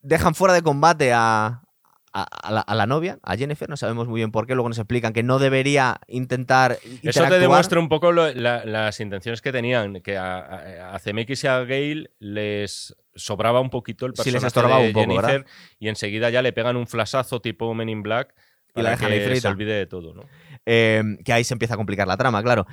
[0.03, 1.63] dejan fuera de combate a,
[2.13, 4.69] a, a la, a la novia, a Jennifer, no sabemos muy bien por qué, luego
[4.69, 9.41] nos explican que no debería intentar Eso te demuestra un poco lo- la- las intenciones
[9.41, 14.13] que tenían, que a, a, a CMX y a Gale les sobraba un poquito el
[14.13, 15.51] Sí, personaje les estorbaba de un poco, Jennifer ¿verdad?
[15.79, 18.35] y enseguida ya le pegan un flasazo tipo Men in Black
[18.77, 20.23] Y la dejan ahí que se olvide de todo, ¿no?
[20.67, 22.67] Eh, que ahí se empieza a complicar la trama, claro.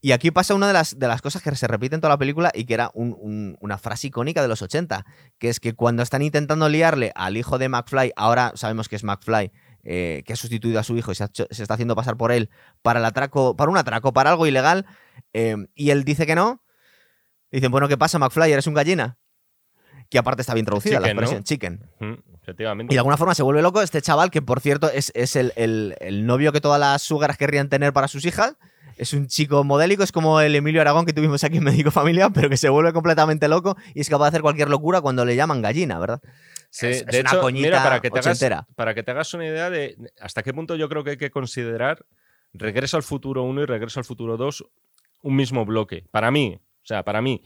[0.00, 2.18] Y aquí pasa una de las, de las cosas que se repite en toda la
[2.18, 5.06] película y que era un- un- una frase icónica de los 80,
[5.38, 9.04] que es que cuando están intentando liarle al hijo de McFly, ahora sabemos que es
[9.04, 9.52] McFly,
[9.84, 12.16] eh, que ha sustituido a su hijo y se, ha hecho- se está haciendo pasar
[12.18, 12.50] por él
[12.82, 14.84] para el atraco, para un atraco, para algo ilegal,
[15.32, 16.62] eh, y él dice que no,
[17.50, 18.52] dicen, bueno, ¿qué pasa, McFly?
[18.52, 19.16] ¿Eres un gallina?
[20.10, 21.80] Que aparte está bien traducida la expresión, chicken.
[22.42, 22.92] Efectivamente.
[22.92, 25.52] Y de alguna forma se vuelve loco este chaval, que por cierto es, es el,
[25.56, 28.56] el- el novio que todas las sugaras querrían tener para sus hijas.
[28.96, 32.30] Es un chico modélico, es como el Emilio Aragón que tuvimos aquí en Médico Familia,
[32.34, 35.36] pero que se vuelve completamente loco y es capaz de hacer cualquier locura cuando le
[35.36, 36.20] llaman gallina, ¿verdad?
[36.70, 38.38] Sí, es- una coñita mira, para que, te hagas,
[38.74, 41.30] para que te hagas una idea de hasta qué punto yo creo que hay que
[41.30, 42.04] considerar
[42.54, 44.64] Regreso al Futuro 1 y Regreso al Futuro 2
[45.22, 46.06] un mismo bloque.
[46.10, 47.42] Para mí, o sea, para mí.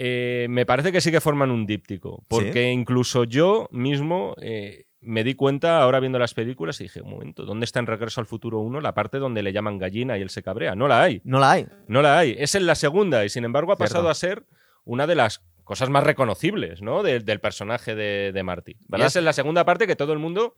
[0.00, 2.24] Eh, me parece que sí que forman un díptico.
[2.28, 7.10] Porque incluso yo mismo eh, me di cuenta ahora viendo las películas y dije, un
[7.10, 10.22] momento, ¿dónde está en Regreso al Futuro 1 la parte donde le llaman gallina y
[10.22, 10.76] él se cabrea?
[10.76, 11.20] No la hay.
[11.24, 11.66] No la hay.
[11.88, 12.36] No la hay.
[12.38, 13.92] Es en la segunda y sin embargo ha Cierto.
[13.94, 14.44] pasado a ser
[14.84, 17.02] una de las cosas más reconocibles ¿no?
[17.02, 18.76] De- del personaje de, de Marty.
[18.98, 20.54] Es en la segunda parte que todo el mundo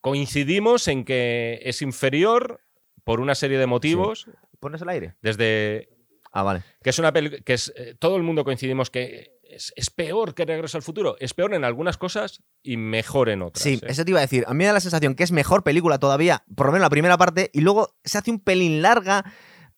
[0.00, 2.60] coincidimos en que es inferior
[3.04, 4.28] por una serie de motivos.
[4.60, 5.14] ¿Pones el aire?
[5.22, 5.90] Desde
[6.38, 6.62] Ah, vale.
[6.82, 10.34] que es una peli- que es eh, todo el mundo coincidimos que es, es peor
[10.34, 11.16] que Regreso al Futuro.
[11.20, 13.62] Es peor en algunas cosas y mejor en otras.
[13.62, 13.86] Sí, ¿eh?
[13.88, 14.44] eso te iba a decir.
[14.46, 16.90] A mí me da la sensación que es mejor película todavía, por lo menos la
[16.90, 19.24] primera parte, y luego se hace un pelín larga,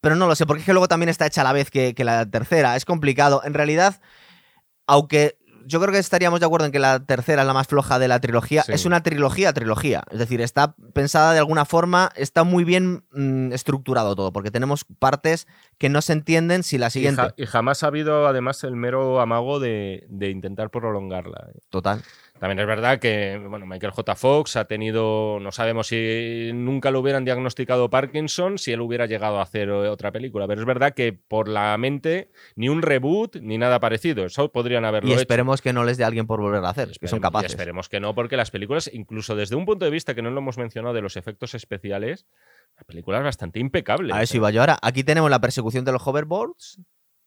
[0.01, 1.95] pero no lo sé, porque es que luego también está hecha a la vez que,
[1.95, 2.75] que la tercera.
[2.77, 3.43] Es complicado.
[3.45, 4.01] En realidad,
[4.87, 5.38] aunque
[5.69, 8.09] yo creo que estaríamos de acuerdo en que la tercera es la más floja de
[8.09, 8.73] la trilogía, Sí.
[8.73, 10.03] es una trilogía, trilogía.
[10.11, 14.85] Es decir, está pensada de alguna forma, está muy bien mm, estructurado todo, porque tenemos
[14.99, 15.47] partes
[15.79, 17.23] que no se entienden si la Y, siguiente.
[17.23, 21.49] ja- y jamás ha habido además el mero amago de, de intentar prolongarla.
[21.55, 21.59] ¿eh?
[21.71, 22.03] Total.
[22.39, 24.14] También es verdad que bueno, Michael J.
[24.14, 29.39] Fox ha tenido, no sabemos si nunca lo hubieran diagnosticado Parkinson, si él hubiera llegado
[29.41, 33.59] a hacer otra película, pero es verdad que por la mente ni un reboot ni
[33.59, 35.20] nada parecido, eso podrían haberlo Y hecho.
[35.22, 37.51] esperemos que no les dé alguien por volver a hacer, que son Esperemos- y capaces.
[37.53, 40.39] Esperemos que no, porque las películas, incluso desde un punto de vista que no lo
[40.39, 42.26] hemos mencionado de los efectos especiales,
[42.76, 44.14] la película es bastante impecable.
[44.14, 44.78] A eso iba yo ahora.
[44.82, 46.80] Aquí tenemos la persecución de los hoverboards.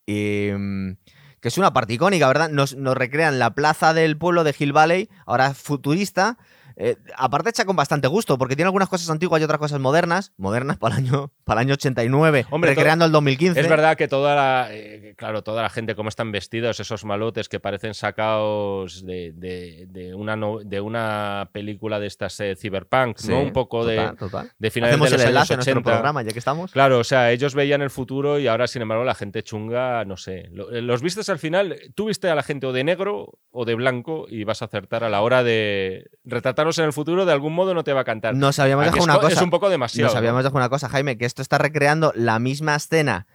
[0.07, 0.93] y, mm,
[1.41, 2.49] que es una parte icónica, ¿verdad?
[2.49, 6.37] Nos, recrean la plaza del pueblo de Hill Valley, ahora futurista.
[6.75, 10.33] Eh, aparte hecha con bastante gusto, porque tiene algunas cosas antiguas y otras cosas modernas.
[10.37, 13.59] Modernas para el año, para el año 89, Hombre, recreando el 2015.
[13.59, 17.49] Es verdad que toda la, eh, claro, toda la gente, cómo están vestidos, esos malotes
[17.49, 23.17] que parecen sacados de, de- de una, no- de una película de estas eh, cyberpunk,
[23.17, 23.39] Sí, ¿no?
[23.41, 24.51] Un poco de, total, total.
[24.57, 25.91] de finales Hacemos de los el años enlace a nuestro 80.
[25.91, 26.71] programa, ya que estamos.
[26.71, 30.17] Claro, o sea, ellos veían el futuro y ahora, sin embargo, la gente chunga, no
[30.17, 30.49] sé.
[30.71, 33.75] Eh, Los vistes al final, tú viste a la gente o de negro o de
[33.75, 37.53] blanco y vas a acertar a la hora de retratarlos en el futuro, de algún
[37.53, 38.35] modo no te va a cantar.
[38.35, 39.33] Nos habíamos dejado una co- cosa.
[39.35, 40.07] es un poco demasiado.
[40.07, 40.17] Nos ¿no?
[40.19, 43.27] habíamos dejado una cosa, Jaime, que esto está recreando la misma escena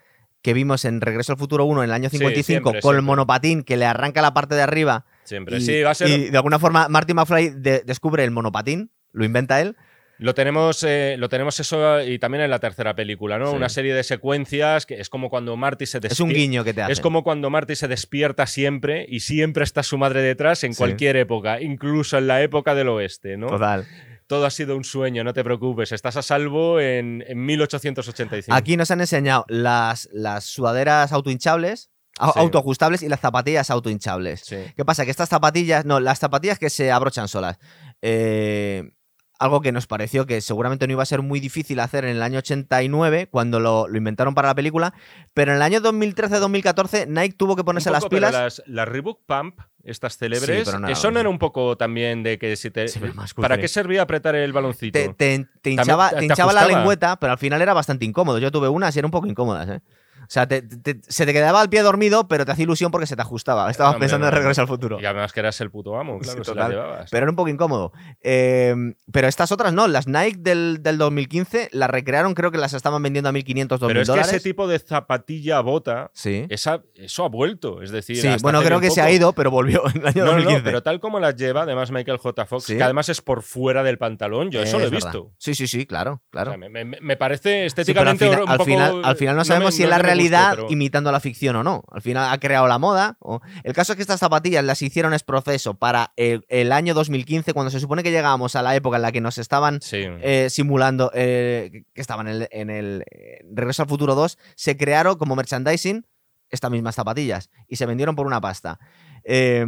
[0.42, 3.02] que vimos en Regreso al Futuro 1 en el año Sí, 55 siempre, con el
[3.02, 5.56] monopatín que le arranca la parte de arriba Siempre.
[5.56, 6.08] y, sí, va a ser.
[6.08, 9.76] y de alguna forma Marty McFly de- descubre el monopatín, lo inventa él.
[10.18, 13.50] Lo tenemos, eh, lo tenemos eso y también en la tercera película, ¿no?
[13.50, 13.56] Sí.
[13.56, 16.14] Una serie de secuencias que es como cuando Marty se despierta.
[16.14, 16.92] Es un guiño que te hace.
[16.92, 20.78] Es como cuando Marty se despierta siempre y siempre está su madre detrás en Sí.
[20.78, 23.48] cualquier época, incluso en la época del oeste, ¿no?
[23.48, 23.86] Total.
[24.26, 28.56] Todo ha sido un sueño, no te preocupes, estás a salvo en, en 1885.
[28.56, 32.22] Aquí nos han enseñado las, las sudaderas autohinchables, Sí.
[32.36, 34.40] autoajustables y las zapatillas autohinchables.
[34.40, 34.56] Sí.
[34.74, 35.04] ¿Qué pasa?
[35.04, 37.58] Que estas zapatillas, no, las zapatillas que se abrochan solas.
[38.00, 38.90] Eh,
[39.38, 42.22] algo que nos pareció que seguramente no iba a ser muy difícil hacer en el
[42.22, 44.94] año 89, cuando lo, lo inventaron para la película,
[45.34, 48.32] pero en el año 2013-2014 Nike tuvo que ponerse las pero pilas.
[48.32, 52.56] Las, las Reebok Pump, estas célebres, Sí, no no era un poco también de que
[52.56, 52.88] si te...
[52.88, 54.98] Se ve más ¿Para qué servía apretar el baloncito?
[54.98, 58.38] Te, te- te hinchaba, te- hinchaba la lengüeta, pero al final era bastante incómodo.
[58.38, 59.80] Yo tuve unas y eran un poco incómodas, ¿eh?
[60.26, 63.06] O sea, te- te- se te quedaba al pie dormido, pero te hacía ilusión porque
[63.06, 63.70] se te ajustaba.
[63.70, 64.38] Estabas pensando en no.
[64.38, 65.00] Regreso al Futuro.
[65.00, 66.68] Y además que eras el puto amo, Sí, claro, se total.
[66.70, 67.10] la llevabas.
[67.10, 67.92] Pero era un poco incómodo.
[68.22, 68.74] Eh,
[69.12, 69.86] pero estas otras no.
[69.88, 73.86] Las Nike del, del 2015 las recrearon, creo que las estaban vendiendo a 1.500, 2.000
[73.88, 74.32] Pero es que dólares.
[74.32, 76.46] ese tipo de zapatilla bota, Sí.
[76.48, 77.82] esa, eso ha vuelto.
[77.82, 80.24] Es decir, Sí, bueno, creo que se ha ido, pero volvió en el año No,
[80.24, 80.58] no, 2015.
[80.58, 82.46] no, pero tal como las lleva, además Michael J.
[82.46, 82.76] Fox, Sí.
[82.76, 85.12] que además es por fuera del pantalón, yo eso lo he verdad.
[85.12, 85.32] visto.
[85.38, 86.50] Sí, sí, sí, claro, claro.
[86.50, 89.02] O sea, me, me- me parece Sí, pero al, estéticamente final, un al poco- final-
[89.04, 91.56] al final no me- sabemos si es la que guste, realidad pero- imitando la ficción
[91.56, 91.84] o no.
[91.90, 93.16] Al final ha creado la moda.
[93.20, 96.94] o- El caso es que estas zapatillas las hicieron es proceso para el, el año
[96.94, 99.98] 2015, cuando se supone que llegábamos a la época en la que nos estaban Sí.
[100.22, 103.04] eh, simulando eh, que estaban en el, en el,
[103.52, 106.06] Regreso al Futuro 2, se crearon como merchandising
[106.50, 108.78] estas mismas zapatillas y se vendieron por una pasta.
[109.24, 109.66] Eh,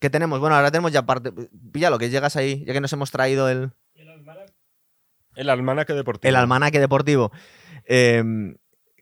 [0.00, 0.40] ¿Qué tenemos?
[0.40, 1.32] Bueno, ahora tenemos ya parte.
[1.72, 3.70] Píllalo, que llegas ahí, ya que nos hemos traído el,
[5.36, 6.28] El almanaque deportivo.
[6.28, 7.30] el almanaque deportivo.
[7.84, 8.24] Eh,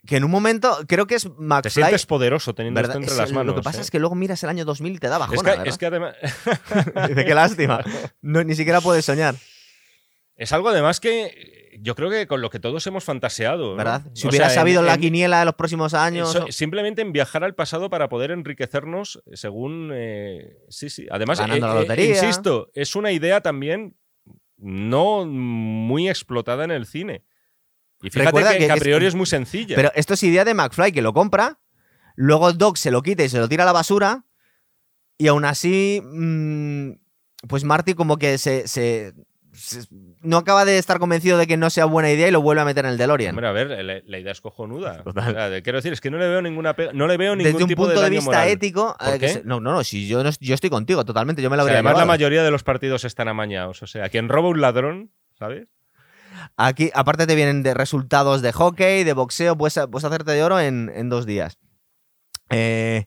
[0.07, 1.71] que en un momento, creo que es Te McFly.
[1.71, 2.93] sientes poderoso teniendo ¿verdad?
[2.97, 3.55] esto entre Es- las manos.
[3.55, 3.83] lo que pasa ¿eh?
[3.83, 5.67] es que luego miras el año 2000 y te da Es bajona, que, ¿verdad?
[5.67, 6.15] es que además.
[7.09, 7.85] Dice, qué lástima.
[8.23, 9.35] No, ni siquiera puedes soñar,
[10.37, 13.71] Es algo además que yo creo que con lo que todos hemos fantaseado.
[13.73, 13.77] ¿no?
[13.77, 14.03] ¿verdad?
[14.15, 16.35] Si O hubieras sea, en- sabido la en- quiniela de los próximos años.
[16.35, 19.91] eso- o- simplemente en viajar al pasado para poder enriquecernos según.
[19.95, 21.07] eh, sí, sí.
[21.11, 22.09] Además, Ganando eh, la eh, lotería.
[22.09, 23.97] insisto, es una idea también
[24.59, 27.23] no muy explotada en el cine.
[28.03, 29.75] Y fíjate Recuerda que, que que a priori es muy sencilla.
[29.77, 31.59] Pero esto es idea de McFly, que lo compra,
[32.15, 34.25] luego Doc se lo quita y se lo tira a la basura,
[35.19, 36.91] y aún así, mm,
[37.49, 39.15] pues Marty como que se, se-
[39.53, 39.87] se-
[40.21, 42.65] no acaba de estar convencido de que no sea buena idea y lo vuelve a
[42.67, 43.31] meter en el DeLorean.
[43.31, 45.03] Hombre, a ver, la, la idea es cojonuda.
[45.03, 45.31] Total.
[45.31, 47.63] O sea, quiero decir, es que no le veo ninguna no le veo ningún Desde
[47.65, 48.49] un tipo punto de, vista moral.
[48.49, 49.19] ético, ¿Por eh, qué?
[49.21, 51.63] que se- no, no, no, si yo, no- yo estoy contigo totalmente, yo me lo
[51.63, 53.83] O sea, además, la mayoría de los partidos están amañados.
[53.83, 55.69] O sea, quien roba un ladrón, ¿sabes?
[56.57, 60.59] Aquí, aparte te vienen de resultados de hockey, de boxeo, puedes, puedes hacerte de oro
[60.59, 61.59] en, en dos días.
[62.51, 63.07] Eh,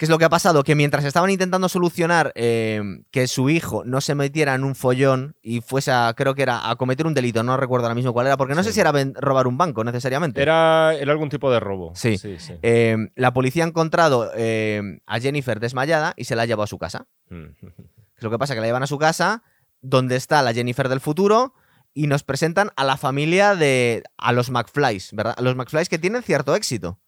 [0.00, 0.64] ¿Qué es lo que ha pasado?
[0.64, 2.80] Que mientras estaban intentando solucionar eh,
[3.10, 6.70] que su hijo no se metiera en un follón y fuese a, creo que era
[6.70, 8.94] a cometer un delito, no recuerdo ahora mismo cuál era, porque no sé si era
[9.16, 10.40] robar un banco necesariamente.
[10.40, 11.92] Era, era algún tipo de robo.
[11.94, 12.16] Sí.
[12.16, 12.54] sí, sí.
[12.62, 16.68] Eh, la policía ha encontrado eh, a Jennifer desmayada y se la ha llevado a
[16.68, 17.06] su casa.
[17.28, 17.44] Mm.
[18.16, 19.42] Es lo que pasa que la llevan a su casa,
[19.82, 21.52] donde está la Jennifer del futuro,
[21.94, 24.02] y nos presentan a la familia de.
[24.16, 25.34] a los McFlys, ¿verdad?
[25.36, 27.00] A los McFlys que tienen cierto éxito.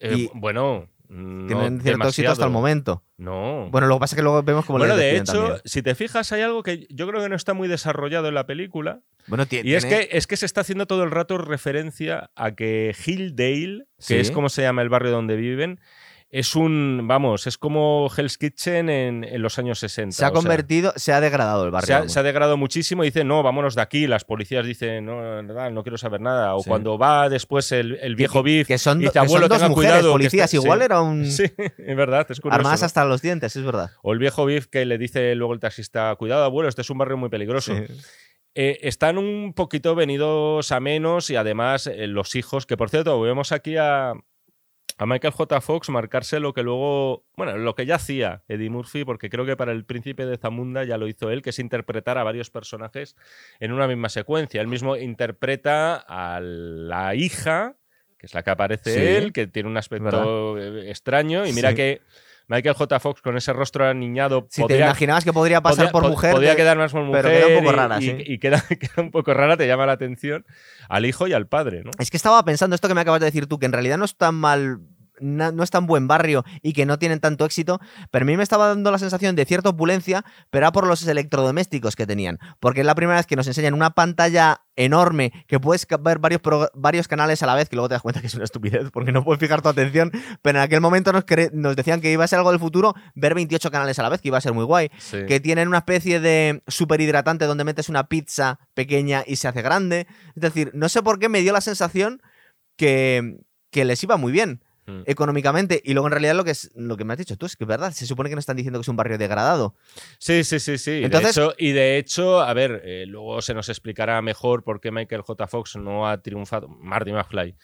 [0.00, 3.02] Eh, Y- bueno, no tienen cierto éxito hasta el momento.
[3.16, 3.70] No.
[3.70, 5.60] Bueno, lo que pasa es que luego vemos como Bueno, de hecho, también.
[5.64, 8.44] si te fijas, hay algo que yo creo que no está muy desarrollado en la
[8.46, 9.00] película.
[9.26, 12.30] Bueno, ti- Y es tiene- que, es que se está haciendo todo el rato referencia
[12.36, 14.14] a que Hilldale, que Sí.
[14.16, 15.80] es como se llama el barrio donde viven,
[16.28, 20.12] es un, vamos, es como Hell's Kitchen en, en los años 60.
[20.12, 21.86] se ha sea, convertido, se ha degradado el barrio.
[21.86, 24.06] se ha, se ha degradado muchísimo y dicen, no, vámonos de aquí.
[24.06, 26.54] Las policías dicen, no, verdad, no quiero saber nada.
[26.56, 26.68] O Sí.
[26.68, 29.72] cuando va después el, el viejo Biff que son, y dice, que son dos mujeres
[29.74, 30.02] cuidado.
[30.08, 30.52] que policías.
[30.52, 30.62] está-".
[30.64, 30.84] Igual Sí.
[30.84, 31.24] era un.
[31.30, 31.44] Sí,
[31.78, 32.62] es verdad, es curioso.
[32.62, 32.68] ¿no?
[32.70, 33.90] hasta los dientes, es verdad.
[34.02, 36.98] O el viejo Biff que le dice luego el taxista, cuidado, abuelo, este es un
[36.98, 37.72] barrio muy peligroso.
[38.54, 43.20] Eh, están un poquito venidos a menos y además eh, los hijos, que por cierto,
[43.20, 44.14] vemos aquí a,
[44.98, 45.60] a Michael J.
[45.60, 49.56] Fox marcarse lo que luego, bueno, lo que ya hacía Eddie Murphy, porque creo que
[49.56, 53.14] para el príncipe de Zamunda ya lo hizo él, que es interpretar a varios personajes
[53.60, 54.60] en una misma secuencia.
[54.60, 57.76] Él mismo interpreta a la hija,
[58.18, 59.00] que es la que aparece Sí.
[59.00, 61.76] él, que tiene un aspecto eh, extraño, y mira Sí.
[61.76, 62.00] que
[62.48, 63.00] Michael J.
[63.00, 66.32] Fox con ese rostro aniñado Si te podría- imaginabas que podría pasar por po- mujer.
[66.32, 67.22] Podía te- quedar más por mujer.
[67.22, 68.16] pero queda un poco y- rara, y, sí.
[68.18, 70.44] y queda, queda un poco rara, te llama la atención
[70.88, 71.90] al hijo y al padre, ¿no?
[71.98, 74.04] Es que estaba pensando esto que me acabas de decir tú, que en realidad no
[74.04, 74.78] es tan mal.
[75.20, 77.80] No es tan buen barrio y que no tienen tanto éxito,
[78.10, 81.06] pero a mí me estaba dando la sensación de cierta opulencia, pero era por los
[81.06, 82.38] electrodomésticos que tenían.
[82.60, 86.42] Porque es la primera vez que nos enseñan una pantalla enorme que puedes ver varios,
[86.74, 89.10] varios canales a la vez, que luego te das cuenta que es una estupidez porque
[89.12, 90.10] no puedes fijar tu atención.
[90.42, 93.70] Pero en aquel momento nos, decían que iba a ser algo del futuro ver 28
[93.70, 95.24] canales a la vez, que iba a ser muy guay Sí.
[95.26, 99.62] que tienen una especie de super hidratante donde metes una pizza pequeña y se hace
[99.62, 100.06] grande.
[100.34, 102.20] Es decir, no sé por qué me dio la sensación
[102.76, 103.38] que,
[103.70, 105.02] que les iba muy bien Mm.
[105.06, 105.80] económicamente.
[105.84, 107.64] Y luego en realidad lo que, es, lo que me has dicho tú es que
[107.64, 109.74] es verdad, se supone que no están diciendo que es un barrio degradado.
[110.18, 111.02] Sí, sí, sí, sí.
[111.04, 114.80] Entonces- de hecho, y de hecho, a ver, eh, luego se nos explicará mejor por
[114.80, 115.46] qué Michael J.
[115.48, 117.56] Fox no ha triunfado, Marty McFly,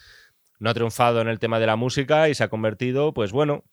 [0.58, 3.64] no ha triunfado en el tema de la música y se ha convertido, pues bueno.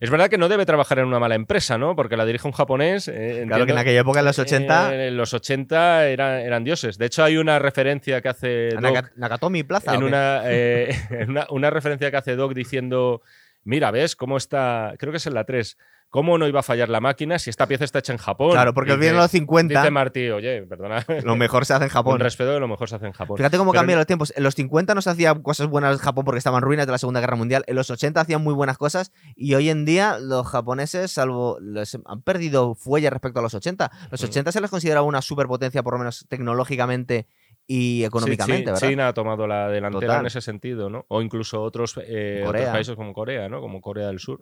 [0.00, 1.96] Es verdad que no debe trabajar en una mala empresa, ¿no?
[1.96, 3.08] Porque la dirige un japonés.
[3.08, 6.64] eh, Claro que en aquella época, en los 80, Eh, en los 80 eran, eran
[6.64, 6.98] dioses.
[6.98, 9.92] De hecho, hay una referencia que hace Doc Naka- Nakatomi Plaza.
[9.92, 13.22] ¿o en una, eh, en una, una referencia que hace Doc diciendo,
[13.64, 14.94] mira, ¿ves cómo está?
[14.98, 15.76] Creo que es en la 3.
[16.08, 18.52] ¿Cómo no iba a fallar la máquina si esta pieza está hecha en Japón?
[18.52, 19.80] Claro, porque Dice- vienen los 50.
[19.80, 21.04] Dice Martí, oye, perdona.
[21.24, 22.12] Lo mejor se hace en Japón.
[22.14, 23.36] Con respeto de lo mejor se hace en Japón.
[23.36, 24.32] Fíjate cómo Pero cambian los tiempos.
[24.36, 26.98] En los 50 no se hacía cosas buenas en Japón porque estaban ruinas de la
[26.98, 27.64] Segunda Guerra Mundial.
[27.66, 31.94] En los 80 hacían muy buenas cosas y hoy en día los japoneses, salvo, les
[32.06, 33.90] han perdido fuelle respecto a los 80.
[34.10, 34.26] Los Mm.
[34.26, 37.26] 80 se les consideraba una superpotencia, por lo menos tecnológicamente
[37.66, 38.88] y económicamente, Sí, sí, ¿verdad?
[38.88, 40.20] China ha tomado la delantera Total.
[40.20, 41.04] en ese sentido, ¿no?
[41.08, 43.60] O incluso otros, eh, otros países como Corea, ¿no?
[43.60, 44.40] Como Corea del Sur.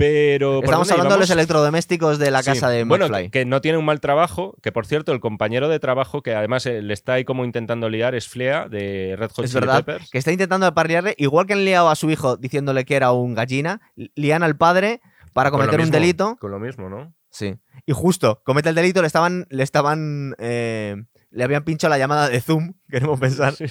[0.00, 0.56] Pero.
[0.56, 2.50] ¿por Estamos hablando de los electrodomésticos de la Sí.
[2.52, 3.24] casa de Bueno, McFly.
[3.26, 6.34] que, que no tiene un mal trabajo, que por cierto, el compañero de trabajo que
[6.34, 9.60] además eh, le está ahí como intentando liar es Flea de Red Hot Es Chili
[9.60, 10.10] verdad Peppers.
[10.10, 13.34] que está intentando aparrearle, igual que han liado a su hijo diciéndole que era un
[13.34, 13.80] gallina,
[14.14, 15.00] lían al padre
[15.32, 16.36] para cometer un delito.
[16.40, 17.12] Con lo mismo, ¿no?
[17.30, 17.56] Sí.
[17.86, 20.96] Y justo, comete el delito, le estaban, le estaban, eh,
[21.30, 23.66] le habían pinchado la llamada de Zoom, queremos pensar, Sí,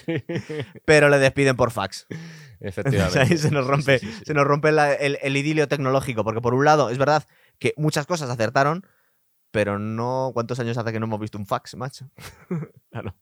[0.85, 2.07] pero le despiden por fax.
[2.59, 3.19] efectivamente.
[3.19, 4.23] Entonces ahí se nos rompe, Sí, sí, sí.
[4.25, 7.23] se nos rompe la- el, el idilio tecnológico, porque por un lado es verdad
[7.59, 8.85] que muchas cosas acertaron,
[9.51, 12.09] pero no, ¿cuántos años hace que no hemos visto un fax, macho?
[12.91, 13.15] claro.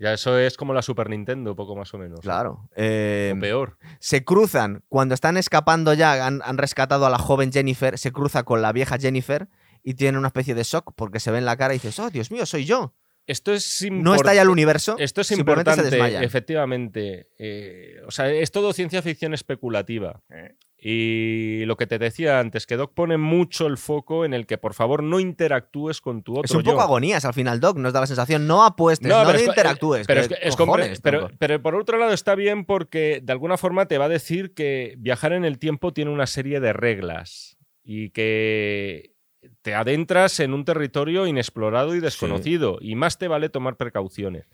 [0.00, 2.20] Ya eso es como la Super Nintendo, poco más o menos.
[2.20, 2.68] Claro.
[2.76, 3.78] Eh, O peor.
[3.98, 8.44] se cruzan, cuando están escapando ya, han, han rescatado a la joven Jennifer, se cruza
[8.44, 9.48] con la vieja Jennifer
[9.88, 12.10] y tiene una especie de shock porque se ve en la cara y dices, oh,
[12.10, 12.94] Dios mío, soy yo.
[13.26, 14.96] Esto es No está ya el universo.
[14.98, 15.88] Esto es se importante,
[16.22, 17.28] efectivamente.
[17.38, 20.22] Eh, o sea, es todo ciencia ficción especulativa.
[20.30, 20.56] Eh.
[20.80, 24.58] Y lo que te decía antes, que Doc pone mucho el foco en el que
[24.58, 26.70] por favor no interactúes con tu otro Es un yo.
[26.72, 27.78] poco agonías al final, Doc.
[27.78, 30.06] Nos da la sensación, no apuestes, no, pero es co- interactúes.
[30.06, 33.32] Pero, ¿qué es, que es cojones, pero, pero por otro lado está bien porque de
[33.32, 36.72] alguna forma te va a decir que viajar en el tiempo tiene una serie de
[36.74, 39.14] reglas y que
[39.62, 44.46] te adentras en un territorio inexplorado y desconocido y más te vale tomar precauciones.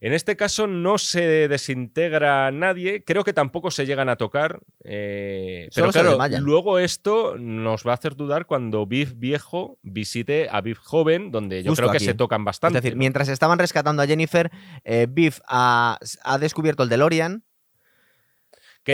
[0.00, 5.68] En este caso no se desintegra nadie, creo que tampoco se llegan a tocar, eh,
[5.74, 10.78] pero claro, luego esto nos va a hacer dudar cuando Biff viejo visite a Biff
[10.78, 12.04] joven, donde yo Justo creo que aquí.
[12.04, 12.78] se tocan bastante.
[12.78, 13.00] Es decir, ¿no?
[13.00, 14.52] mientras estaban rescatando a Jennifer,
[14.84, 17.42] eh, Biff ha, ha descubierto el DeLorean.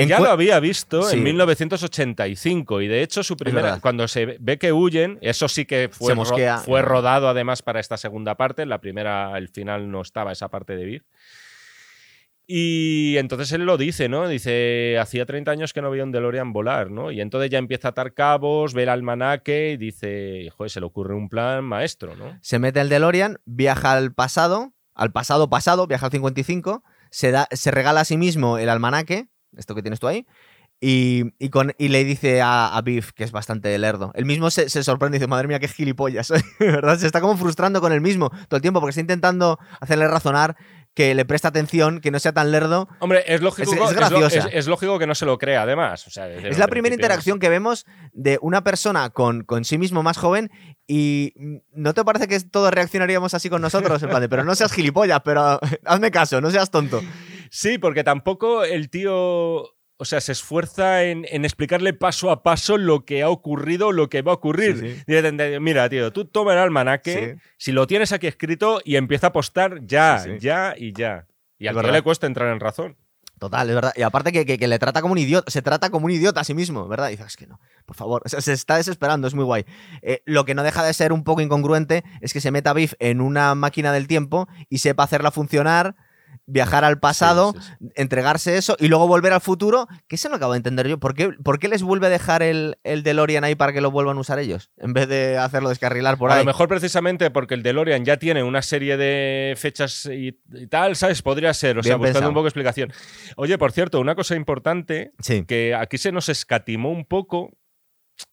[0.01, 1.17] Que ya lo había visto Sí.
[1.17, 5.89] en 1985 y de hecho su primera cuando se ve que huyen, eso sí que
[5.91, 10.33] fue, ro- rodado además para esta segunda parte, en la primera, el final no estaba
[10.33, 11.03] esa parte de Biff.
[12.47, 14.29] Y entonces él lo dice, ¿no?
[14.29, 17.11] Dice, hacía 30 años que no veía un DeLorean volar, ¿no?
[17.11, 20.87] Y entonces ya empieza a atar cabos, ve el almanaque y dice, joder, se le
[20.87, 22.39] ocurre un plan maestro, ¿no?
[22.43, 27.49] Se mete el DeLorean, viaja al pasado, al pasado pasado, viaja al 55, se, da,
[27.51, 30.27] se regala a sí mismo el almanaque, esto que tienes tú ahí,
[30.81, 34.11] y, y con, y le dice a, a Biff, que es bastante lerdo.
[34.15, 36.27] El mismo se, se sorprende y dice, madre mía, qué gilipollas.
[36.29, 36.99] soy", ¿verdad?
[36.99, 40.57] Se está como frustrando con el mismo todo el tiempo porque está intentando hacerle razonar
[40.93, 42.89] que le presta atención, que no sea tan lerdo.
[43.01, 44.39] Hombre, es lógico, Es- graciosa.
[44.39, 46.07] es- es lógico que no se lo crea, además.
[46.07, 50.03] O sea, Es la primera interacción que vemos de una persona con, con sí mismo
[50.05, 50.51] más joven
[50.87, 51.33] y
[51.73, 54.01] ¿no te parece que todos reaccionaríamos así con nosotros?
[54.05, 57.01] En plan de, pero no seas gilipollas, pero hazme caso, no seas tonto.
[57.57, 59.15] Sí, porque tampoco el tío.
[59.97, 64.09] O sea, se esfuerza en, en explicarle paso a paso lo que ha ocurrido, lo
[64.09, 64.77] que va a ocurrir.
[64.81, 65.03] Sí, sí.
[65.07, 69.31] Dice, Mira, tío, tú toma el almanaque, si lo tienes aquí escrito y empieza a
[69.31, 71.29] apostar ya, ya y ya.
[71.61, 71.93] Y al verdad.
[71.93, 72.97] le cuesta entrar en razón.
[73.39, 73.93] Total, es verdad.
[73.95, 76.41] Y aparte que, que- que le trata como un idiota, se trata como un idiota
[76.41, 77.09] a sí mismo, ¿verdad?
[77.09, 78.23] Y dices, es que no, por favor.
[78.25, 79.65] O sea, se está desesperando, es muy guay.
[80.03, 82.95] Eh, lo que no deja de ser un poco incongruente es que se meta Biff
[82.99, 85.95] en una máquina del tiempo y sepa hacerla funcionar,
[86.47, 87.89] viajar al pasado, Sí, sí, sí.
[87.97, 89.87] entregarse eso y luego volver al futuro.
[90.09, 90.99] Que eso no acabo de entender yo.
[90.99, 93.91] ¿Por qué, por qué les vuelve a dejar el, el DeLorean ahí para que lo
[93.91, 94.71] vuelvan a usar ellos?
[94.77, 96.41] En vez de hacerlo descarrilar por a ahí.
[96.41, 100.97] lo mejor precisamente porque el DeLorean ya tiene una serie de fechas y, y tal,
[100.97, 101.23] ¿sabes?
[101.23, 102.29] Podría ser, o sea, Bien buscando pensado.
[102.31, 102.93] un poco de explicación.
[103.37, 105.45] Oye, por cierto, una cosa importante Sí.
[105.47, 107.51] que aquí se nos escatimó un poco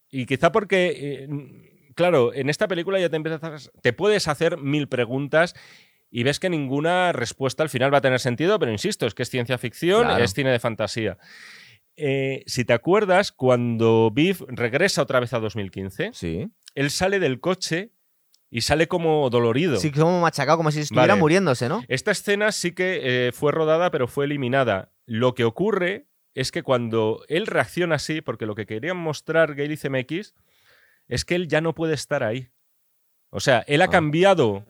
[0.10, 1.28] y quizá porque, eh,
[1.96, 5.56] claro, en esta película ya te empiezas, te puedes hacer mil preguntas
[6.12, 9.24] y ves que ninguna respuesta al final va a tener sentido, pero insisto, es que
[9.24, 10.24] es ciencia ficción, Claro.
[10.24, 11.18] es cine de fantasía.
[11.96, 16.48] Eh, si te acuerdas, cuando Biff regresa otra vez a 2015, Sí.
[16.76, 17.92] él sale del coche
[18.50, 19.78] y sale como dolorido.
[19.78, 21.20] Sí, como machacado, como si estuviera Vale.
[21.20, 21.84] muriéndose, ¿no?
[21.88, 24.92] Esta escena sí que eh, fue rodada, pero fue eliminada.
[25.06, 29.74] Lo que ocurre es que cuando él reacciona así, porque lo que querían mostrar Gale
[29.74, 30.34] y CMX
[31.08, 32.50] es que él ya no puede estar ahí.
[33.30, 33.90] O sea, él ha Ah.
[33.90, 34.66] cambiado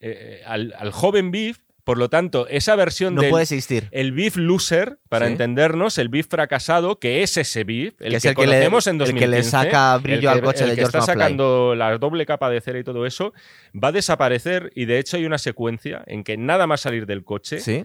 [0.00, 3.88] eh, al, al joven Biff, por lo tanto, esa versión No del puede existir.
[3.90, 5.32] el Biff loser, para Sí.
[5.32, 8.56] entendernos, el Biff fracasado, que es ese Biff, el que que, es el que, le,
[8.58, 9.18] en el 2015.
[9.18, 11.22] que le saca brillo que- al coche el de que George está McFly.
[11.22, 13.32] sacando la doble capa de cera y todo eso,
[13.74, 17.24] va a desaparecer y de hecho hay una secuencia en que nada más salir del
[17.24, 17.84] coche, Sí.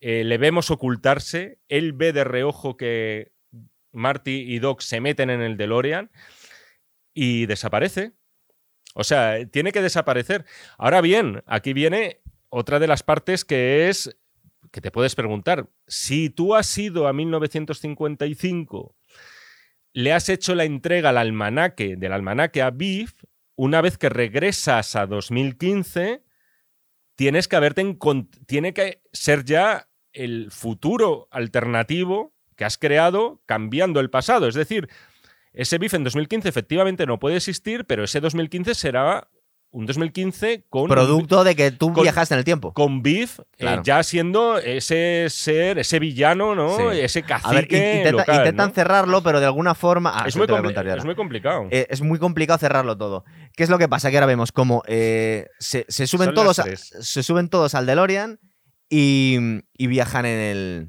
[0.00, 3.30] eh, le vemos ocultarse, él ve de reojo que
[3.92, 6.10] Marty y Doc se meten en el DeLorean
[7.14, 8.12] y desaparece.
[8.98, 10.44] O sea, tiene que desaparecer.
[10.76, 14.18] Ahora bien, aquí viene otra de las partes que es
[14.72, 18.96] que te puedes preguntar, si tú has ido a 1955,
[19.92, 23.12] le has hecho la entrega al almanaque, del almanaque a Biff,
[23.54, 26.24] una vez que regresas a 2015,
[27.14, 27.96] tienes que haberte
[28.46, 34.48] tiene que ser ya el futuro alternativo que has creado cambiando el pasado.
[34.48, 34.88] Es decir,
[35.58, 39.28] ese BIF en 2015 efectivamente no puede existir, pero ese 2015 será
[39.72, 40.88] un 2015 con...
[40.88, 42.72] Producto de que tú viajaste en el tiempo.
[42.72, 46.92] Con Biff eh, ya siendo ese ser, ese villano, ¿no?
[46.92, 50.12] Ese cacique Intentan cerrarlo, pero de alguna forma...
[50.14, 51.66] Ah, es, muy es, muy complicado.
[51.72, 53.24] Eh, es muy complicado cerrarlo todo.
[53.56, 54.12] ¿Qué es lo que pasa?
[54.12, 56.62] Que ahora vemos como eh, se, suben todos
[57.00, 58.38] se suben todos al DeLorean
[58.88, 59.38] y,
[59.76, 60.88] y viajan en el...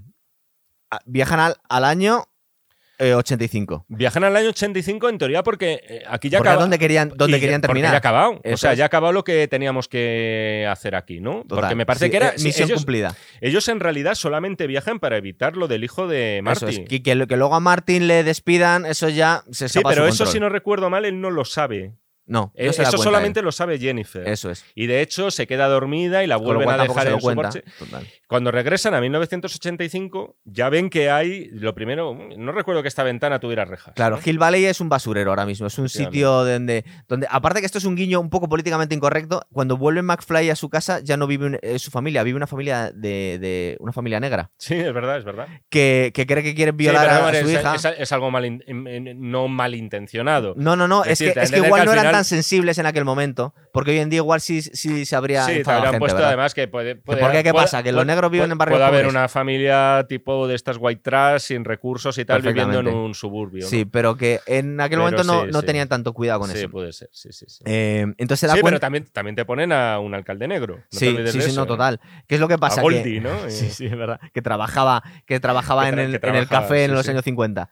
[1.06, 2.30] Viajan al, al año
[3.00, 3.86] 85.
[3.90, 6.62] Eh, Viajan al año 85 en teoría porque eh, aquí ya acaba.
[6.62, 7.92] ¿Dónde querían, dónde querían terminar?
[7.92, 8.42] ya acabado.
[8.44, 11.44] o sea, ya ha acabado lo que teníamos que hacer aquí, ¿no?
[11.48, 12.30] porque me parece que era.
[12.30, 13.16] Eh, misión cumplida.
[13.42, 16.86] Ellos en realidad solamente viajan para evitar lo del hijo de Martin.
[16.90, 20.40] Y que, que, luego a Martin le despidan, eso ya se Sí, pero eso, si
[20.40, 21.94] no recuerdo mal, él no lo sabe.
[22.30, 24.28] No, eh, eso solamente lo sabe Jennifer.
[24.28, 24.64] Eso es.
[24.76, 27.64] Y de hecho se queda dormida y la vuelven a dejar en su coche.
[28.28, 33.40] Cuando regresan a 1985, ya ven que hay, lo primero, no recuerdo que esta ventana
[33.40, 33.96] tuviera rejas.
[33.96, 37.66] Claro, Hill Valley es un basurero ahora mismo, es un sitio donde, donde, aparte que
[37.66, 41.18] esto es un guiño un poco políticamente incorrecto, cuando vuelve McFly a su casa ya
[41.18, 44.52] no vive eh, su familia, vive una familia de, una familia negra.
[44.58, 45.48] Sí, es verdad, es verdad.
[45.70, 47.74] Que, cree que quieren violar a, su hija.
[47.98, 50.54] Es, algo mal, no malintencionado.
[50.56, 53.92] No, no, no, es, que, es que igual no eran sensibles en aquel momento, porque
[53.92, 55.46] hoy en día igual sí, sí se habría.
[55.46, 56.96] Sí, te habrían puesto además que puede.
[56.96, 57.84] puede qué pasa?
[57.84, 61.42] Que los negros viven en barrios Puede haber una familia tipo de estas white trash
[61.42, 63.68] sin recursos y tal viviendo en un suburbio.
[63.68, 66.60] Sí, pero que en aquel momento no, no tenían tanto cuidado con eso.
[66.60, 67.10] Sí, puede ser.
[67.12, 67.64] Sí, sí, sí.
[67.66, 70.80] Eh, entonces sí, pero también, también te ponen a un alcalde negro.
[70.90, 72.00] sí, sí, sí, no, total.
[72.28, 72.82] ¿Qué es lo que pasa?
[72.82, 73.30] A Goldie, ¿no?
[73.50, 74.20] Sí, sí, es verdad.
[74.34, 77.70] Que trabajaba, que trabajaba en, el, en el café en los años 50.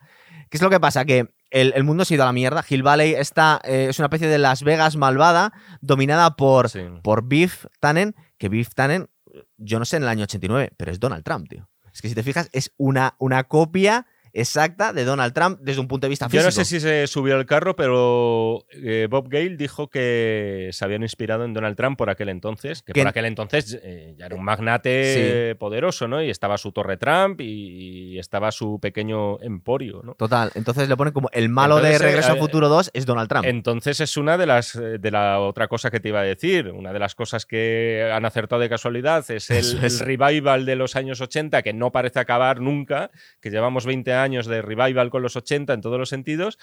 [0.49, 1.05] ¿Qué es lo que pasa?
[1.05, 2.63] Que el, mundo se ha ido a la mierda.
[2.67, 6.69] Hill Valley está, eh, es una especie de Las Vegas malvada, dominada por,
[7.01, 9.09] por Biff Tannen, que Biff Tannen,
[9.57, 11.69] yo no sé en el año 89, pero es Donald Trump, tío.
[11.93, 14.05] Es que si te fijas, es una, una copia
[14.37, 16.41] exacta de Donald Trump desde un punto de vista físico.
[16.41, 20.85] Yo no sé si se subió al carro, pero eh, Bob Gale dijo que se
[20.85, 24.35] habían inspirado en Donald Trump por aquel entonces, que, por aquel entonces eh, ya era
[24.35, 26.21] un magnate poderoso, ¿no?
[26.21, 30.15] Y estaba su torre Trump y, estaba su pequeño emporio, ¿no?
[30.15, 33.45] Total, entonces le ponen como el malo de Regreso al Futuro 2 es Donald Trump.
[33.45, 36.69] Entonces es una de las eh, de la otra cosa que te iba a decir,
[36.69, 40.95] una de las cosas que han acertado de casualidad es el, el revival de los
[40.95, 45.23] años 80 que no parece acabar nunca, que llevamos 20 años años de revival con
[45.23, 46.59] los 80 en todos los sentidos.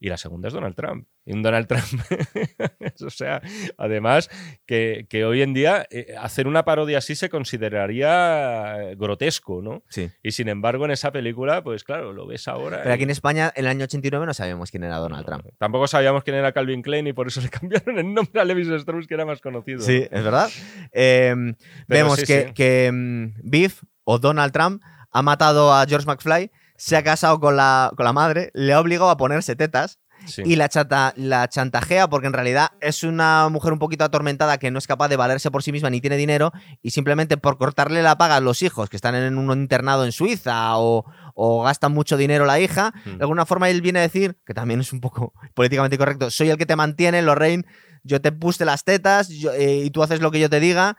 [0.00, 1.06] Y la segunda es Donald Trump.
[1.24, 1.84] Y un Donald Trump,
[3.06, 3.40] o sea,
[3.78, 4.28] además
[4.66, 9.82] que, hoy en día eh, hacer una parodia así se consideraría grotesco, ¿no?
[9.88, 10.10] Sí.
[10.22, 12.82] Y sin embargo en esa película, pues claro, lo ves ahora.
[12.82, 15.46] Pero aquí en España, en el año 89 no sabíamos quién era Donald Trump.
[15.58, 18.68] Tampoco sabíamos quién era Calvin Klein y por eso le cambiaron el nombre a Levis
[18.68, 19.80] Strauss, que era más conocido.
[19.80, 20.50] Sí, es verdad.
[20.92, 21.54] Em,
[21.88, 26.50] vemos que, que em, Biff o Donald Trump ha matado a George McFly
[26.84, 30.00] se ha casado con la, con la madre, le ha obligado a ponerse tetas
[30.44, 34.70] y la, chata, la chantajea porque en realidad es una mujer un poquito atormentada que
[34.70, 36.52] no es capaz de valerse por sí misma ni tiene dinero
[36.82, 40.12] y simplemente por cortarle la paga a los hijos que están en un internado en
[40.12, 43.16] Suiza o, o gastan mucho dinero la hija, hmm.
[43.16, 46.50] de alguna forma él viene a decir, que también es un poco políticamente correcto, soy
[46.50, 47.64] el que te mantiene, Lorraine,
[48.02, 50.98] yo te puse las tetas eh, y tú haces lo que yo te diga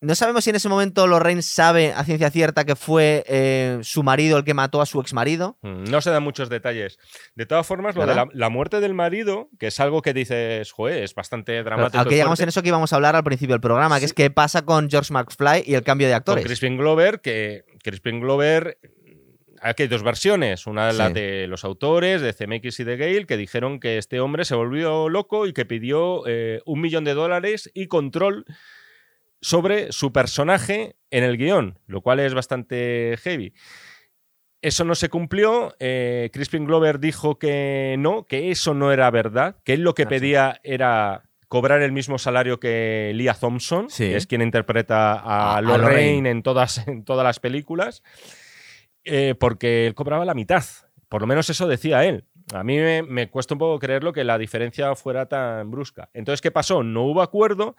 [0.00, 4.02] no sabemos si en ese momento Lorraine sabe a ciencia cierta que fue eh, su
[4.02, 5.58] marido el que mató a su exmarido.
[5.62, 6.98] Mm, no se dan muchos detalles.
[7.34, 11.02] De todas formas, lo de la, muerte del marido, que es algo que dices, joder,
[11.02, 11.98] es bastante dramático.
[11.98, 14.30] Aunque llegamos en eso que íbamos a hablar al principio del programa, que es qué
[14.30, 16.42] pasa con George McFly y el cambio de actores.
[16.42, 18.78] Con Crispin Glover, que Crispin Glover
[19.60, 20.66] aquí hay dos versiones.
[20.66, 24.44] Una la de los autores, de CMX y de Gale, que dijeron que este hombre
[24.44, 28.46] se volvió loco y que pidió eh, un millón de dólares y control
[29.40, 33.54] sobre su personaje en el guion, lo cual es bastante heavy.
[34.62, 35.74] Eso no se cumplió.
[35.78, 40.06] Eh, Crispin Glover dijo que no, que eso no era verdad, que él lo que
[40.06, 46.30] pedía era cobrar el mismo salario que Leah Thompson, que es quien interpreta a, Lorraine,
[46.30, 48.02] En, todas, en todas las películas,
[49.04, 50.62] eh, porque él cobraba la mitad.
[51.08, 52.24] Por lo menos eso decía él.
[52.52, 56.10] A mí me, cuesta un poco creerlo que la diferencia fuera tan brusca.
[56.14, 56.82] Entonces, ¿qué pasó?
[56.82, 57.76] No hubo acuerdo,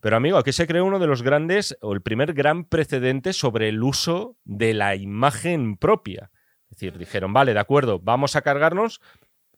[0.00, 3.68] pero amigo, aquí se creó uno de los grandes, o el primer gran precedente sobre
[3.68, 6.30] el uso de la imagen propia.
[6.70, 9.00] Es decir, dijeron, vale, de acuerdo, vamos a cargarnos,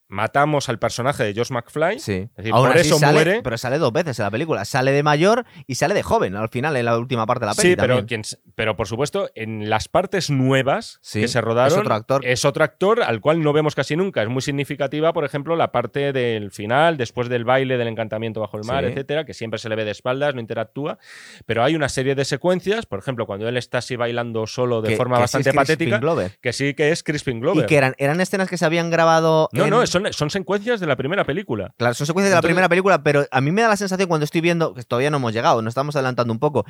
[0.08, 1.98] matamos al personaje de Josh McFly.
[1.98, 2.12] Sí.
[2.30, 3.40] Es decir, Aún por así eso sale- muere.
[3.42, 4.64] Pero sale dos veces en la película.
[4.64, 7.54] Sale de mayor y sale de joven al final, en la última parte de la
[7.54, 7.70] peli.
[7.70, 8.22] Sí, pero, quien
[8.54, 12.24] pero por supuesto, en las partes nuevas Sí, que se rodaron, es otro actor.
[12.24, 14.22] es otro actor al cual no vemos casi nunca.
[14.22, 18.56] Es muy significativa, por ejemplo, la parte del final, después del baile del encantamiento bajo
[18.58, 18.90] el mar, Sí.
[18.90, 20.98] etcétera, que siempre se le ve de espaldas, no interactúa.
[21.46, 24.90] Pero hay una serie de secuencias, por ejemplo, cuando él está así bailando solo de
[24.90, 26.38] Que- forma que sí bastante es Crispin patética, Glover.
[26.40, 27.64] que sí que es Crispin Glover.
[27.64, 29.48] Y que eran, eran escenas que se habían grabado.
[29.52, 31.74] no, en- no, son, son secuencias de la primera película.
[31.76, 34.24] Claro, son secuencias de la primera película, pero a mí me da la sensación cuando
[34.24, 36.64] estoy viendo, que todavía no hemos llegado, nos estamos adelantando un poco,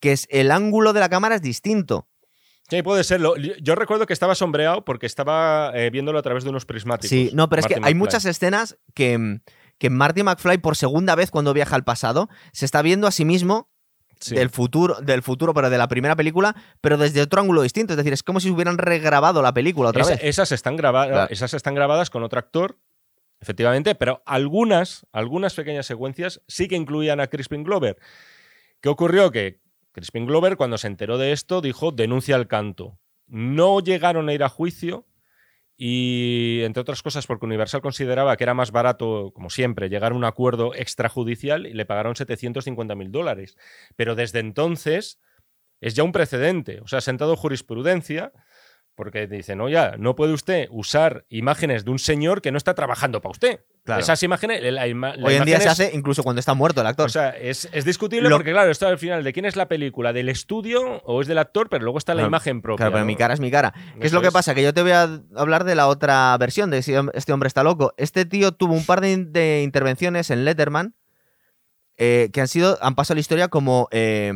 [0.00, 2.08] que es el ángulo de la cámara es distinto.
[2.70, 3.20] Sí, puede ser.
[3.20, 7.10] Lo- Yo recuerdo que estaba sombreado porque estaba eh, viéndolo a través de unos prismáticos.
[7.10, 7.94] Sí, no, pero es que hay McFly.
[7.94, 9.40] muchas escenas que,
[9.78, 13.24] que Marty McFly, por segunda vez cuando viaja al pasado, se está viendo a sí
[13.24, 13.68] mismo
[14.22, 14.34] Sí.
[14.34, 17.92] del futuro, del futuro, pero de la primera película, pero desde otro ángulo distinto.
[17.92, 20.20] Es decir, es como si hubieran regrabado la película otra Esa- vez.
[20.22, 21.26] Esas están, graba- Claro.
[21.30, 22.78] esas están grabadas con otro actor,
[23.40, 27.96] efectivamente, pero algunas, algunas pequeñas secuencias sí que incluían a Crispin Glover.
[28.80, 29.30] ¿Qué ocurrió?
[29.30, 29.60] Que
[29.92, 32.98] Crispin Glover, cuando se enteró de esto, dijo denuncia al canto.
[33.26, 35.06] No llegaron a ir a juicio
[35.76, 40.14] y, entre otras cosas, porque Universal consideraba que era más barato, como siempre, llegar a
[40.14, 43.56] un acuerdo extrajudicial y le pagaron 750 mil dólares.
[43.96, 45.18] Pero desde entonces
[45.80, 46.80] es ya un precedente.
[46.80, 48.32] O sea, ha sentado jurisprudencia
[48.94, 52.74] porque dicen, no, ya, no puede usted usar imágenes de un señor que no está
[52.74, 53.64] trabajando para usted.
[53.84, 54.00] Claro.
[54.00, 56.86] Esas imágenes, la, ima- la Hoy en día se hace incluso cuando está muerto el
[56.86, 57.06] actor.
[57.06, 59.66] O sea, es, es discutible Lo- porque, claro, esto al final, ¿de quién es la
[59.66, 60.12] película?
[60.12, 61.68] ¿Del estudio o es del actor?
[61.68, 62.76] Pero luego está la Claro, imagen propia.
[62.76, 63.06] Claro, pero ¿no?
[63.06, 63.74] mi cara es mi cara.
[64.00, 64.32] ¿Qué es lo que es.
[64.32, 64.54] pasa?
[64.54, 67.64] Que yo te voy a hablar de la otra versión de si este hombre está
[67.64, 67.92] loco.
[67.96, 70.94] Este tío tuvo un par de, in- de intervenciones en Letterman
[71.96, 74.32] eh, que han sido, han pasado a la historia como eh,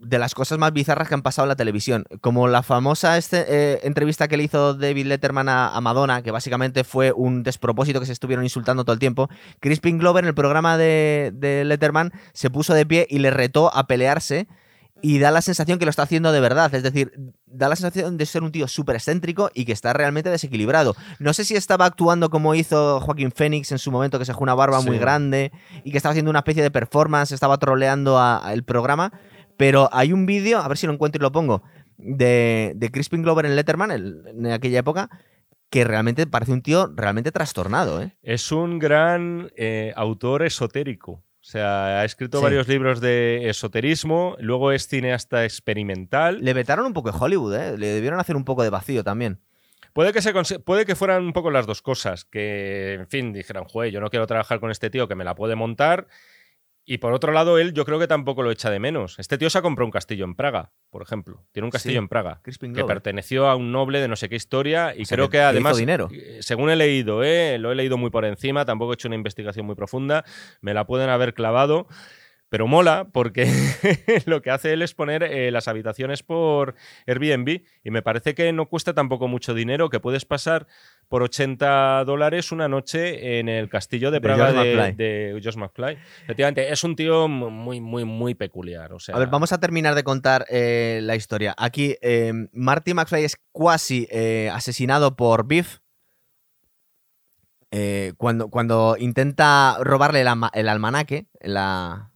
[0.00, 2.04] de las cosas más bizarras que han pasado en la televisión.
[2.20, 6.30] Como la famosa este- eh, entrevista que le hizo David Letterman a, a Madonna, que
[6.30, 9.28] básicamente fue un despropósito que se estuvieron insultando todo el tiempo.
[9.60, 13.74] Crispin Glover en el programa de, de Letterman se puso de pie y le retó
[13.74, 14.46] a pelearse
[15.00, 16.72] y da la sensación que lo está haciendo de verdad.
[16.74, 17.12] Es decir,
[17.46, 20.94] da la sensación de ser un tío súper excéntrico y que está realmente desequilibrado.
[21.18, 24.42] No sé si estaba actuando como hizo Joaquín Phoenix en su momento, que se dejó
[24.44, 25.50] una barba muy grande
[25.84, 29.12] y que estaba haciendo una especie de performance, estaba troleando a- a el programa.
[29.58, 31.62] Pero hay un vídeo, a ver si lo encuentro y lo pongo,
[31.98, 35.10] de, de Crispin Glover en Letterman el- en aquella época,
[35.68, 38.00] que realmente parece un tío realmente trastornado.
[38.00, 38.16] ¿eh?
[38.22, 41.12] Es un gran eh, autor esotérico.
[41.12, 42.44] O sea, ha escrito Sí.
[42.44, 46.38] varios libros de esoterismo, luego es cineasta experimental.
[46.42, 47.76] Le vetaron un poco de Hollywood, ¿eh?
[47.78, 49.40] le debieron hacer un poco de vacío también.
[49.92, 53.64] Puede que, se puede que fueran un poco las dos cosas, que, en fin, dijeran,
[53.64, 56.06] joder, yo no quiero trabajar con este tío que me la puede montar.
[56.90, 59.18] Y por otro lado, él yo creo que tampoco lo echa de menos.
[59.18, 61.44] Este tío se ha comprado un castillo en Praga, por ejemplo.
[61.52, 61.98] Tiene un castillo Sí.
[61.98, 62.40] en Praga.
[62.42, 62.96] Crispin que Glover.
[62.96, 65.42] perteneció a un noble de no sé qué historia y O sea, creo que- que,
[65.42, 66.08] además, dinero.
[66.10, 67.58] eh, según he leído, ¿eh?
[67.58, 70.24] lo he leído muy por encima, tampoco he hecho una investigación muy profunda,
[70.62, 71.88] me la pueden haber clavado,
[72.48, 73.46] pero mola porque
[74.26, 76.74] lo que hace él es poner eh, las habitaciones por
[77.06, 80.66] Airbnb y me parece que no cuesta tampoco mucho dinero, que puedes pasar
[81.08, 85.96] por 80 dólares una noche en el castillo de Praga de, de Josh McFly.
[86.24, 88.92] Efectivamente, es un tío muy, muy, muy peculiar.
[88.92, 91.54] O sea, A ver, vamos a terminar de contar eh, la historia.
[91.56, 95.80] Aquí, eh, Marty McFly es cuasi eh, asesinado por Biff.
[98.16, 102.07] cuando, cuando intenta robarle el, el almanaque la,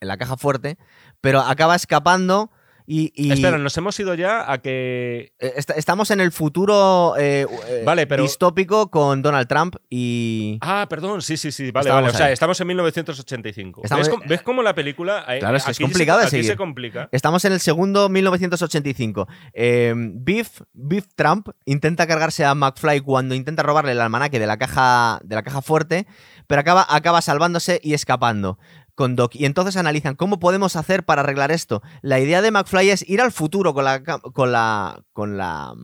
[0.00, 0.78] en la caja fuerte,
[1.20, 2.50] pero acaba escapando
[2.88, 3.10] y...
[3.16, 7.44] y- Espera, nos hemos ido ya a que eh, est- estamos en el futuro eh,
[7.68, 10.58] eh, Vale, pero- distópico con Donald Trump y...
[10.60, 12.10] Ah, perdón, sí, sí, sí, vale, vale.
[12.10, 12.32] O sea, ahí.
[12.32, 13.80] estamos en 1985.
[13.82, 15.24] Estamos- ¿Ves, cómo, ves cómo la película...
[15.40, 16.50] Claro, es que es aquí complicado se, de aquí seguir.
[16.52, 17.08] se complica.
[17.10, 19.26] Estamos en el segundo 1985.
[19.52, 24.58] Eh, Biff, Biff Trump intenta cargarse a McFly cuando intenta robarle el almanaque de la
[24.58, 26.06] caja, de la caja fuerte,
[26.46, 28.60] pero acaba, acaba salvándose y escapando
[28.96, 29.36] con Doc.
[29.36, 31.82] Y entonces analizan cómo podemos hacer para arreglar esto.
[32.02, 35.74] La idea de McFly es ir al futuro con la, con la, con la,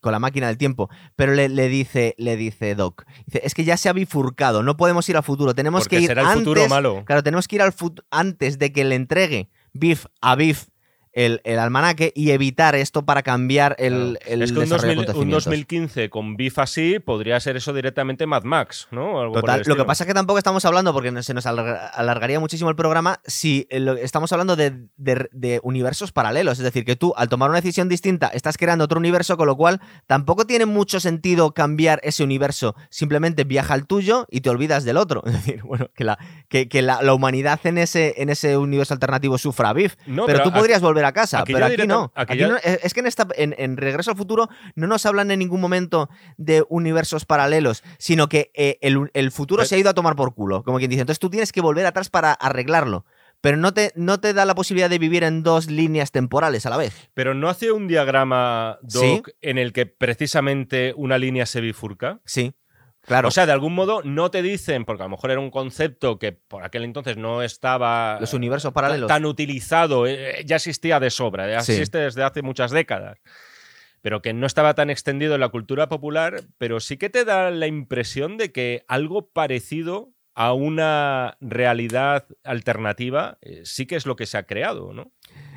[0.00, 0.90] con la máquina del tiempo.
[1.16, 4.76] Pero le, le dice, le dice Doc, dice, es que ya se ha bifurcado, no
[4.76, 7.04] podemos ir al futuro, tenemos Porque que ir será el antes, futuro malo.
[7.06, 7.72] Claro, tenemos que ir al
[8.10, 10.66] antes de que le entregue Biff a Biff
[11.12, 14.32] el, el almanaque y evitar esto para cambiar el, Claro.
[14.34, 15.44] el es que un, desarrollo de 2000 un acontecimientos.
[15.44, 19.20] 2015 con beef así podría ser eso directamente Mad Max, ¿no?
[19.20, 22.38] Algo Total, lo que pasa es que tampoco estamos hablando, porque se nos alarga- alargaría
[22.40, 26.58] muchísimo el programa, si eh, estamos hablando de, de- de universos paralelos.
[26.58, 29.56] Es decir, que tú al tomar una decisión distinta estás creando otro universo, con lo
[29.56, 32.74] cual tampoco tiene mucho sentido cambiar ese universo.
[32.90, 35.22] Simplemente viaja al tuyo y te olvidas del otro.
[35.30, 36.18] Es decir, bueno, que la,
[36.48, 39.96] que, que la, la humanidad en ese, en ese universo alternativo sufra a Biff.
[40.06, 41.40] No, pero, pero tú podrías volver a casa.
[41.40, 41.82] Aquí pero aquí no.
[41.82, 44.86] directa- aquí Aquí ya- no- es que en, esta, en, en Regreso al Futuro no
[44.86, 49.68] nos hablan en ningún momento de universos paralelos, sino que eh, el, el futuro Pero-
[49.68, 51.02] se ha ido a tomar por culo, como quien dice.
[51.02, 53.04] Entonces tú tienes que volver atrás para arreglarlo.
[53.42, 56.70] Pero no te, no te da la posibilidad de vivir en dos líneas temporales a
[56.70, 57.08] la vez.
[57.14, 62.20] Pero no hace un diagrama, Doc, en el que precisamente una línea se bifurca.
[62.26, 62.52] Sí,
[63.10, 63.28] claro.
[63.28, 66.18] O sea, de algún modo no te dicen, porque a lo mejor era un concepto
[66.18, 69.08] que por aquel entonces no estaba los universos paralelos.
[69.08, 71.72] tan utilizado, eh, ya existía de sobra, ya Sí.
[71.72, 73.18] existe desde hace muchas décadas,
[74.00, 77.50] pero que no estaba tan extendido en la cultura popular, pero sí que te da
[77.50, 84.14] la impresión de que algo parecido a una realidad alternativa eh, sí que es lo
[84.16, 85.12] que se ha creado, ¿no?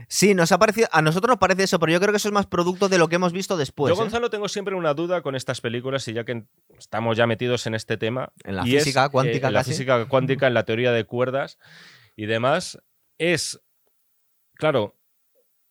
[0.08, 2.34] Sí, nos ha parecido, a nosotros nos parece eso, pero yo creo que eso es
[2.34, 3.90] más producto de lo que hemos visto después.
[3.90, 4.04] Yo, ¿eh?
[4.04, 6.46] Gonzalo, tengo siempre una duda con estas películas y ya que
[6.78, 8.32] estamos ya metidos en este tema.
[8.44, 11.06] En la y es, física eh, cuántica en la física cuántica, en la teoría de
[11.06, 11.58] cuerdas
[12.16, 12.80] y demás,
[13.18, 13.62] es,
[14.56, 14.98] claro,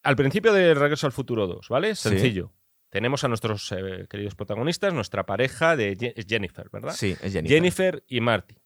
[0.02, 1.94] al principio de Regreso al Futuro 2, ¿vale?
[1.94, 2.08] Sí.
[2.08, 2.52] Sencillo.
[2.90, 6.94] Tenemos a nuestros eh, queridos protagonistas, nuestra pareja de Je- Jennifer, ¿verdad?
[6.94, 7.48] Sí, es Jennifer.
[7.56, 8.56] Jennifer y Marty.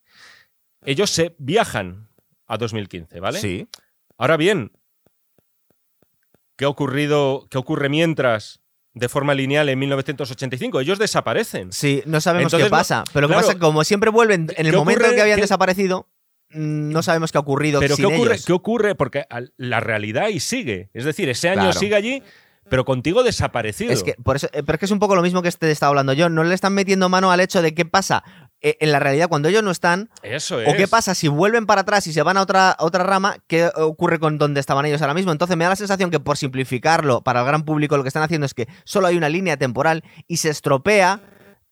[0.84, 2.09] Ellos se viajan
[2.47, 3.38] a 2015, ¿vale?
[3.40, 3.68] Sí.
[4.18, 4.72] Ahora bien,
[6.57, 8.61] ¿qué ha ocurrido, qué ocurre mientras
[8.95, 10.81] de forma lineal en 1985?
[10.81, 11.73] Ellos desaparecen.
[11.73, 13.05] Sí, no sabemos Entonces, qué pasa.
[13.12, 16.09] pero pasa como siempre vuelven en el ¿Qué momento en que habían ¿Qué- desaparecido,
[16.51, 18.33] mm, no sabemos qué ha ocurrido Pero sin ¿qué ocurre?
[18.35, 18.47] ellos.
[18.47, 18.95] ¿qué ocurre?
[18.95, 19.24] Porque
[19.59, 20.91] la realidad ahí sigue.
[20.95, 21.78] Es decir, ese año Claro.
[21.78, 22.23] sigue allí,
[22.70, 23.93] pero contigo desaparecido.
[23.93, 25.70] Es que, por eso, eh, pero es que es un poco lo mismo que te
[25.70, 26.28] estaba hablando yo.
[26.31, 28.24] No le están metiendo mano al hecho de qué pasa
[28.61, 30.11] en la realidad cuando ellos no están.
[30.23, 30.69] Eso es.
[30.69, 33.37] O qué pasa si vuelven para atrás y se van a otra, a otra rama,
[33.47, 35.33] ¿qué ocurre con donde estaban ellos ahora mismo?
[35.33, 38.23] Entonces me da la sensación que por simplificarlo para el gran público lo que están
[38.23, 41.20] haciendo es que solo hay una línea temporal y se estropea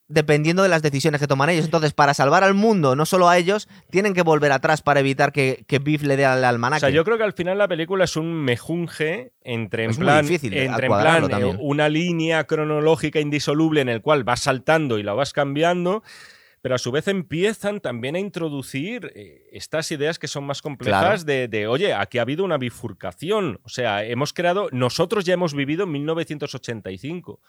[0.07, 1.65] dependiendo de las decisiones que toman ellos.
[1.65, 5.33] Entonces, para salvar al mundo, no solo a ellos, tienen que volver atrás para evitar
[5.33, 6.81] que, que Biff le dé al O almanaque.
[6.81, 10.27] sea, yo creo que al final la película es un mejunje entre en Es plan,
[10.27, 11.59] difícil entre en plan, eh, también.
[11.59, 16.03] una línea cronológica indisoluble en el cual vas saltando y la vas cambiando,
[16.65, 21.27] pero a su vez empiezan también a introducir eh, estas ideas que son más complejas
[21.27, 25.53] de, de, oye, aquí ha habido una bifurcación, o sea, hemos creado, nosotros ya hemos
[25.53, 27.43] vivido en 1985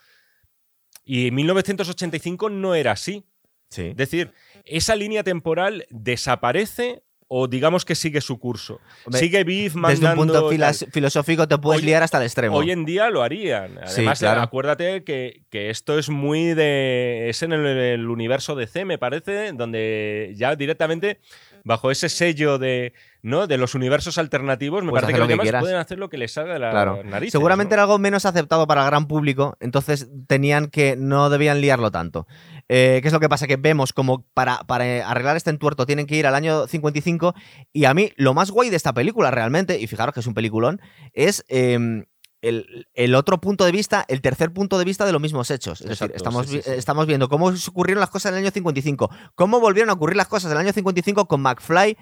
[1.06, 3.24] y en 1985 no era así.
[3.70, 3.86] Sí.
[3.86, 4.34] Es decir,
[4.66, 8.80] esa línea temporal desaparece o digamos que sigue su curso.
[9.04, 10.14] Hombre, sigue Biff Desde un mandando...
[10.14, 12.56] punto filas- filosófico te puedes Hoy- liar hasta el extremo.
[12.56, 13.72] Hoy en día lo harían.
[13.86, 14.42] Sí, Además, claro.
[14.42, 17.28] acuérdate que, que esto es muy de.
[17.28, 21.18] Es en el, el universo DC, me parece, donde ya directamente,
[21.66, 22.92] bajo ese sello de.
[23.22, 23.48] ¿no?
[23.48, 25.60] De los universos alternativos, me parece que los lo que demás quieras.
[25.60, 27.02] pueden hacer lo que les salga de la Claro.
[27.02, 27.32] nariz.
[27.32, 31.90] Seguramente era algo menos aceptado para el gran público, entonces tenían que no debían liarlo
[31.90, 32.28] tanto.
[32.68, 33.48] Eh, ¿Qué es lo que pasa?
[33.48, 37.34] Que vemos como para, para arreglar este entuerto tienen que ir al año 55
[37.72, 40.34] y a mí lo más guay de esta película realmente, y fijaros que es un
[40.34, 40.80] peliculón,
[41.12, 42.04] es eh,
[42.42, 45.80] el, el otro punto de vista, el tercer punto de vista de los mismos hechos.
[45.80, 46.70] Es decir, estamos, sí, sí, vi- sí.
[46.72, 50.28] estamos viendo cómo ocurrieron las cosas en el año 55, cómo volvieron a ocurrir las
[50.28, 51.96] cosas en el año 55 con McFly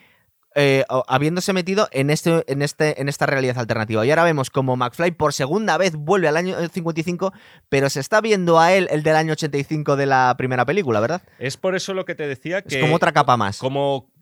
[0.56, 4.06] eh, habiéndose metido en, este, en, este, en esta realidad alternativa.
[4.06, 7.32] Y ahora vemos como McFly por segunda vez vuelve al año 55,
[7.68, 11.22] pero se está viendo a él el del año 85 de la primera película, ¿verdad?
[11.40, 12.76] Es por eso lo que te decía que.
[12.76, 13.58] es como otra capa más.
[13.58, 14.12] Como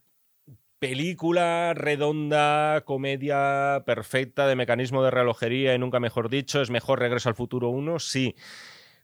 [0.82, 7.28] película redonda, comedia perfecta de mecanismo de relojería y nunca mejor dicho, es mejor Regreso
[7.28, 8.34] al Futuro 1, sí.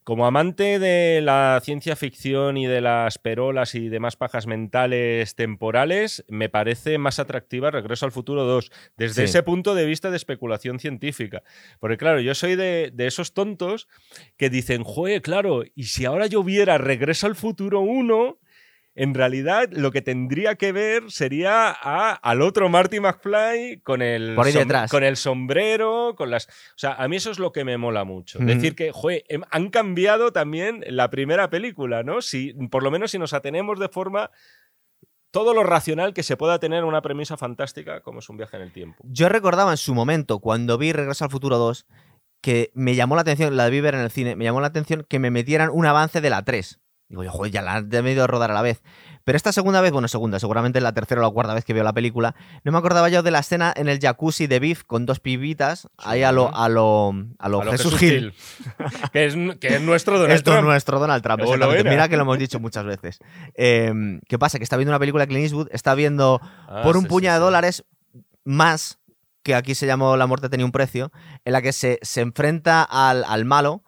[0.03, 6.25] Como amante de la ciencia ficción y de las perolas y demás pajas mentales temporales,
[6.29, 9.31] me parece más atractiva Regreso al Futuro 2, desde Sí.
[9.31, 11.45] ese punto de vista de especulación científica.
[11.79, 13.87] Porque claro, yo soy de, de esos tontos
[14.37, 18.37] que dicen, joder, claro, y si ahora yo viera Regreso al Futuro 1,
[18.99, 24.35] en realidad lo que tendría que ver sería a- al otro Marty McFly con el,
[24.35, 24.91] Por ahí detrás.
[24.91, 26.47] con el sombrero, con las...
[26.49, 28.39] O sea, a mí eso es lo que me mola mucho.
[28.41, 32.20] Decir que, joder, em- han cambiado también la primera película, ¿no?
[32.23, 34.31] Si, por lo menos si nos atenemos de forma...
[35.31, 38.62] Todo lo racional que se pueda tener una premisa fantástica como es un viaje en
[38.62, 39.05] el tiempo.
[39.05, 41.87] Yo recordaba en su momento, cuando vi Regreso al Futuro 2,
[42.41, 45.05] que me llamó la atención, la vi ver en el cine, me llamó la atención
[45.07, 46.81] que me metieran un avance de la 3.
[47.09, 48.83] Digo, yo, joder, ya la han debido rodar a la vez.
[49.25, 51.85] Pero esta segunda vez, bueno, segunda, seguramente la tercera o la cuarta vez que veo
[51.85, 55.05] la película, no me acordaba yo de la escena en el jacuzzi de Biff con
[55.07, 58.35] dos pibitas, ahí a lo, a lo, a lo A lo Jesús, Gil.
[59.13, 60.69] que, es, que es nuestro Donald Esto es Trump.
[60.69, 61.91] nuestro Donald Trump, exactamente.
[61.91, 63.19] Mira que lo hemos dicho muchas veces.
[63.55, 63.93] Eh,
[64.29, 64.59] ¿Qué pasa?
[64.59, 67.37] Que está viendo una película de Clint Eastwood, está viendo Ah, por un sí, puñado
[67.37, 67.85] sí, de dólares
[68.45, 68.99] más,
[69.43, 71.11] que aquí se llamó La muerte tenía un precio,
[71.45, 73.83] en la que se, se enfrenta al, al malo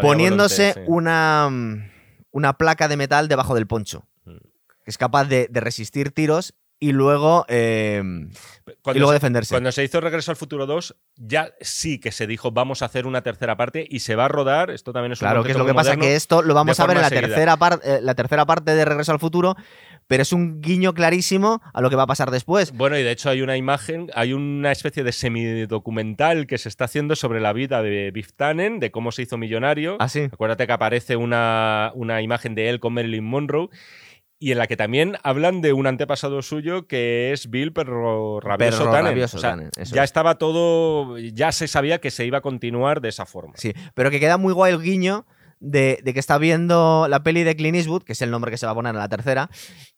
[0.00, 1.90] poniéndose Volonté, una, mm,
[2.34, 4.38] una placa de metal debajo del poncho, Mm.
[4.84, 8.02] que es capaz de, de resistir tiros y luego, eh,
[8.82, 9.54] Cuando y luego se- defenderse.
[9.54, 13.06] Cuando se hizo Regreso al Futuro 2, ya sí que se dijo vamos a hacer
[13.06, 14.70] una tercera parte y se va a rodar.
[14.70, 16.86] Esto también es un Claro, que es lo que pasa, que esto lo vamos a
[16.86, 17.28] ver en la seguida.
[17.28, 19.56] tercera, par- eh, la tercera parte de Regreso al Futuro,
[20.06, 22.72] pero es un guiño clarísimo a lo que va a pasar después.
[22.72, 26.84] Bueno, y de hecho hay una imagen, hay una especie de semidocumental que se está
[26.84, 29.96] haciendo sobre la vida de Biff Tannen, de cómo se hizo millonario.
[30.00, 30.28] Así.
[30.30, 33.68] Acuérdate que aparece una, una imagen de él con Marilyn Monroe.
[34.44, 38.80] Y en la que también hablan de un antepasado suyo que es Bill Perro Rabioso
[38.80, 39.06] Perro Tannen.
[39.12, 40.10] Rabioso O sea, Tannen, eso ya es.
[40.10, 43.54] estaba todo, ya se sabía que se iba a continuar de esa forma.
[43.56, 45.24] Sí, pero que queda muy guay el guiño
[45.60, 48.58] de, de que está viendo la peli de Clint Eastwood, que es el nombre que
[48.58, 49.48] se va a poner en la tercera,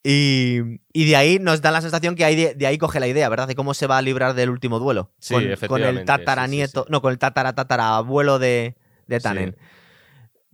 [0.05, 0.61] y,
[0.93, 3.29] y de ahí nos da la sensación que ahí de, de ahí coge la idea,
[3.29, 3.49] ¿verdad?
[3.49, 5.11] De cómo se va a librar del último duelo.
[5.19, 6.93] Sí, con, con el tataranieto, sí, sí, sí.
[6.93, 8.77] no, con el tataratatarabuelo de,
[9.09, 9.57] de Tannen.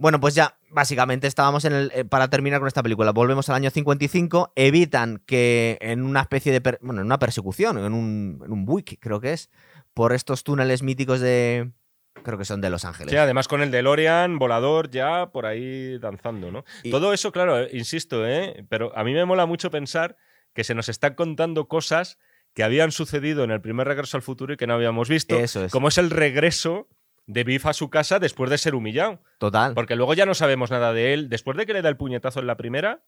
[0.02, 1.92] Bueno, pues ya, básicamente estábamos en el.
[1.94, 6.50] eh, para terminar con esta película, volvemos al año 55, evitan que en una especie
[6.52, 6.60] de.
[6.60, 9.48] per- bueno, en una persecución, en un, en un buick, creo que es,
[9.94, 11.70] por estos túneles míticos de.
[12.24, 13.10] Creo que son de Los Ángeles.
[13.12, 16.64] Sí, además con el DeLorean volador ya por ahí danzando, ¿no?
[16.82, 18.66] Y- Todo eso, claro, eh, insisto, ¿eh?
[18.68, 20.16] pero a mí me mola mucho pensar
[20.52, 22.18] que se nos están contando cosas
[22.54, 25.64] que habían sucedido en el primer regreso al futuro y que no habíamos visto, Eso
[25.64, 25.72] es.
[25.72, 26.86] como es el regreso
[27.26, 29.74] de Biff a su casa después de ser humillado, Total.
[29.74, 32.40] porque luego ya no sabemos nada de él, después de que le da el puñetazo
[32.40, 33.02] en la primera,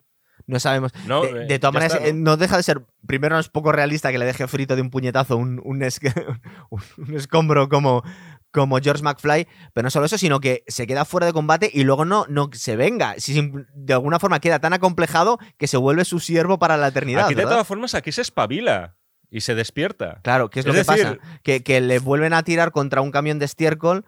[0.47, 0.93] No sabemos.
[1.07, 2.83] no, de, eh, de todas maneras, está, no deja de ser.
[3.07, 6.01] Primero, no es poco realista que le deje frito de un puñetazo un, un, es-
[6.71, 8.03] un- un escombro como,
[8.51, 9.47] como George McFly.
[9.73, 12.51] Pero no solo eso, sino que se queda fuera de combate y luego no, no
[12.53, 13.15] se venga.
[13.19, 17.27] Si de alguna forma queda tan acomplejado que se vuelve su siervo para la eternidad.
[17.27, 17.53] Aquí de ¿verdad?
[17.53, 18.97] todas formas, aquí se espabila
[19.37, 20.21] y se despierta.
[20.23, 21.39] Claro, que es, lo Es que decir- pasa.
[21.43, 24.05] Que, que le vuelven a tirar contra un camión de estiércol,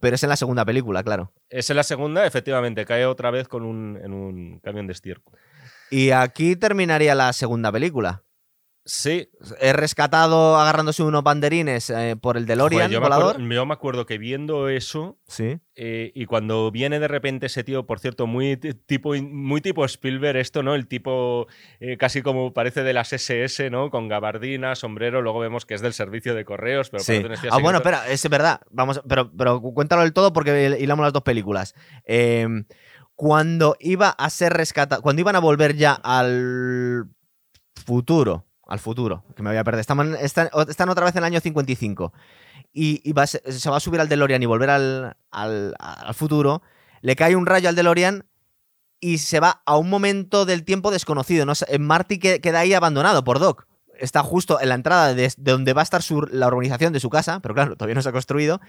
[0.00, 1.32] pero es en la segunda película, claro.
[1.50, 5.38] Es en la segunda, efectivamente, cae otra vez con un, en un camión de estiércol.
[5.90, 8.22] Y aquí terminaría la segunda película.
[8.84, 9.28] Sí,
[9.60, 13.74] He rescatado agarrándose unos banderines eh, por el DeLorean Joder, yo, me acuerdo, yo me
[13.74, 15.60] acuerdo que viendo eso, Sí.
[15.76, 20.38] eh, y cuando viene de repente ese tío, por cierto, muy tipo, muy tipo Spielberg,
[20.38, 20.74] esto, ¿no?
[20.74, 21.46] El tipo
[21.78, 23.90] eh, casi como parece de las SS, ¿no?
[23.90, 27.22] Con gabardina, sombrero, luego vemos que es del servicio de correos, pero Sí.
[27.50, 28.62] Ah, bueno, espera, es verdad.
[28.70, 31.74] Vamos, pero, pero cuéntalo del todo porque hilamos las dos películas.
[33.14, 37.04] Cuando iba a ser rescatado, cuando iban a volver ya al
[37.84, 41.24] futuro, al futuro, que me voy a perder, están, están, están otra vez en el
[41.24, 42.12] año 55
[42.72, 46.62] y, y va se, va a subir al DeLorean y volver al, al, al futuro,
[47.02, 48.24] le cae un rayo al DeLorean
[49.00, 51.46] y se va a un momento del tiempo desconocido.
[51.78, 53.66] Marty que- queda ahí abandonado por Doc.
[53.98, 57.00] Está justo en la entrada de, de donde va a estar su- la urbanización de
[57.00, 58.60] su casa, pero claro, todavía no se ha construido.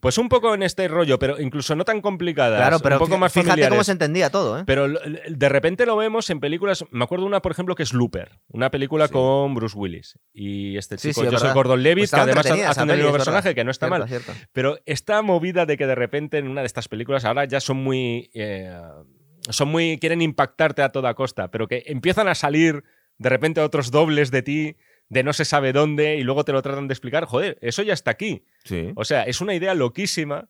[0.00, 2.58] Pues un poco en este rollo, pero incluso no tan complicadas.
[2.58, 4.64] Claro, pero un poco más fíjate cómo se entendía todo, ¿eh?
[4.66, 6.84] Pero de repente lo vemos en películas.
[6.90, 9.12] Me acuerdo una, por ejemplo, que es Looper, una película Sí.
[9.12, 10.18] con Bruce Willis.
[10.32, 11.54] Y este chico, Joseph verdad.
[11.54, 13.12] Gordon Levitt, Pues que además hace el peli, mismo es verdad.
[13.16, 14.08] personaje, que no está Cierto, mal.
[14.08, 14.32] cierto.
[14.52, 17.76] Pero esta movida de que de repente en una de estas películas ahora ya son
[17.78, 18.30] muy.
[18.34, 18.70] eh,
[19.48, 19.98] son muy.
[19.98, 22.82] quieren impactarte a toda costa, pero que empiezan a salir
[23.18, 24.76] de repente otros dobles de ti,
[25.08, 27.24] de no se sabe dónde, y luego te lo tratan de explicar.
[27.24, 28.44] Joder, eso ya está aquí.
[28.64, 28.92] Sí.
[28.96, 30.48] O sea, es una idea loquísima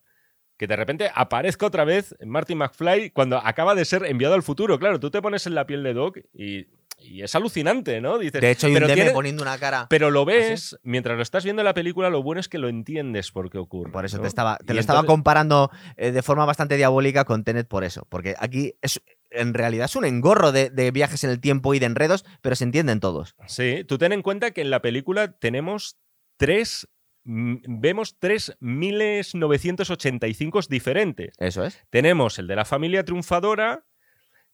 [0.57, 4.79] que de repente aparezca otra vez Marty McFly cuando acaba de ser enviado al futuro.
[4.79, 6.65] Claro, tú te pones en la piel de Doc y
[6.97, 8.17] y es alucinante, ¿no?
[8.17, 9.87] Dices, De hecho, hay un pero meme tiene- poniendo una cara.
[9.89, 12.69] pero lo ves, mientras lo estás viendo en la película, lo bueno es que lo
[12.69, 13.91] entiendes por qué ocurre.
[13.91, 14.23] Por eso ¿no?
[14.23, 17.83] te estaba, te Y lo estaba comparando eh, de forma bastante diabólica con Tenet por
[17.83, 18.05] eso.
[18.09, 21.79] Porque aquí es, en realidad es un engorro de, de viajes en el tiempo y
[21.79, 23.35] de enredos, pero se entienden todos.
[23.47, 25.97] Sí, tú ten en cuenta que en la película tenemos
[26.37, 26.87] tres.
[27.29, 31.33] Vemos tres miles 985 diferentes.
[31.37, 31.77] Eso es.
[31.89, 33.85] Tenemos el de la familia triunfadora,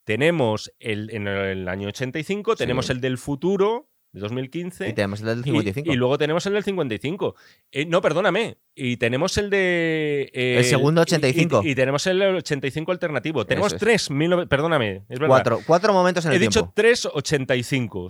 [0.03, 2.91] tenemos el en el año 85, tenemos Sí.
[2.93, 4.89] el del futuro, de 2015.
[4.89, 5.91] Y tenemos el del y- 55.
[5.91, 7.35] Y, luego tenemos el del 55.
[7.71, 8.57] Eh, no, perdóname.
[8.75, 10.29] Y tenemos el de.
[10.33, 11.61] eh, El segundo y- 85.
[11.63, 13.45] Y, y tenemos el 85 alternativo.
[13.45, 13.79] Tenemos es.
[13.79, 14.07] tres.
[14.09, 15.27] 19 perdóname, es verdad.
[15.27, 16.73] cuatro, cuatro momentos en He el dicho tiempo.
[16.75, 18.07] tres 85.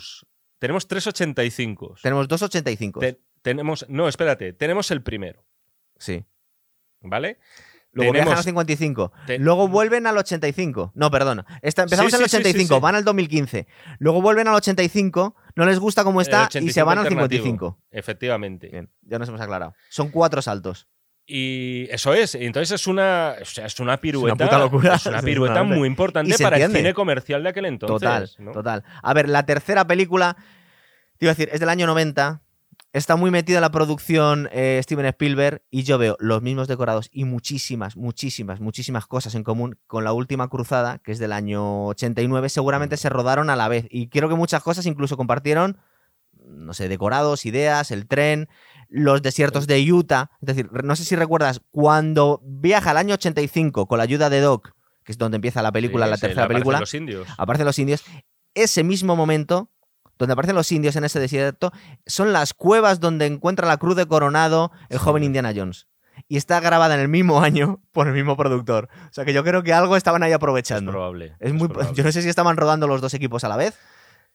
[0.60, 1.96] Tenemos tres 85.
[2.02, 3.00] Tenemos dos 85.
[3.00, 3.86] Te- tenemos.
[3.90, 4.54] No, espérate.
[4.54, 5.44] Tenemos el primero.
[5.98, 6.24] sí.
[7.06, 7.38] ¿Vale?
[7.94, 9.12] Luego Tenemos- viajan al 55.
[9.28, 10.92] te- Luego vuelven al 85.
[10.96, 11.46] No, perdona.
[11.62, 12.82] Esta- empezamos Sí, en el sí, sí, sí, 85, sí.
[12.82, 13.68] van al 2015.
[14.00, 17.80] Luego vuelven al 85, no les gusta cómo está y se van al 85 55.
[17.92, 18.70] Efectivamente.
[18.70, 19.74] Bien, ya nos hemos aclarado.
[19.90, 20.88] Son cuatro saltos.
[21.26, 22.36] Y eso es.
[22.36, 24.36] Entonces es una, o sea, es una pirueta.
[24.44, 24.96] puta locura.
[24.96, 25.80] Es una Sí, pirueta totalmente.
[25.80, 26.80] muy importante para entiende.
[26.80, 28.00] el cine comercial de aquel entonces.
[28.02, 28.52] Total, ¿no?
[28.52, 28.84] total.
[29.02, 30.36] A ver, la tercera película,
[31.18, 32.42] te iba a decir, es del año 90.
[32.94, 37.10] Está muy metida en la producción eh, Steven Spielberg y yo veo los mismos decorados
[37.12, 41.88] y muchísimas, muchísimas, muchísimas cosas en común con la última cruzada, que es del año
[41.88, 42.50] 89.
[42.50, 45.80] Seguramente se rodaron a la vez y creo que muchas cosas incluso compartieron,
[46.46, 48.48] no sé, decorados, ideas, el tren,
[48.90, 50.30] los desiertos de Utah.
[50.42, 54.40] Es decir, no sé si recuerdas, cuando viaja al año 85 con la ayuda de
[54.40, 57.28] Doc, que es donde empieza la película, Sí, la sí, tercera aparecen película, Los indios.
[57.40, 58.04] aparecen los indios.
[58.54, 59.72] Ese mismo momento,
[60.24, 61.72] donde aparecen los indios en ese desierto,
[62.06, 65.04] son las cuevas donde encuentra la cruz de Coronado el Sí.
[65.04, 65.88] joven Indiana Jones.
[66.28, 68.90] Y está grabada en el mismo año por el mismo productor.
[69.10, 70.92] O sea que yo creo que algo estaban ahí Es aprovechando.
[70.92, 71.36] probable.
[71.40, 71.94] Es muy, probable.
[71.96, 73.78] yo no sé si estaban rodando los dos equipos a la vez,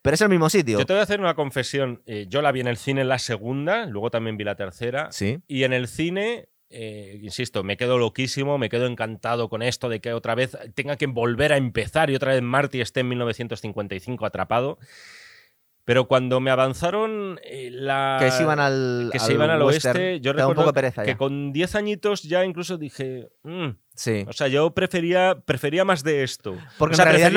[0.02, 0.78] pero es el mismo sitio.
[0.78, 2.02] Yo te voy a hacer una confesión.
[2.06, 5.08] Eh, yo la vi en el cine en la segunda, luego también vi la tercera.
[5.12, 5.40] Sí.
[5.48, 10.00] Y en el cine, eh, insisto, me quedo loquísimo, me quedo encantado con esto de
[10.00, 14.26] que otra vez tenga que volver a empezar y otra vez Marty esté en 1955
[14.26, 14.78] atrapado.
[15.88, 18.18] Pero cuando me avanzaron eh, la...
[18.20, 20.74] Que se iban al, que se iban al western, oeste, yo da un recuerdo poco
[20.74, 23.68] pereza que con 10 añitos ya incluso dije, "Mm".
[23.98, 24.24] Sí.
[24.28, 26.56] o sea, yo prefería, prefería más de esto.
[26.78, 27.30] Porque O sea, en realidad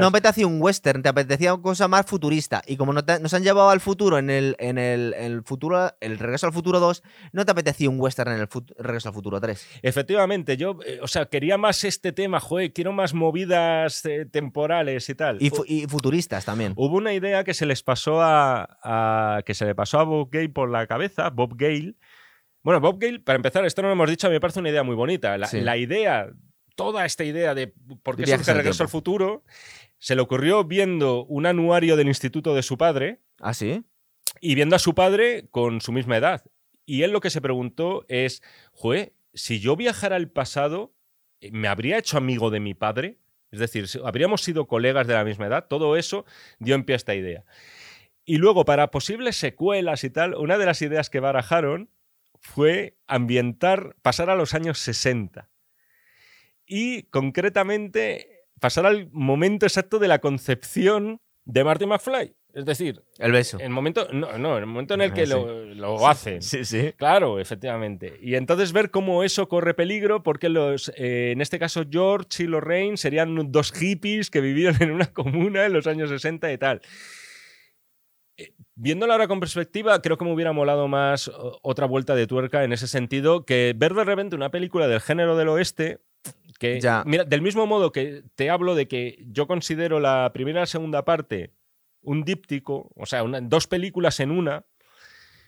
[0.00, 2.62] no te, apetecía un western, te apetecía una cosa más futurista.
[2.66, 5.42] Y como no te- nos han llevado al futuro en el, en el, en el
[5.42, 7.02] futuro, el Regreso al Futuro 2,
[7.32, 9.66] no te apetecía un western en el fut- Regreso al Futuro 3.
[9.82, 15.08] Efectivamente, yo, eh, o sea, quería más este tema, joder, quiero más movidas eh, temporales
[15.10, 15.36] y tal.
[15.40, 16.72] Y, fu- y futuristas también.
[16.76, 20.30] Hubo una idea que se les pasó a, a- que se le pasó a Bob
[20.32, 21.94] Gale por la cabeza, Bob Gale.
[22.62, 24.68] Bueno, Bob Gale, para empezar, esto no lo hemos dicho, a mí me parece una
[24.70, 25.36] idea muy bonita.
[25.38, 25.60] La, Sí.
[25.60, 26.30] la idea,
[26.76, 27.72] toda esta idea de
[28.02, 28.88] por qué surge Regreso al.
[28.88, 29.44] Futuro,
[29.98, 33.82] se le ocurrió viendo un anuario del instituto de su padre ¿Ah, sí?
[34.40, 36.44] y viendo a su padre con su misma edad.
[36.86, 38.42] Y él lo que se preguntó es,
[38.72, 40.92] Jue, si yo viajara al pasado,
[41.52, 43.18] ¿me habría hecho amigo de mi padre?
[43.50, 45.66] Es decir, ¿habríamos sido colegas de la misma edad?
[45.68, 46.24] Todo eso
[46.58, 47.44] dio en pie a esta idea.
[48.24, 51.90] Y luego, para posibles secuelas y tal, una de las ideas que barajaron
[52.40, 55.48] fue ambientar, pasar a los años 60.
[56.66, 62.34] Y concretamente, pasar al momento exacto de la concepción de Marty McFly.
[62.52, 63.58] Es decir, El beso.
[63.60, 65.32] el momento, no, no, el momento en el que Sí.
[65.32, 66.42] lo, lo hacen.
[66.42, 66.92] Sí, sí.
[66.96, 68.18] Claro, efectivamente.
[68.20, 72.46] Y entonces ver cómo eso corre peligro, porque los, eh, en este caso George y
[72.48, 76.80] Lorraine serían dos hippies que vivieron en una comuna en los años 60 y tal.
[78.82, 82.72] Viéndolo ahora con perspectiva, creo que me hubiera molado más otra vuelta de tuerca en
[82.72, 85.98] ese sentido que ver de repente una película del género del oeste
[86.58, 87.02] que, Ya.
[87.06, 90.66] mira, del mismo modo que te hablo de que yo considero la primera y la
[90.66, 91.52] segunda parte
[92.02, 94.64] un díptico, o sea, una- dos películas en una,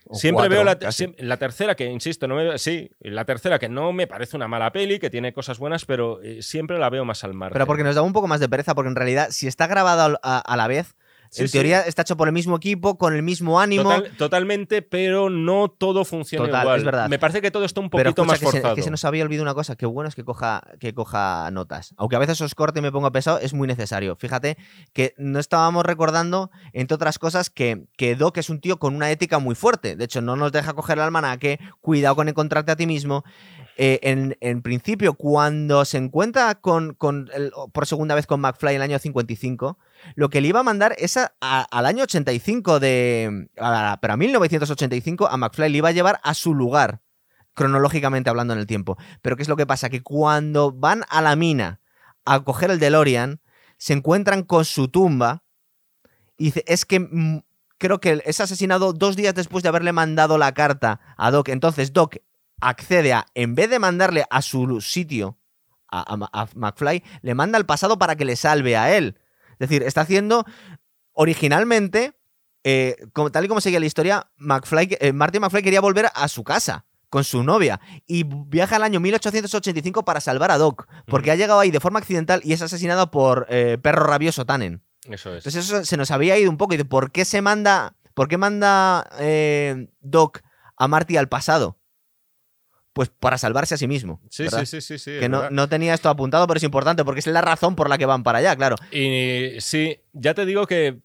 [0.05, 3.69] O Siempre cuatro, veo la, la tercera, que insisto, no me, sí, la tercera que
[3.69, 7.05] no me parece una mala peli, que tiene cosas buenas, pero eh, siempre la veo
[7.05, 7.53] más al margen.
[7.55, 10.03] Pero porque nos da un poco más de pereza, porque en realidad, si está grabado
[10.03, 10.97] al- a, a la vez,
[11.35, 11.53] Sí, en sí.
[11.53, 13.85] teoría está hecho por el mismo equipo, con el mismo ánimo.
[13.85, 16.79] Total- totalmente, pero no todo funciona Total, igual.
[16.79, 17.09] es verdad.
[17.09, 18.75] Me parece que todo está un Pero poquito escucha, más que se, forzado.
[18.75, 21.95] que se nos había olvidado una cosa, que bueno es que coja, que coja notas.
[21.97, 24.15] Aunque a veces os corte y me pongo pesado, es muy necesario.
[24.17, 24.59] Fíjate
[24.93, 29.11] que no estábamos recordando, entre otras cosas, que, que Doc es un tío con una
[29.11, 29.97] ética muy fuerte.
[29.97, 33.25] De hecho, no nos deja coger el almanaque, cuidado con encontrarte a ti mismo.
[33.79, 38.73] Eh, en, en principio, cuando se encuentra con, con el- por segunda vez con McFly
[38.75, 39.79] en el año 55,
[40.15, 43.49] lo que le iba a mandar es a- al año 85 de...
[43.59, 47.01] a- pero a 1985 a McFly le iba a llevar a su lugar
[47.55, 48.97] cronológicamente hablando en el tiempo.
[49.21, 49.91] Pero ¿qué es lo que pasa?
[49.91, 51.81] Que cuando van a la mina
[52.25, 53.41] a coger el DeLorean,
[53.77, 55.43] se encuentran con su tumba
[56.39, 57.41] Y es que mm,
[57.79, 61.49] creo que es asesinado dos días después de haberle mandado la carta a Doc.
[61.51, 62.17] Entonces Doc
[62.61, 65.37] accede a, en vez de mandarle a su sitio,
[65.89, 69.19] a, a- a McFly, le manda al pasado para que le salve a él.
[69.63, 70.45] Es decir, está haciendo
[71.13, 72.19] originalmente,
[72.65, 76.27] eh, como, tal y como seguía la historia, McFly, eh, Marty McFly quería volver a
[76.27, 81.31] su casa con su novia y viaja al año 1885 para salvar a Doc, porque
[81.31, 84.83] ha llegado ahí de forma accidental y es asesinado por eh, Perro Rabioso Tannen.
[85.09, 85.47] Eso es.
[85.47, 86.75] Entonces eso se nos había ido un poco.
[86.75, 89.09] Y dice, ¿por qué se manda, por qué manda
[90.01, 90.41] Doc
[90.77, 91.79] a Marty al pasado?
[92.93, 94.21] Pues para salvarse a sí mismo.
[94.29, 94.61] sí, ¿verdad?
[94.61, 95.19] sí, sí, sí, sí.
[95.19, 97.97] Que no, no tenía esto apuntado, pero es importante porque es la razón por la
[97.97, 98.77] que van para allá, claro.
[98.91, 101.01] Y sí, ya te digo que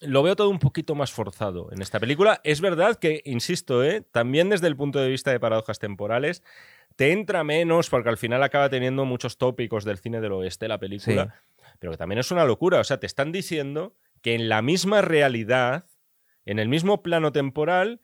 [0.00, 2.40] lo veo todo un poquito más forzado en esta película.
[2.44, 4.04] Es verdad que, insisto, ¿eh?
[4.12, 6.42] también desde el punto de vista de paradojas temporales,
[6.96, 10.78] te entra menos porque al final acaba teniendo muchos tópicos del cine del oeste la
[10.78, 11.42] película,
[11.78, 12.80] pero que también es una locura.
[12.80, 15.86] O sea, te están diciendo que en la misma realidad,
[16.44, 18.00] en el mismo plano temporal,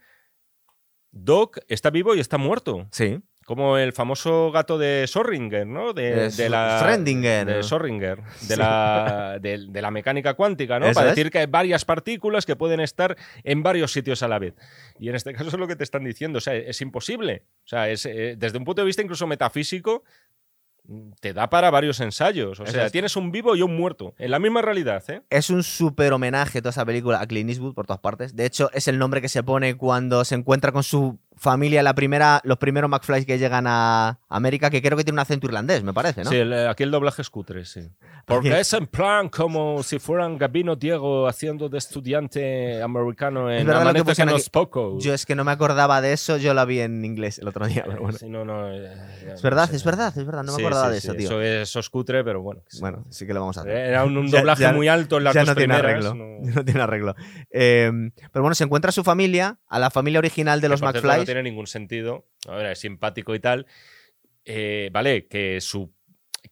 [1.16, 2.86] Doc está vivo y está muerto.
[2.90, 3.20] Sí.
[3.46, 5.92] Como el famoso gato de Sorringer, ¿no?
[5.92, 6.80] De, la.
[6.80, 7.44] Schrödinger.
[7.44, 8.22] De Sorringer.
[8.22, 8.56] De Sí.
[8.56, 10.86] la, de, de la mecánica cuántica, ¿no?
[10.86, 11.14] Eso Para es.
[11.16, 14.54] decir que hay varias partículas que pueden estar en varios sitios a la vez.
[14.98, 16.38] Y en este caso es lo que te están diciendo.
[16.38, 17.42] O sea, es imposible.
[17.66, 20.04] O sea, es, eh, desde un punto de vista incluso metafísico,
[21.20, 22.61] te da para varios ensayos.
[22.61, 22.93] O sea, es.
[22.93, 24.15] tienes un vivo y un muerto.
[24.19, 25.23] En la misma realidad, ¿eh?
[25.31, 28.36] Es un súper homenaje toda esa película a Clint Eastwood por todas partes.
[28.36, 31.94] De hecho, es el nombre que se pone cuando se encuentra con su familia, la
[31.94, 35.82] primera, los primeros McFly que llegan a América, que creo que tiene un acento irlandés,
[35.82, 36.31] me parece, ¿no?
[36.31, 37.81] Sí, el- aquí el doblaje es cutre, sí.
[38.27, 43.81] Porque es en plan como si fueran Gabino Diego haciendo de estudiante americano en verdad
[43.81, 44.43] lo que Amanece que pusieron no aquí.
[44.43, 44.98] es poco.
[44.98, 47.66] Yo es que no me acordaba de eso, yo la vi en inglés el otro
[47.66, 48.16] día, pero bueno.
[48.19, 48.93] Sí, no, no, eh,
[49.27, 49.77] Es no verdad, sé.
[49.77, 51.27] es verdad, es verdad, no me Sí, acordaba sí, de eso, tío.
[51.27, 52.62] Eso es, eso es cutre, pero bueno.
[52.81, 53.73] Bueno, sí que lo vamos a hacer.
[53.77, 56.15] Era un, doblaje ya- muy alto en las ya dos no tiene primeras, arreglo.
[56.55, 57.15] no- tiene arreglo.
[57.51, 57.90] Eh,
[58.32, 61.23] pero bueno, se encuentra su familia, a la familia original de los McFly.
[61.24, 62.26] No tiene ningún sentido.
[62.48, 63.66] A ver, es simpático y tal.
[64.44, 65.92] Eh, vale, que su.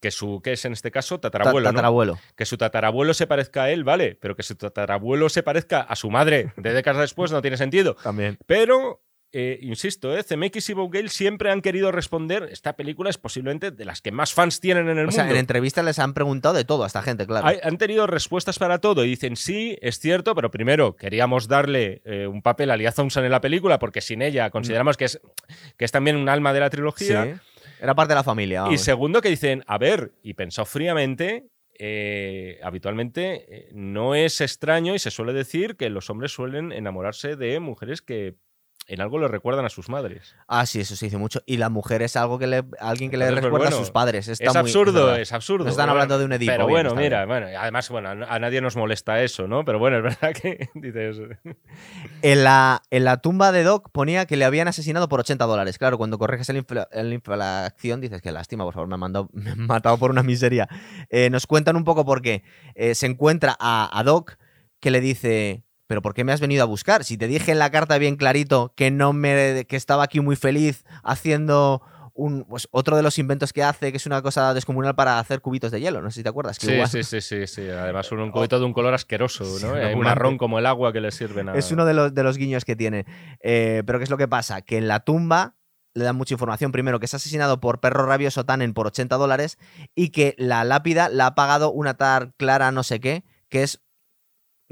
[0.01, 1.20] Que su, ¿qué es en este caso?
[1.20, 2.19] Tatarabuelo, tatarabuelo.
[2.35, 5.94] Que su tatarabuelo se parezca a él, vale, pero que su tatarabuelo se parezca a
[5.97, 7.94] su madre de décadas después no tiene sentido.
[7.97, 8.39] También.
[8.47, 9.03] Pero,
[9.33, 12.49] eh, insisto, eh, CMX y Bob Gale siempre han querido responder.
[12.53, 15.13] Esta película es posiblemente de las que más fans tienen en el O mundo.
[15.13, 17.47] sea, en entrevistas les han preguntado de todo a esta gente, claro.
[17.47, 22.03] Hay- han tenido respuestas para todo y dicen sí, es cierto, pero primero queríamos darle
[22.05, 25.21] eh, un papel a Lia Thompson en la película porque sin ella consideramos que es,
[25.77, 27.25] que es también un alma de la trilogía.
[27.25, 27.41] Sí.
[27.81, 28.65] Era parte de la familia.
[28.71, 31.49] Y segundo que dicen, a ver, y pensado fríamente,
[31.79, 37.35] eh, habitualmente eh, no es extraño y se suele decir que los hombres suelen enamorarse
[37.35, 38.37] de mujeres que
[38.89, 40.35] en algo le recuerdan a sus madres.
[40.49, 41.41] Ah, sí, eso se dice mucho.
[41.47, 43.79] Y la mujer es algo que le, alguien que le Entonces, pues, recuerda bueno, a
[43.81, 44.29] sus padres.
[44.29, 45.65] Está es muy- absurdo, es, absurdo.
[45.65, 46.53] No están pero hablando de un Edipo.
[46.53, 47.29] Pero bien, bueno, mira, bien.
[47.29, 49.65] bueno, además, bueno, a nadie nos molesta eso, ¿no?
[49.65, 51.17] Pero bueno, es verdad que dices.
[52.23, 55.79] En la, en la tumba de Doc ponía que le habían asesinado por 80 dólares.
[55.79, 59.31] Claro, cuando corriges el infla- el inflación dices que lástima, por favor, me han, mandado-
[59.33, 60.69] me han matado por una miseria.
[61.09, 62.43] Eh, nos cuentan un poco por qué.
[62.75, 64.37] Eh, se encuentra a, a Doc
[64.81, 67.05] que le dice, pero ¿por qué me has venido a buscar?
[67.05, 70.36] Si te dije en la carta bien clarito que no me que estaba aquí muy
[70.36, 71.82] feliz haciendo
[72.14, 75.43] un, pues, otro de los inventos que hace, que es una cosa descomunal para hacer
[75.43, 76.01] cubitos de hielo.
[76.01, 76.59] No sé si te acuerdas.
[76.59, 77.69] que Sí, igual- sí, sí, sí, sí.
[77.69, 79.73] Además, un, un cubito de un color asqueroso, Sí, ¿no?
[79.77, 80.05] Eh, repugnante.
[80.05, 81.55] marrón como el agua que le sirven a.
[81.55, 83.05] Es uno de los, de los guiños que tiene.
[83.43, 84.62] Eh, pero ¿qué es lo que pasa?
[84.62, 85.56] Que en la tumba
[85.93, 86.73] le dan mucha información.
[86.73, 89.59] Primero, que es asesinado por perro rabioso Tannen por 80 dólares
[89.94, 93.82] y que la lápida la ha pagado una tal Clara no sé qué, que es...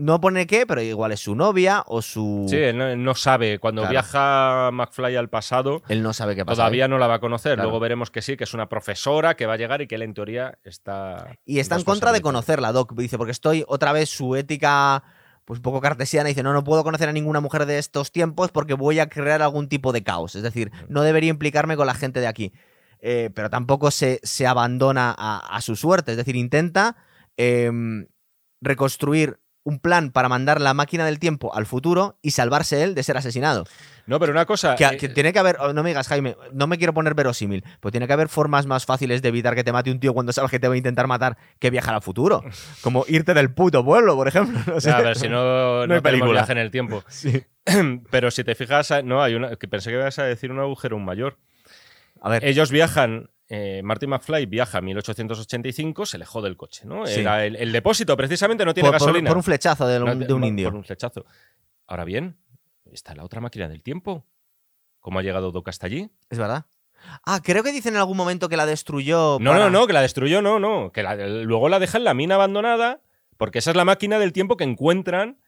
[0.01, 2.47] No pone qué, pero igual es su novia o su...
[2.49, 3.59] Sí, él no, él no sabe.
[3.59, 3.93] Cuando Claro.
[3.93, 6.57] viaja McFly al pasado, Él no sabe qué pasa.
[6.57, 7.55] todavía no la va a conocer.
[7.55, 7.69] Claro.
[7.69, 10.03] Luego veremos que sí, que es una profesora que va a llegar y que él
[10.03, 11.37] en teoría está.
[11.45, 12.95] Y está en contra de conocerla, Doc.
[12.95, 15.03] Dice, porque estoy otra vez su ética
[15.45, 16.29] pues un poco cartesiana.
[16.29, 19.43] Dice, no, no puedo conocer a ninguna mujer de estos tiempos porque voy a crear
[19.43, 20.35] algún tipo de caos.
[20.37, 22.53] Es decir, no debería implicarme con la gente de aquí.
[23.01, 26.13] Eh, pero tampoco se, se abandona a, a su suerte.
[26.13, 26.97] Es decir, intenta
[27.37, 28.07] em,
[28.61, 33.03] reconstruir un plan para mandar la máquina del tiempo al futuro y salvarse él de
[33.03, 33.65] ser asesinado.
[34.07, 34.75] No, pero una cosa.
[34.75, 37.15] Que, eh, que tiene que haber, oh, no me digas, Jaime, no me quiero poner
[37.15, 40.15] verosímil, pero tiene que haber formas más fáciles de evitar que te mate un tío
[40.15, 42.43] cuando sabes que te va a intentar matar que viajar al futuro.
[42.83, 44.59] Como irte del puto pueblo, por ejemplo.
[44.67, 44.91] No sé.
[44.91, 46.33] a ver, si no, no, hay película.
[46.33, 47.05] viaje en el tiempo.
[47.11, 47.45] Sí.
[48.11, 49.55] Pero si te fijas, no, hay una.
[49.57, 51.37] Que pensé que ibas a decir un agujero mayor.
[52.21, 53.31] A ver, Ellos viajan.
[53.53, 57.05] Eh, Marty McFly viaja a 1885, se le jode el coche, ¿no?
[57.07, 57.21] Sí.
[57.21, 59.29] Era el, el depósito precisamente no tiene por, gasolina.
[59.29, 60.69] por un flechazo de, No, un, de un por- indio.
[60.69, 61.27] Por un flechazo.
[61.89, 62.37] Ahora bien,
[62.93, 64.25] está la otra máquina del tiempo.
[65.01, 66.11] ¿Cómo ha llegado Doc hasta allí?
[66.31, 66.67] Es verdad.
[67.25, 69.39] Ah, creo que dicen en algún momento que la destruyó.
[69.41, 70.93] No, para- no, no, que la destruyó, no, no.
[70.93, 73.01] Que la- luego la deja en la mina abandonada,
[73.37, 75.39] porque esa es la máquina del tiempo que encuentran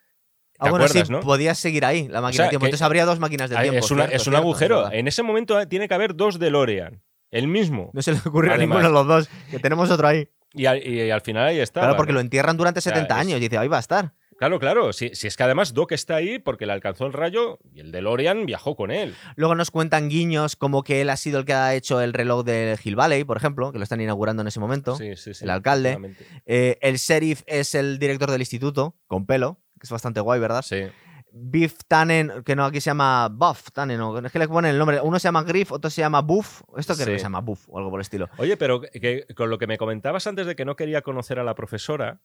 [0.58, 1.20] Ah, bueno, acuerdas, sí, no?
[1.20, 2.66] podías seguir ahí, la máquina sea, de tiempo.
[2.66, 3.78] Entonces habría dos máquinas de Ah, tiempo.
[3.78, 4.86] es, una- cierto, es un cierto, agujero.
[4.88, 7.00] es en ese momento tiene que haber dos DeLorean.
[7.32, 7.90] El mismo.
[7.92, 10.28] No se le ocurrió a ninguno de los dos, que tenemos otro ahí.
[10.54, 11.80] Y, al, y al final ahí está.
[11.80, 14.12] Claro, porque lo entierran durante sea, 70 es- años y dice, ahí va a estar.
[14.38, 14.92] Claro, claro.
[14.92, 17.92] Si, si es que además Doc está ahí porque le alcanzó el rayo y el
[17.92, 19.14] DeLorean viajó con él.
[19.36, 22.44] Luego nos cuentan guiños como que él ha sido el que ha hecho el reloj
[22.44, 24.96] de Hill Valley, por ejemplo, que lo están inaugurando en ese momento.
[24.96, 25.44] Sí, sí, sí.
[25.44, 26.16] el alcalde.
[26.44, 30.62] Eh, el sheriff es el director del instituto, con pelo, que es bastante guay, ¿verdad?
[30.62, 30.86] Sí.
[31.34, 34.78] Biff Tannen, que no, aquí se llama Buff Tannen, o es que le ponen el
[34.78, 35.00] nombre.
[35.00, 36.60] Uno se llama Griff, otro se llama Buff.
[36.76, 37.12] Esto creo Sí.
[37.12, 38.28] que se llama Buff o algo por el estilo.
[38.36, 41.44] Oye, pero que- con lo que me comentabas antes de que no quería conocer a
[41.44, 42.20] la profesora.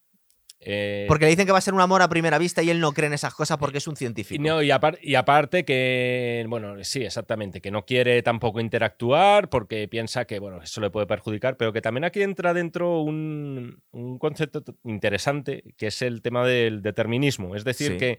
[0.60, 2.80] eh, Porque le dicen que va a ser un amor a primera vista y él
[2.80, 4.42] no cree en esas cosas porque es un científico.
[4.42, 9.86] no, y, apar- y aparte que, bueno, sí, exactamente, que no quiere tampoco interactuar porque
[9.86, 14.18] piensa que, bueno, eso le puede perjudicar, pero que también aquí entra dentro un, un
[14.18, 17.54] concepto interesante, que es el tema del determinismo.
[17.54, 17.98] Es decir, Sí.
[17.98, 18.18] que,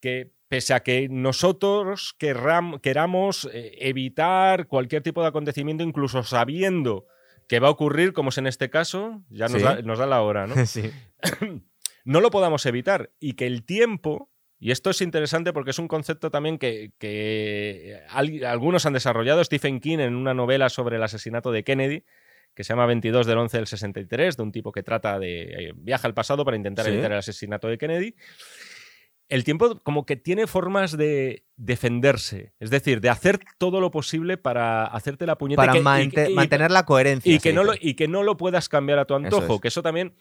[0.00, 7.06] que pese a que nosotros querram- queramos eh, evitar cualquier tipo de acontecimiento, incluso sabiendo
[7.46, 9.64] que va a ocurrir, como es en este caso, ya nos, Sí.
[9.64, 10.54] da, nos da la hora, ¿no?
[10.66, 10.90] sí.
[12.04, 15.88] no lo podamos evitar y que el tiempo, y esto es interesante porque es un
[15.88, 21.02] concepto también que, que al- algunos han desarrollado, Stephen King en una novela sobre el
[21.02, 22.04] asesinato de Kennedy,
[22.54, 25.72] que se llama 22 del 11 del 63, de un tipo que trata de eh,
[25.76, 26.90] viaja al pasado para intentar Sí.
[26.90, 28.16] evitar el asesinato de Kennedy.
[29.30, 34.36] El tiempo como que tiene formas de defenderse, es decir, de hacer todo lo posible
[34.36, 37.32] para hacerte la puñeta Para que- y- mante- y- mantener la coherencia.
[37.32, 39.60] y que, no lo, y que no lo puedas cambiar a tu antojo, es.
[39.60, 40.14] que eso también,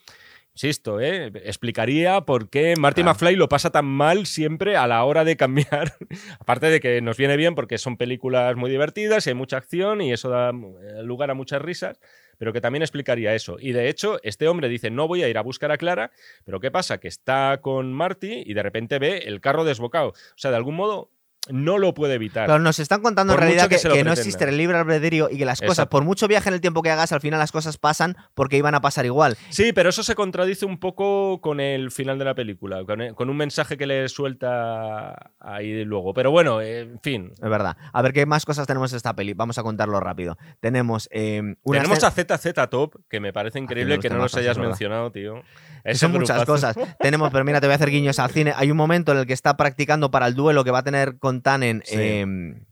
[0.54, 1.32] insisto, ¿eh?
[1.44, 3.14] explicaría por qué Marty Claro.
[3.16, 5.94] McFly lo pasa tan mal siempre a la hora de cambiar.
[6.40, 10.02] Aparte de que nos viene bien porque son películas muy divertidas y hay mucha acción
[10.02, 12.00] y eso da eh, lugar a muchas risas,
[12.40, 13.58] pero que también explicaría eso.
[13.60, 16.12] Y de hecho, este hombre dice, no voy a ir a buscar a Clara,
[16.46, 16.98] pero ¿qué pasa?
[17.00, 20.10] Que está con Marty y de repente ve el carro desbocado.
[20.10, 21.12] O sea, de algún modo
[21.48, 22.48] no lo puede evitar.
[22.48, 25.46] Pero nos están contando en Por realidad que no existe el libre albedrío y que
[25.46, 25.90] las cosas, Exacto.
[25.92, 28.76] por mucho viaje en el tiempo que hagas, al final las cosas pasan porque iban
[28.76, 29.38] a pasar igual.
[29.50, 33.30] Sí, pero eso se contradice un poco con el final de la película, con, con
[33.30, 36.14] un mensaje que le suelta ahí luego.
[36.14, 37.32] Pero bueno, eh, en fin.
[37.34, 37.78] Es verdad.
[37.94, 39.34] A ver qué más cosas tenemos en esta peli.
[39.34, 40.38] Vamos a contarlo rápido.
[40.60, 44.32] Tenemos eh, una Tenemos a ZZ Top, que me parece increíble los que no los
[44.32, 44.70] temazos, hayas verdad.
[44.72, 45.42] mencionado, tío.
[45.84, 46.74] Ese son muchas grupazo.
[46.74, 46.96] cosas.
[47.00, 48.54] Tenemos, pero mira, te voy a hacer guiños al cine.
[48.56, 51.18] Hay un momento en el que está practicando para el duelo que va a tener
[51.18, 51.96] con Tannen Sí.
[51.98, 52.26] eh,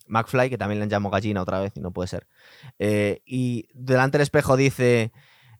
[0.07, 2.27] McFly, que también le llamo gallina otra vez y no puede ser.
[2.79, 5.11] Eh, y delante del espejo dice.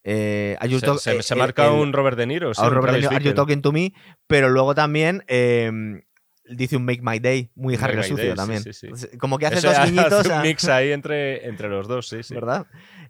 [0.10, 2.54] eh, "Are you Se, se- eh, se marca el- un Robert De Niro.
[2.54, 3.94] sí, un Robert De Niro, "Are you talking to me?
[4.28, 5.70] Pero luego también eh,
[6.50, 8.64] dice un Make My Day, muy Make Harry el My sucio Day, también.
[8.64, 8.86] sí, sí.
[8.88, 10.26] Entonces, Como que hace Eso dos hace guiñitos.
[10.28, 12.34] un a- mix ahí entre, entre los dos, sí, sí.
[12.34, 12.68] ¿verdad?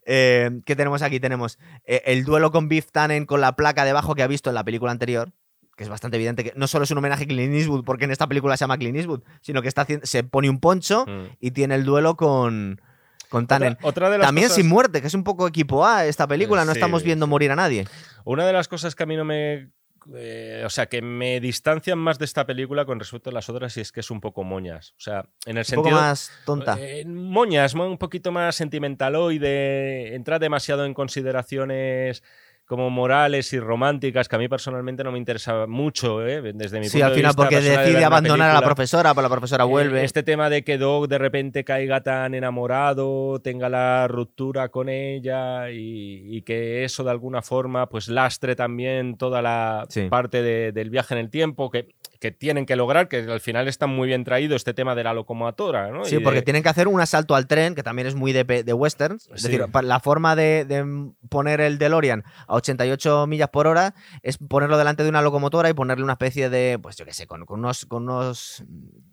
[0.08, 1.20] Eh, ¿Qué tenemos aquí?
[1.20, 4.56] Tenemos eh, el duelo con Biff Tannen con la placa debajo que ha visto en
[4.56, 5.34] la película anterior,
[5.78, 8.12] que es bastante evidente que no solo es un homenaje a Clint Eastwood, porque en
[8.12, 11.36] esta película se llama Clint Eastwood, sino que está se pone un poncho Mm.
[11.40, 12.82] y tiene el duelo con,
[13.30, 13.74] con Tannen.
[13.74, 16.28] Otra, otra de las También cosas- sin muerte, que es un poco equipo A esta
[16.28, 17.30] película, no Sí, estamos viendo sí.
[17.30, 17.86] morir a nadie.
[18.26, 19.70] Una de las cosas que a mí no me.
[20.16, 23.76] eh, o sea, que me distancian más de esta película con respecto a las otras
[23.76, 24.92] y es que es un poco moñas.
[24.98, 25.84] O sea, en el Un sentido.
[25.84, 26.78] poco más tonta.
[26.80, 32.24] Eh, moñas, mo- un poquito más sentimentaloide, entra demasiado en consideraciones
[32.68, 36.42] como morales y románticas que a mí personalmente no me interesa mucho, ¿eh?
[36.54, 39.14] desde mi Sí, punto al de final vista porque de decide abandonar a la profesora,
[39.16, 40.04] pero la profesora Eh, vuelve.
[40.04, 45.70] Este tema de que Doc de repente caiga tan enamorado, tenga la ruptura con ella
[45.72, 50.08] y, y que eso de alguna forma pues lastre también toda la Sí.
[50.10, 51.88] parte de- del viaje en el tiempo que,
[52.20, 55.14] que tienen que lograr, que al final está muy bien traído este tema de la
[55.14, 55.92] locomotora.
[55.92, 56.06] ¿no?
[56.06, 58.34] Sí, Y de- porque tienen que hacer un asalto al tren, que también es muy
[58.34, 59.30] de, westerns.
[59.34, 64.38] Es decir, la forma de, de poner el DeLorean a 88 millas por hora es
[64.38, 67.46] ponerlo delante de una locomotora y ponerle una especie de, pues yo qué sé, con,
[67.46, 68.64] con unos, con unos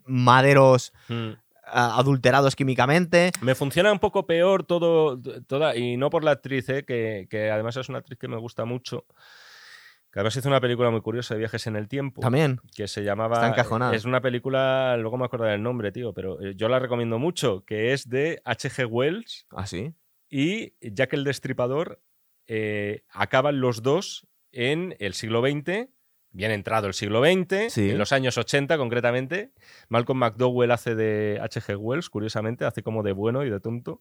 [0.05, 1.31] maderos Mm.
[1.67, 3.31] adulterados químicamente.
[3.41, 6.85] Me funciona un poco peor todo, toda, y no por la actriz, ¿eh?
[6.85, 9.05] que, que además es una actriz que me gusta mucho.
[10.15, 12.21] Que además hizo una película muy curiosa de viajes en el tiempo.
[12.21, 12.61] También.
[12.73, 13.35] que se llamaba.
[13.35, 13.93] Está encajonada.
[13.93, 17.65] Es una película, luego me acordaré el nombre, tío, pero eh, yo la recomiendo mucho,
[17.65, 18.87] que es de H.G.
[18.89, 19.93] Wells ¿Ah, sí?
[20.29, 21.99] y Jack el Destripador.
[22.47, 25.89] eh, acaban los dos en el siglo XX,
[26.31, 27.89] bien entrado el siglo XX, Sí.
[27.89, 29.51] en los años 80 concretamente.
[29.89, 31.75] Malcolm McDowell hace de H.G.
[31.75, 33.99] Wells, curiosamente, hace como de bueno y de tonto.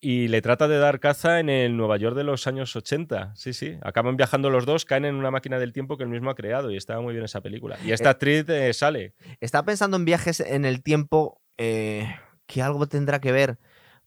[0.00, 3.32] Y le trata de dar caza en el Nueva York de los años 80.
[3.34, 3.78] Sí, sí.
[3.82, 6.70] Acaban viajando los dos, caen en una máquina del tiempo que él mismo ha creado
[6.70, 7.76] y estaba muy bien esa película.
[7.84, 9.14] Y esta Eh, actriz eh, sale.
[9.40, 12.06] Estaba pensando en viajes en el tiempo eh,
[12.46, 13.58] que algo tendrá que ver.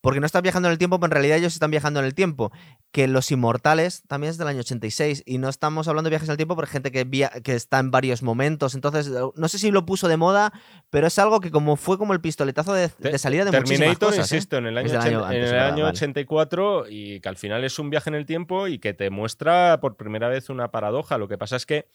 [0.01, 2.15] Porque no estás viajando en el tiempo, pero en realidad ellos están viajando en el
[2.15, 2.51] tiempo.
[2.91, 6.31] Que Los Inmortales también es del año 86 y no estamos hablando de viajes en
[6.31, 7.07] el tiempo, porque gente que,
[7.43, 8.75] que está en varios momentos.
[8.75, 10.51] Entonces, eh, no sé si lo puso de moda,
[10.89, 14.31] pero es algo que como fue como el pistoletazo de, salida de muchísimas cosas.
[14.31, 14.35] ¿eh?
[14.35, 18.09] insisto, en el año, en el año 84 y que al final es un viaje
[18.09, 21.17] en el tiempo y que te muestra por primera vez una paradoja.
[21.17, 21.87] Lo que pasa es que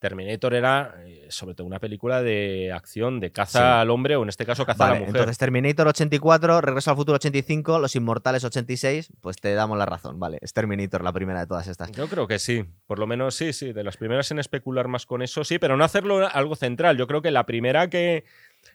[0.00, 4.30] Terminator era eh, sobre todo una película de acción, de caza al hombre o en
[4.30, 5.08] este caso caza a la mujer.
[5.08, 10.18] Entonces Terminator 84, Regreso al futuro 85, Los Inmortales 86, pues te damos la razón,
[10.18, 10.38] vale.
[10.40, 11.92] Es Terminator la primera de todas estas.
[11.92, 15.04] Yo creo que sí, por lo menos sí, sí, de las primeras en especular más
[15.04, 16.96] con eso, sí, pero no hacerlo algo central.
[16.96, 18.24] Yo creo que la primera que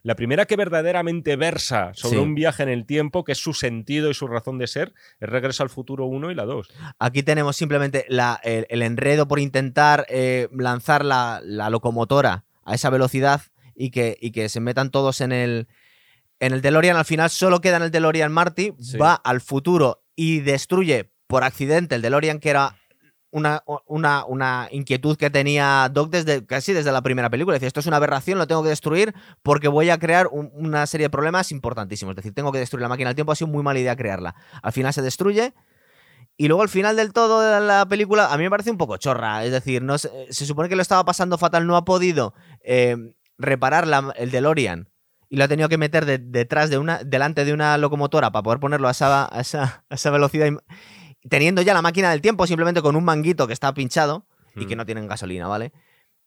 [0.04, 4.10] la primera que verdaderamente versa sobre un viaje en el tiempo, que es su sentido
[4.10, 6.70] y su razón de ser, es Regreso al Futuro 1 y la 2.
[7.00, 13.42] Aquí tenemos simplemente el, enredo por intentar eh, lanzar la, locomotora a esa velocidad
[13.76, 15.68] y que, que se metan todos en el,
[16.40, 16.98] en el DeLorean.
[16.98, 21.96] Al final solo queda en el DeLorean Marty, va al futuro y destruye por accidente
[21.96, 22.76] el DeLorean que era
[23.36, 27.56] una, una, inquietud que tenía Doc desde casi desde la primera película.
[27.56, 29.14] Decía, esto es una aberración, lo tengo que destruir
[29.44, 32.14] porque voy a crear una serie de problemas importantísimos.
[32.14, 34.36] Es decir, tengo que destruir la máquina del tiempo, ha sido muy mala idea crearla.
[34.62, 35.54] Al final se destruye.
[36.38, 38.98] Y luego al final del todo de la película, a mí me parece un poco
[38.98, 39.44] chorra.
[39.44, 42.96] Es decir, no se, supone que lo estaba pasando fatal, no ha podido eh,
[43.38, 43.86] reparar
[44.18, 44.90] el DeLorean
[45.30, 48.60] y lo ha tenido que meter detrás de una, delante de una locomotora para poder
[48.60, 50.48] ponerlo a esa, a esa, a esa velocidad
[51.30, 54.26] teniendo ya la máquina del tiempo simplemente con un manguito que está pinchado
[54.56, 54.78] y que mm.
[54.78, 55.74] no tienen gasolina, ¿vale?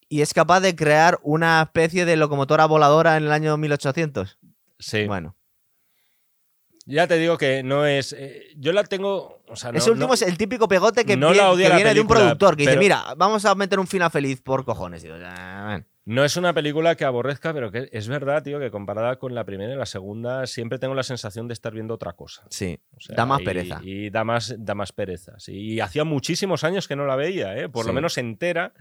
[0.08, 4.38] Y es capaz de crear una especie de locomotora voladora en el año 1800.
[4.78, 5.06] Sí.
[5.06, 5.36] Bueno.
[6.86, 8.14] Ya te digo que no es.
[8.14, 9.42] Eh, yo la tengo.
[9.46, 12.78] O sea, Ese último es el típico pegote que, viene, de un productor que dice:
[12.78, 15.02] Mira, vamos a meter un final feliz por cojones.
[15.02, 15.16] Digo,
[16.08, 19.44] no es una película que aborrezca, pero que es verdad, tío, que comparada con la
[19.44, 22.46] primera y la segunda, siempre tengo la sensación de estar viendo otra cosa.
[22.48, 22.80] Sí,
[23.10, 23.80] da más pereza.
[23.82, 25.34] Y da más, da más pereza.
[25.48, 27.68] Y hacía muchísimos años que no la veía, ¿eh?
[27.68, 28.72] por lo menos entera.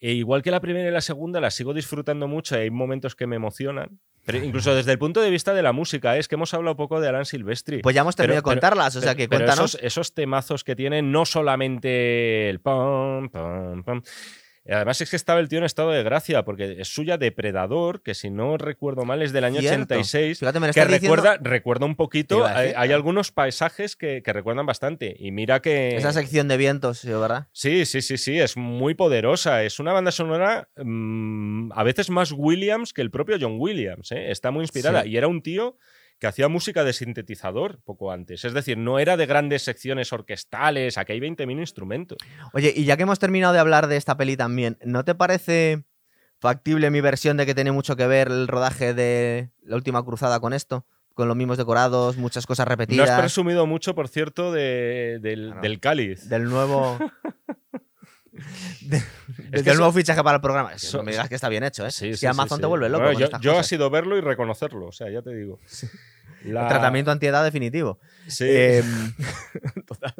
[0.00, 3.16] E igual que la primera y la segunda, la sigo disfrutando mucho y hay momentos
[3.16, 3.98] que me emocionan.
[4.26, 6.20] Pero incluso desde el punto de vista de la música, ¿eh?
[6.20, 7.80] es que hemos hablado poco de Alan Silvestri.
[7.80, 9.76] Pues ya hemos terminado de contarlas, o sea que cuéntanos.
[9.76, 14.02] Esos, esos, temazos que tienen, no solamente el pam, pam, pam,
[14.68, 18.14] Además es que estaba el tío en estado de gracia, porque es suya Depredador, que
[18.14, 20.40] si no recuerdo mal es del año 86,
[20.74, 25.16] que recuerda, recuerda un poquito, hay, algunos paisajes que, recuerdan bastante.
[25.18, 25.96] Y mira que...
[25.96, 27.48] Esa sección de vientos, ¿verdad?
[27.52, 29.62] Sí, sí, sí, sí, es muy poderosa.
[29.64, 34.12] Es una banda sonora mm, a veces más Williams que el propio John Williams.
[34.12, 34.30] ¿eh?
[34.30, 35.06] Está muy inspirada.
[35.06, 35.76] Y era un tío
[36.18, 38.44] que hacía música de sintetizador poco antes.
[38.44, 42.18] Es decir, no era de grandes secciones orquestales, aquí hay 20.000 instrumentos.
[42.52, 45.84] Oye, y ya que hemos terminado de hablar de esta peli también, ¿no te parece
[46.40, 50.40] factible mi versión de que tiene mucho que ver el rodaje de La Última Cruzada
[50.40, 50.86] con esto?
[51.14, 53.08] Con los mismos decorados, muchas cosas repetidas.
[53.08, 56.28] No has presumido mucho, por cierto, del, del cáliz.
[56.28, 56.96] Del nuevo.
[59.52, 60.72] es que el nuevo fichaje para el programa.
[60.92, 61.90] no me digas que está bien hecho, ¿eh?
[61.90, 63.12] si Amazon te vuelve loco.
[63.12, 65.58] yo, yo ha sido verlo y reconocerlo, o sea, ya te digo.
[66.44, 67.98] El tratamiento antiedad definitivo.
[68.28, 68.46] Sí.
[68.48, 69.14] Em,
[69.86, 70.14] total.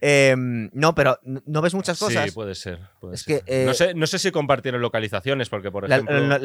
[0.00, 2.24] Em, no, pero no ves muchas cosas.
[2.24, 2.80] Sí, puede ser.
[3.12, 6.38] es Que, eh, no, sé, no, sé, si compartieron localizaciones, porque por ejemplo.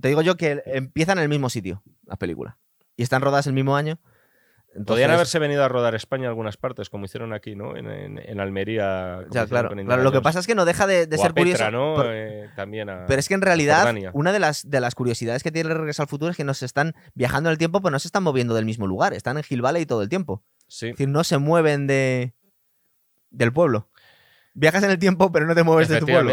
[0.00, 2.56] te digo yo que empiezan en el mismo sitio, las películas.
[2.96, 3.98] Y están rodadas el mismo año.
[4.86, 7.76] Podrían haberse venido a rodar España algunas partes, como hicieron aquí, ¿no?
[7.76, 9.20] En, Almería.
[9.30, 9.74] Ya, claro.
[9.74, 11.70] Lo que pasa es que no deja de, ser curioso.
[11.70, 12.02] ¿no?
[12.04, 15.70] Eh, también pero es que en realidad, una de las, de las curiosidades que tiene
[15.70, 17.98] el Regreso al Futuro es que no se están viajando en el tiempo, pero no
[17.98, 19.14] se están moviendo del mismo lugar.
[19.14, 20.42] Están en Hill Valley todo el tiempo.
[20.66, 20.86] Sí.
[20.86, 22.34] Es decir, no se mueven de
[23.30, 23.88] del pueblo.
[24.54, 26.32] Viajas en el tiempo, pero no te mueves de tu pueblo.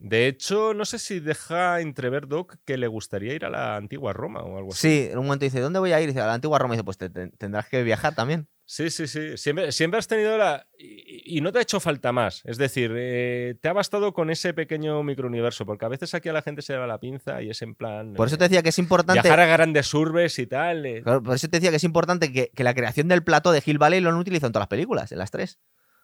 [0.00, 4.14] De hecho, no sé si deja entrever Doc que le gustaría ir a la antigua
[4.14, 4.88] Roma o algo así.
[4.88, 6.08] Sí, en un momento dice, ¿dónde voy a ir?
[6.08, 6.74] dice, a la antigua Roma.
[6.74, 8.48] Y dice, pues tendrás que viajar también.
[8.64, 9.36] Sí, sí, sí.
[9.36, 10.66] Siempre, siempre has tenido la.
[10.78, 12.40] Y, no te ha hecho falta más.
[12.46, 16.32] Es decir, eh, te ha bastado con ese pequeño microuniverso, porque a veces aquí a
[16.32, 18.14] la gente se le va la pinza y es en plan.
[18.14, 19.20] Por eso te decía que es importante.
[19.20, 20.86] Viajar a grandes urbes y tal.
[20.86, 21.02] Eh.
[21.02, 23.76] por eso te decía que es importante que, que, la creación del plato de Hill
[23.76, 25.58] Valley lo han utilizado en todas las películas, en las tres.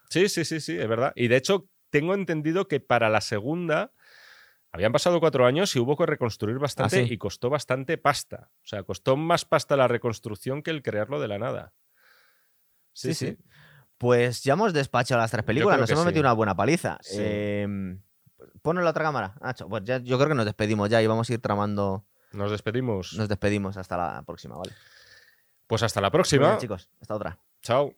[0.09, 1.13] Sí, sí, sí, sí, es verdad.
[1.15, 3.91] Y de hecho, tengo entendido que para la segunda
[4.71, 8.51] habían pasado cuatro años y hubo que reconstruir bastante ah, y costó bastante pasta.
[8.63, 11.73] O sea, costó más pasta la reconstrucción que el crearlo de la nada.
[12.93, 13.37] Sí, sí.
[13.97, 16.99] Pues ya hemos despachado las tres películas, nos hemos metido una buena paliza.
[17.13, 17.67] Eh,
[18.75, 19.67] la otra cámara, Nacho.
[19.69, 22.05] Pues ya, yo creo que nos despedimos ya y vamos a ir tramando.
[22.33, 23.13] Nos despedimos.
[23.13, 24.73] Nos despedimos hasta la próxima, ¿vale?
[25.65, 26.57] Pues hasta la próxima.
[26.57, 27.39] chicos, hasta otra.
[27.61, 27.97] Chao.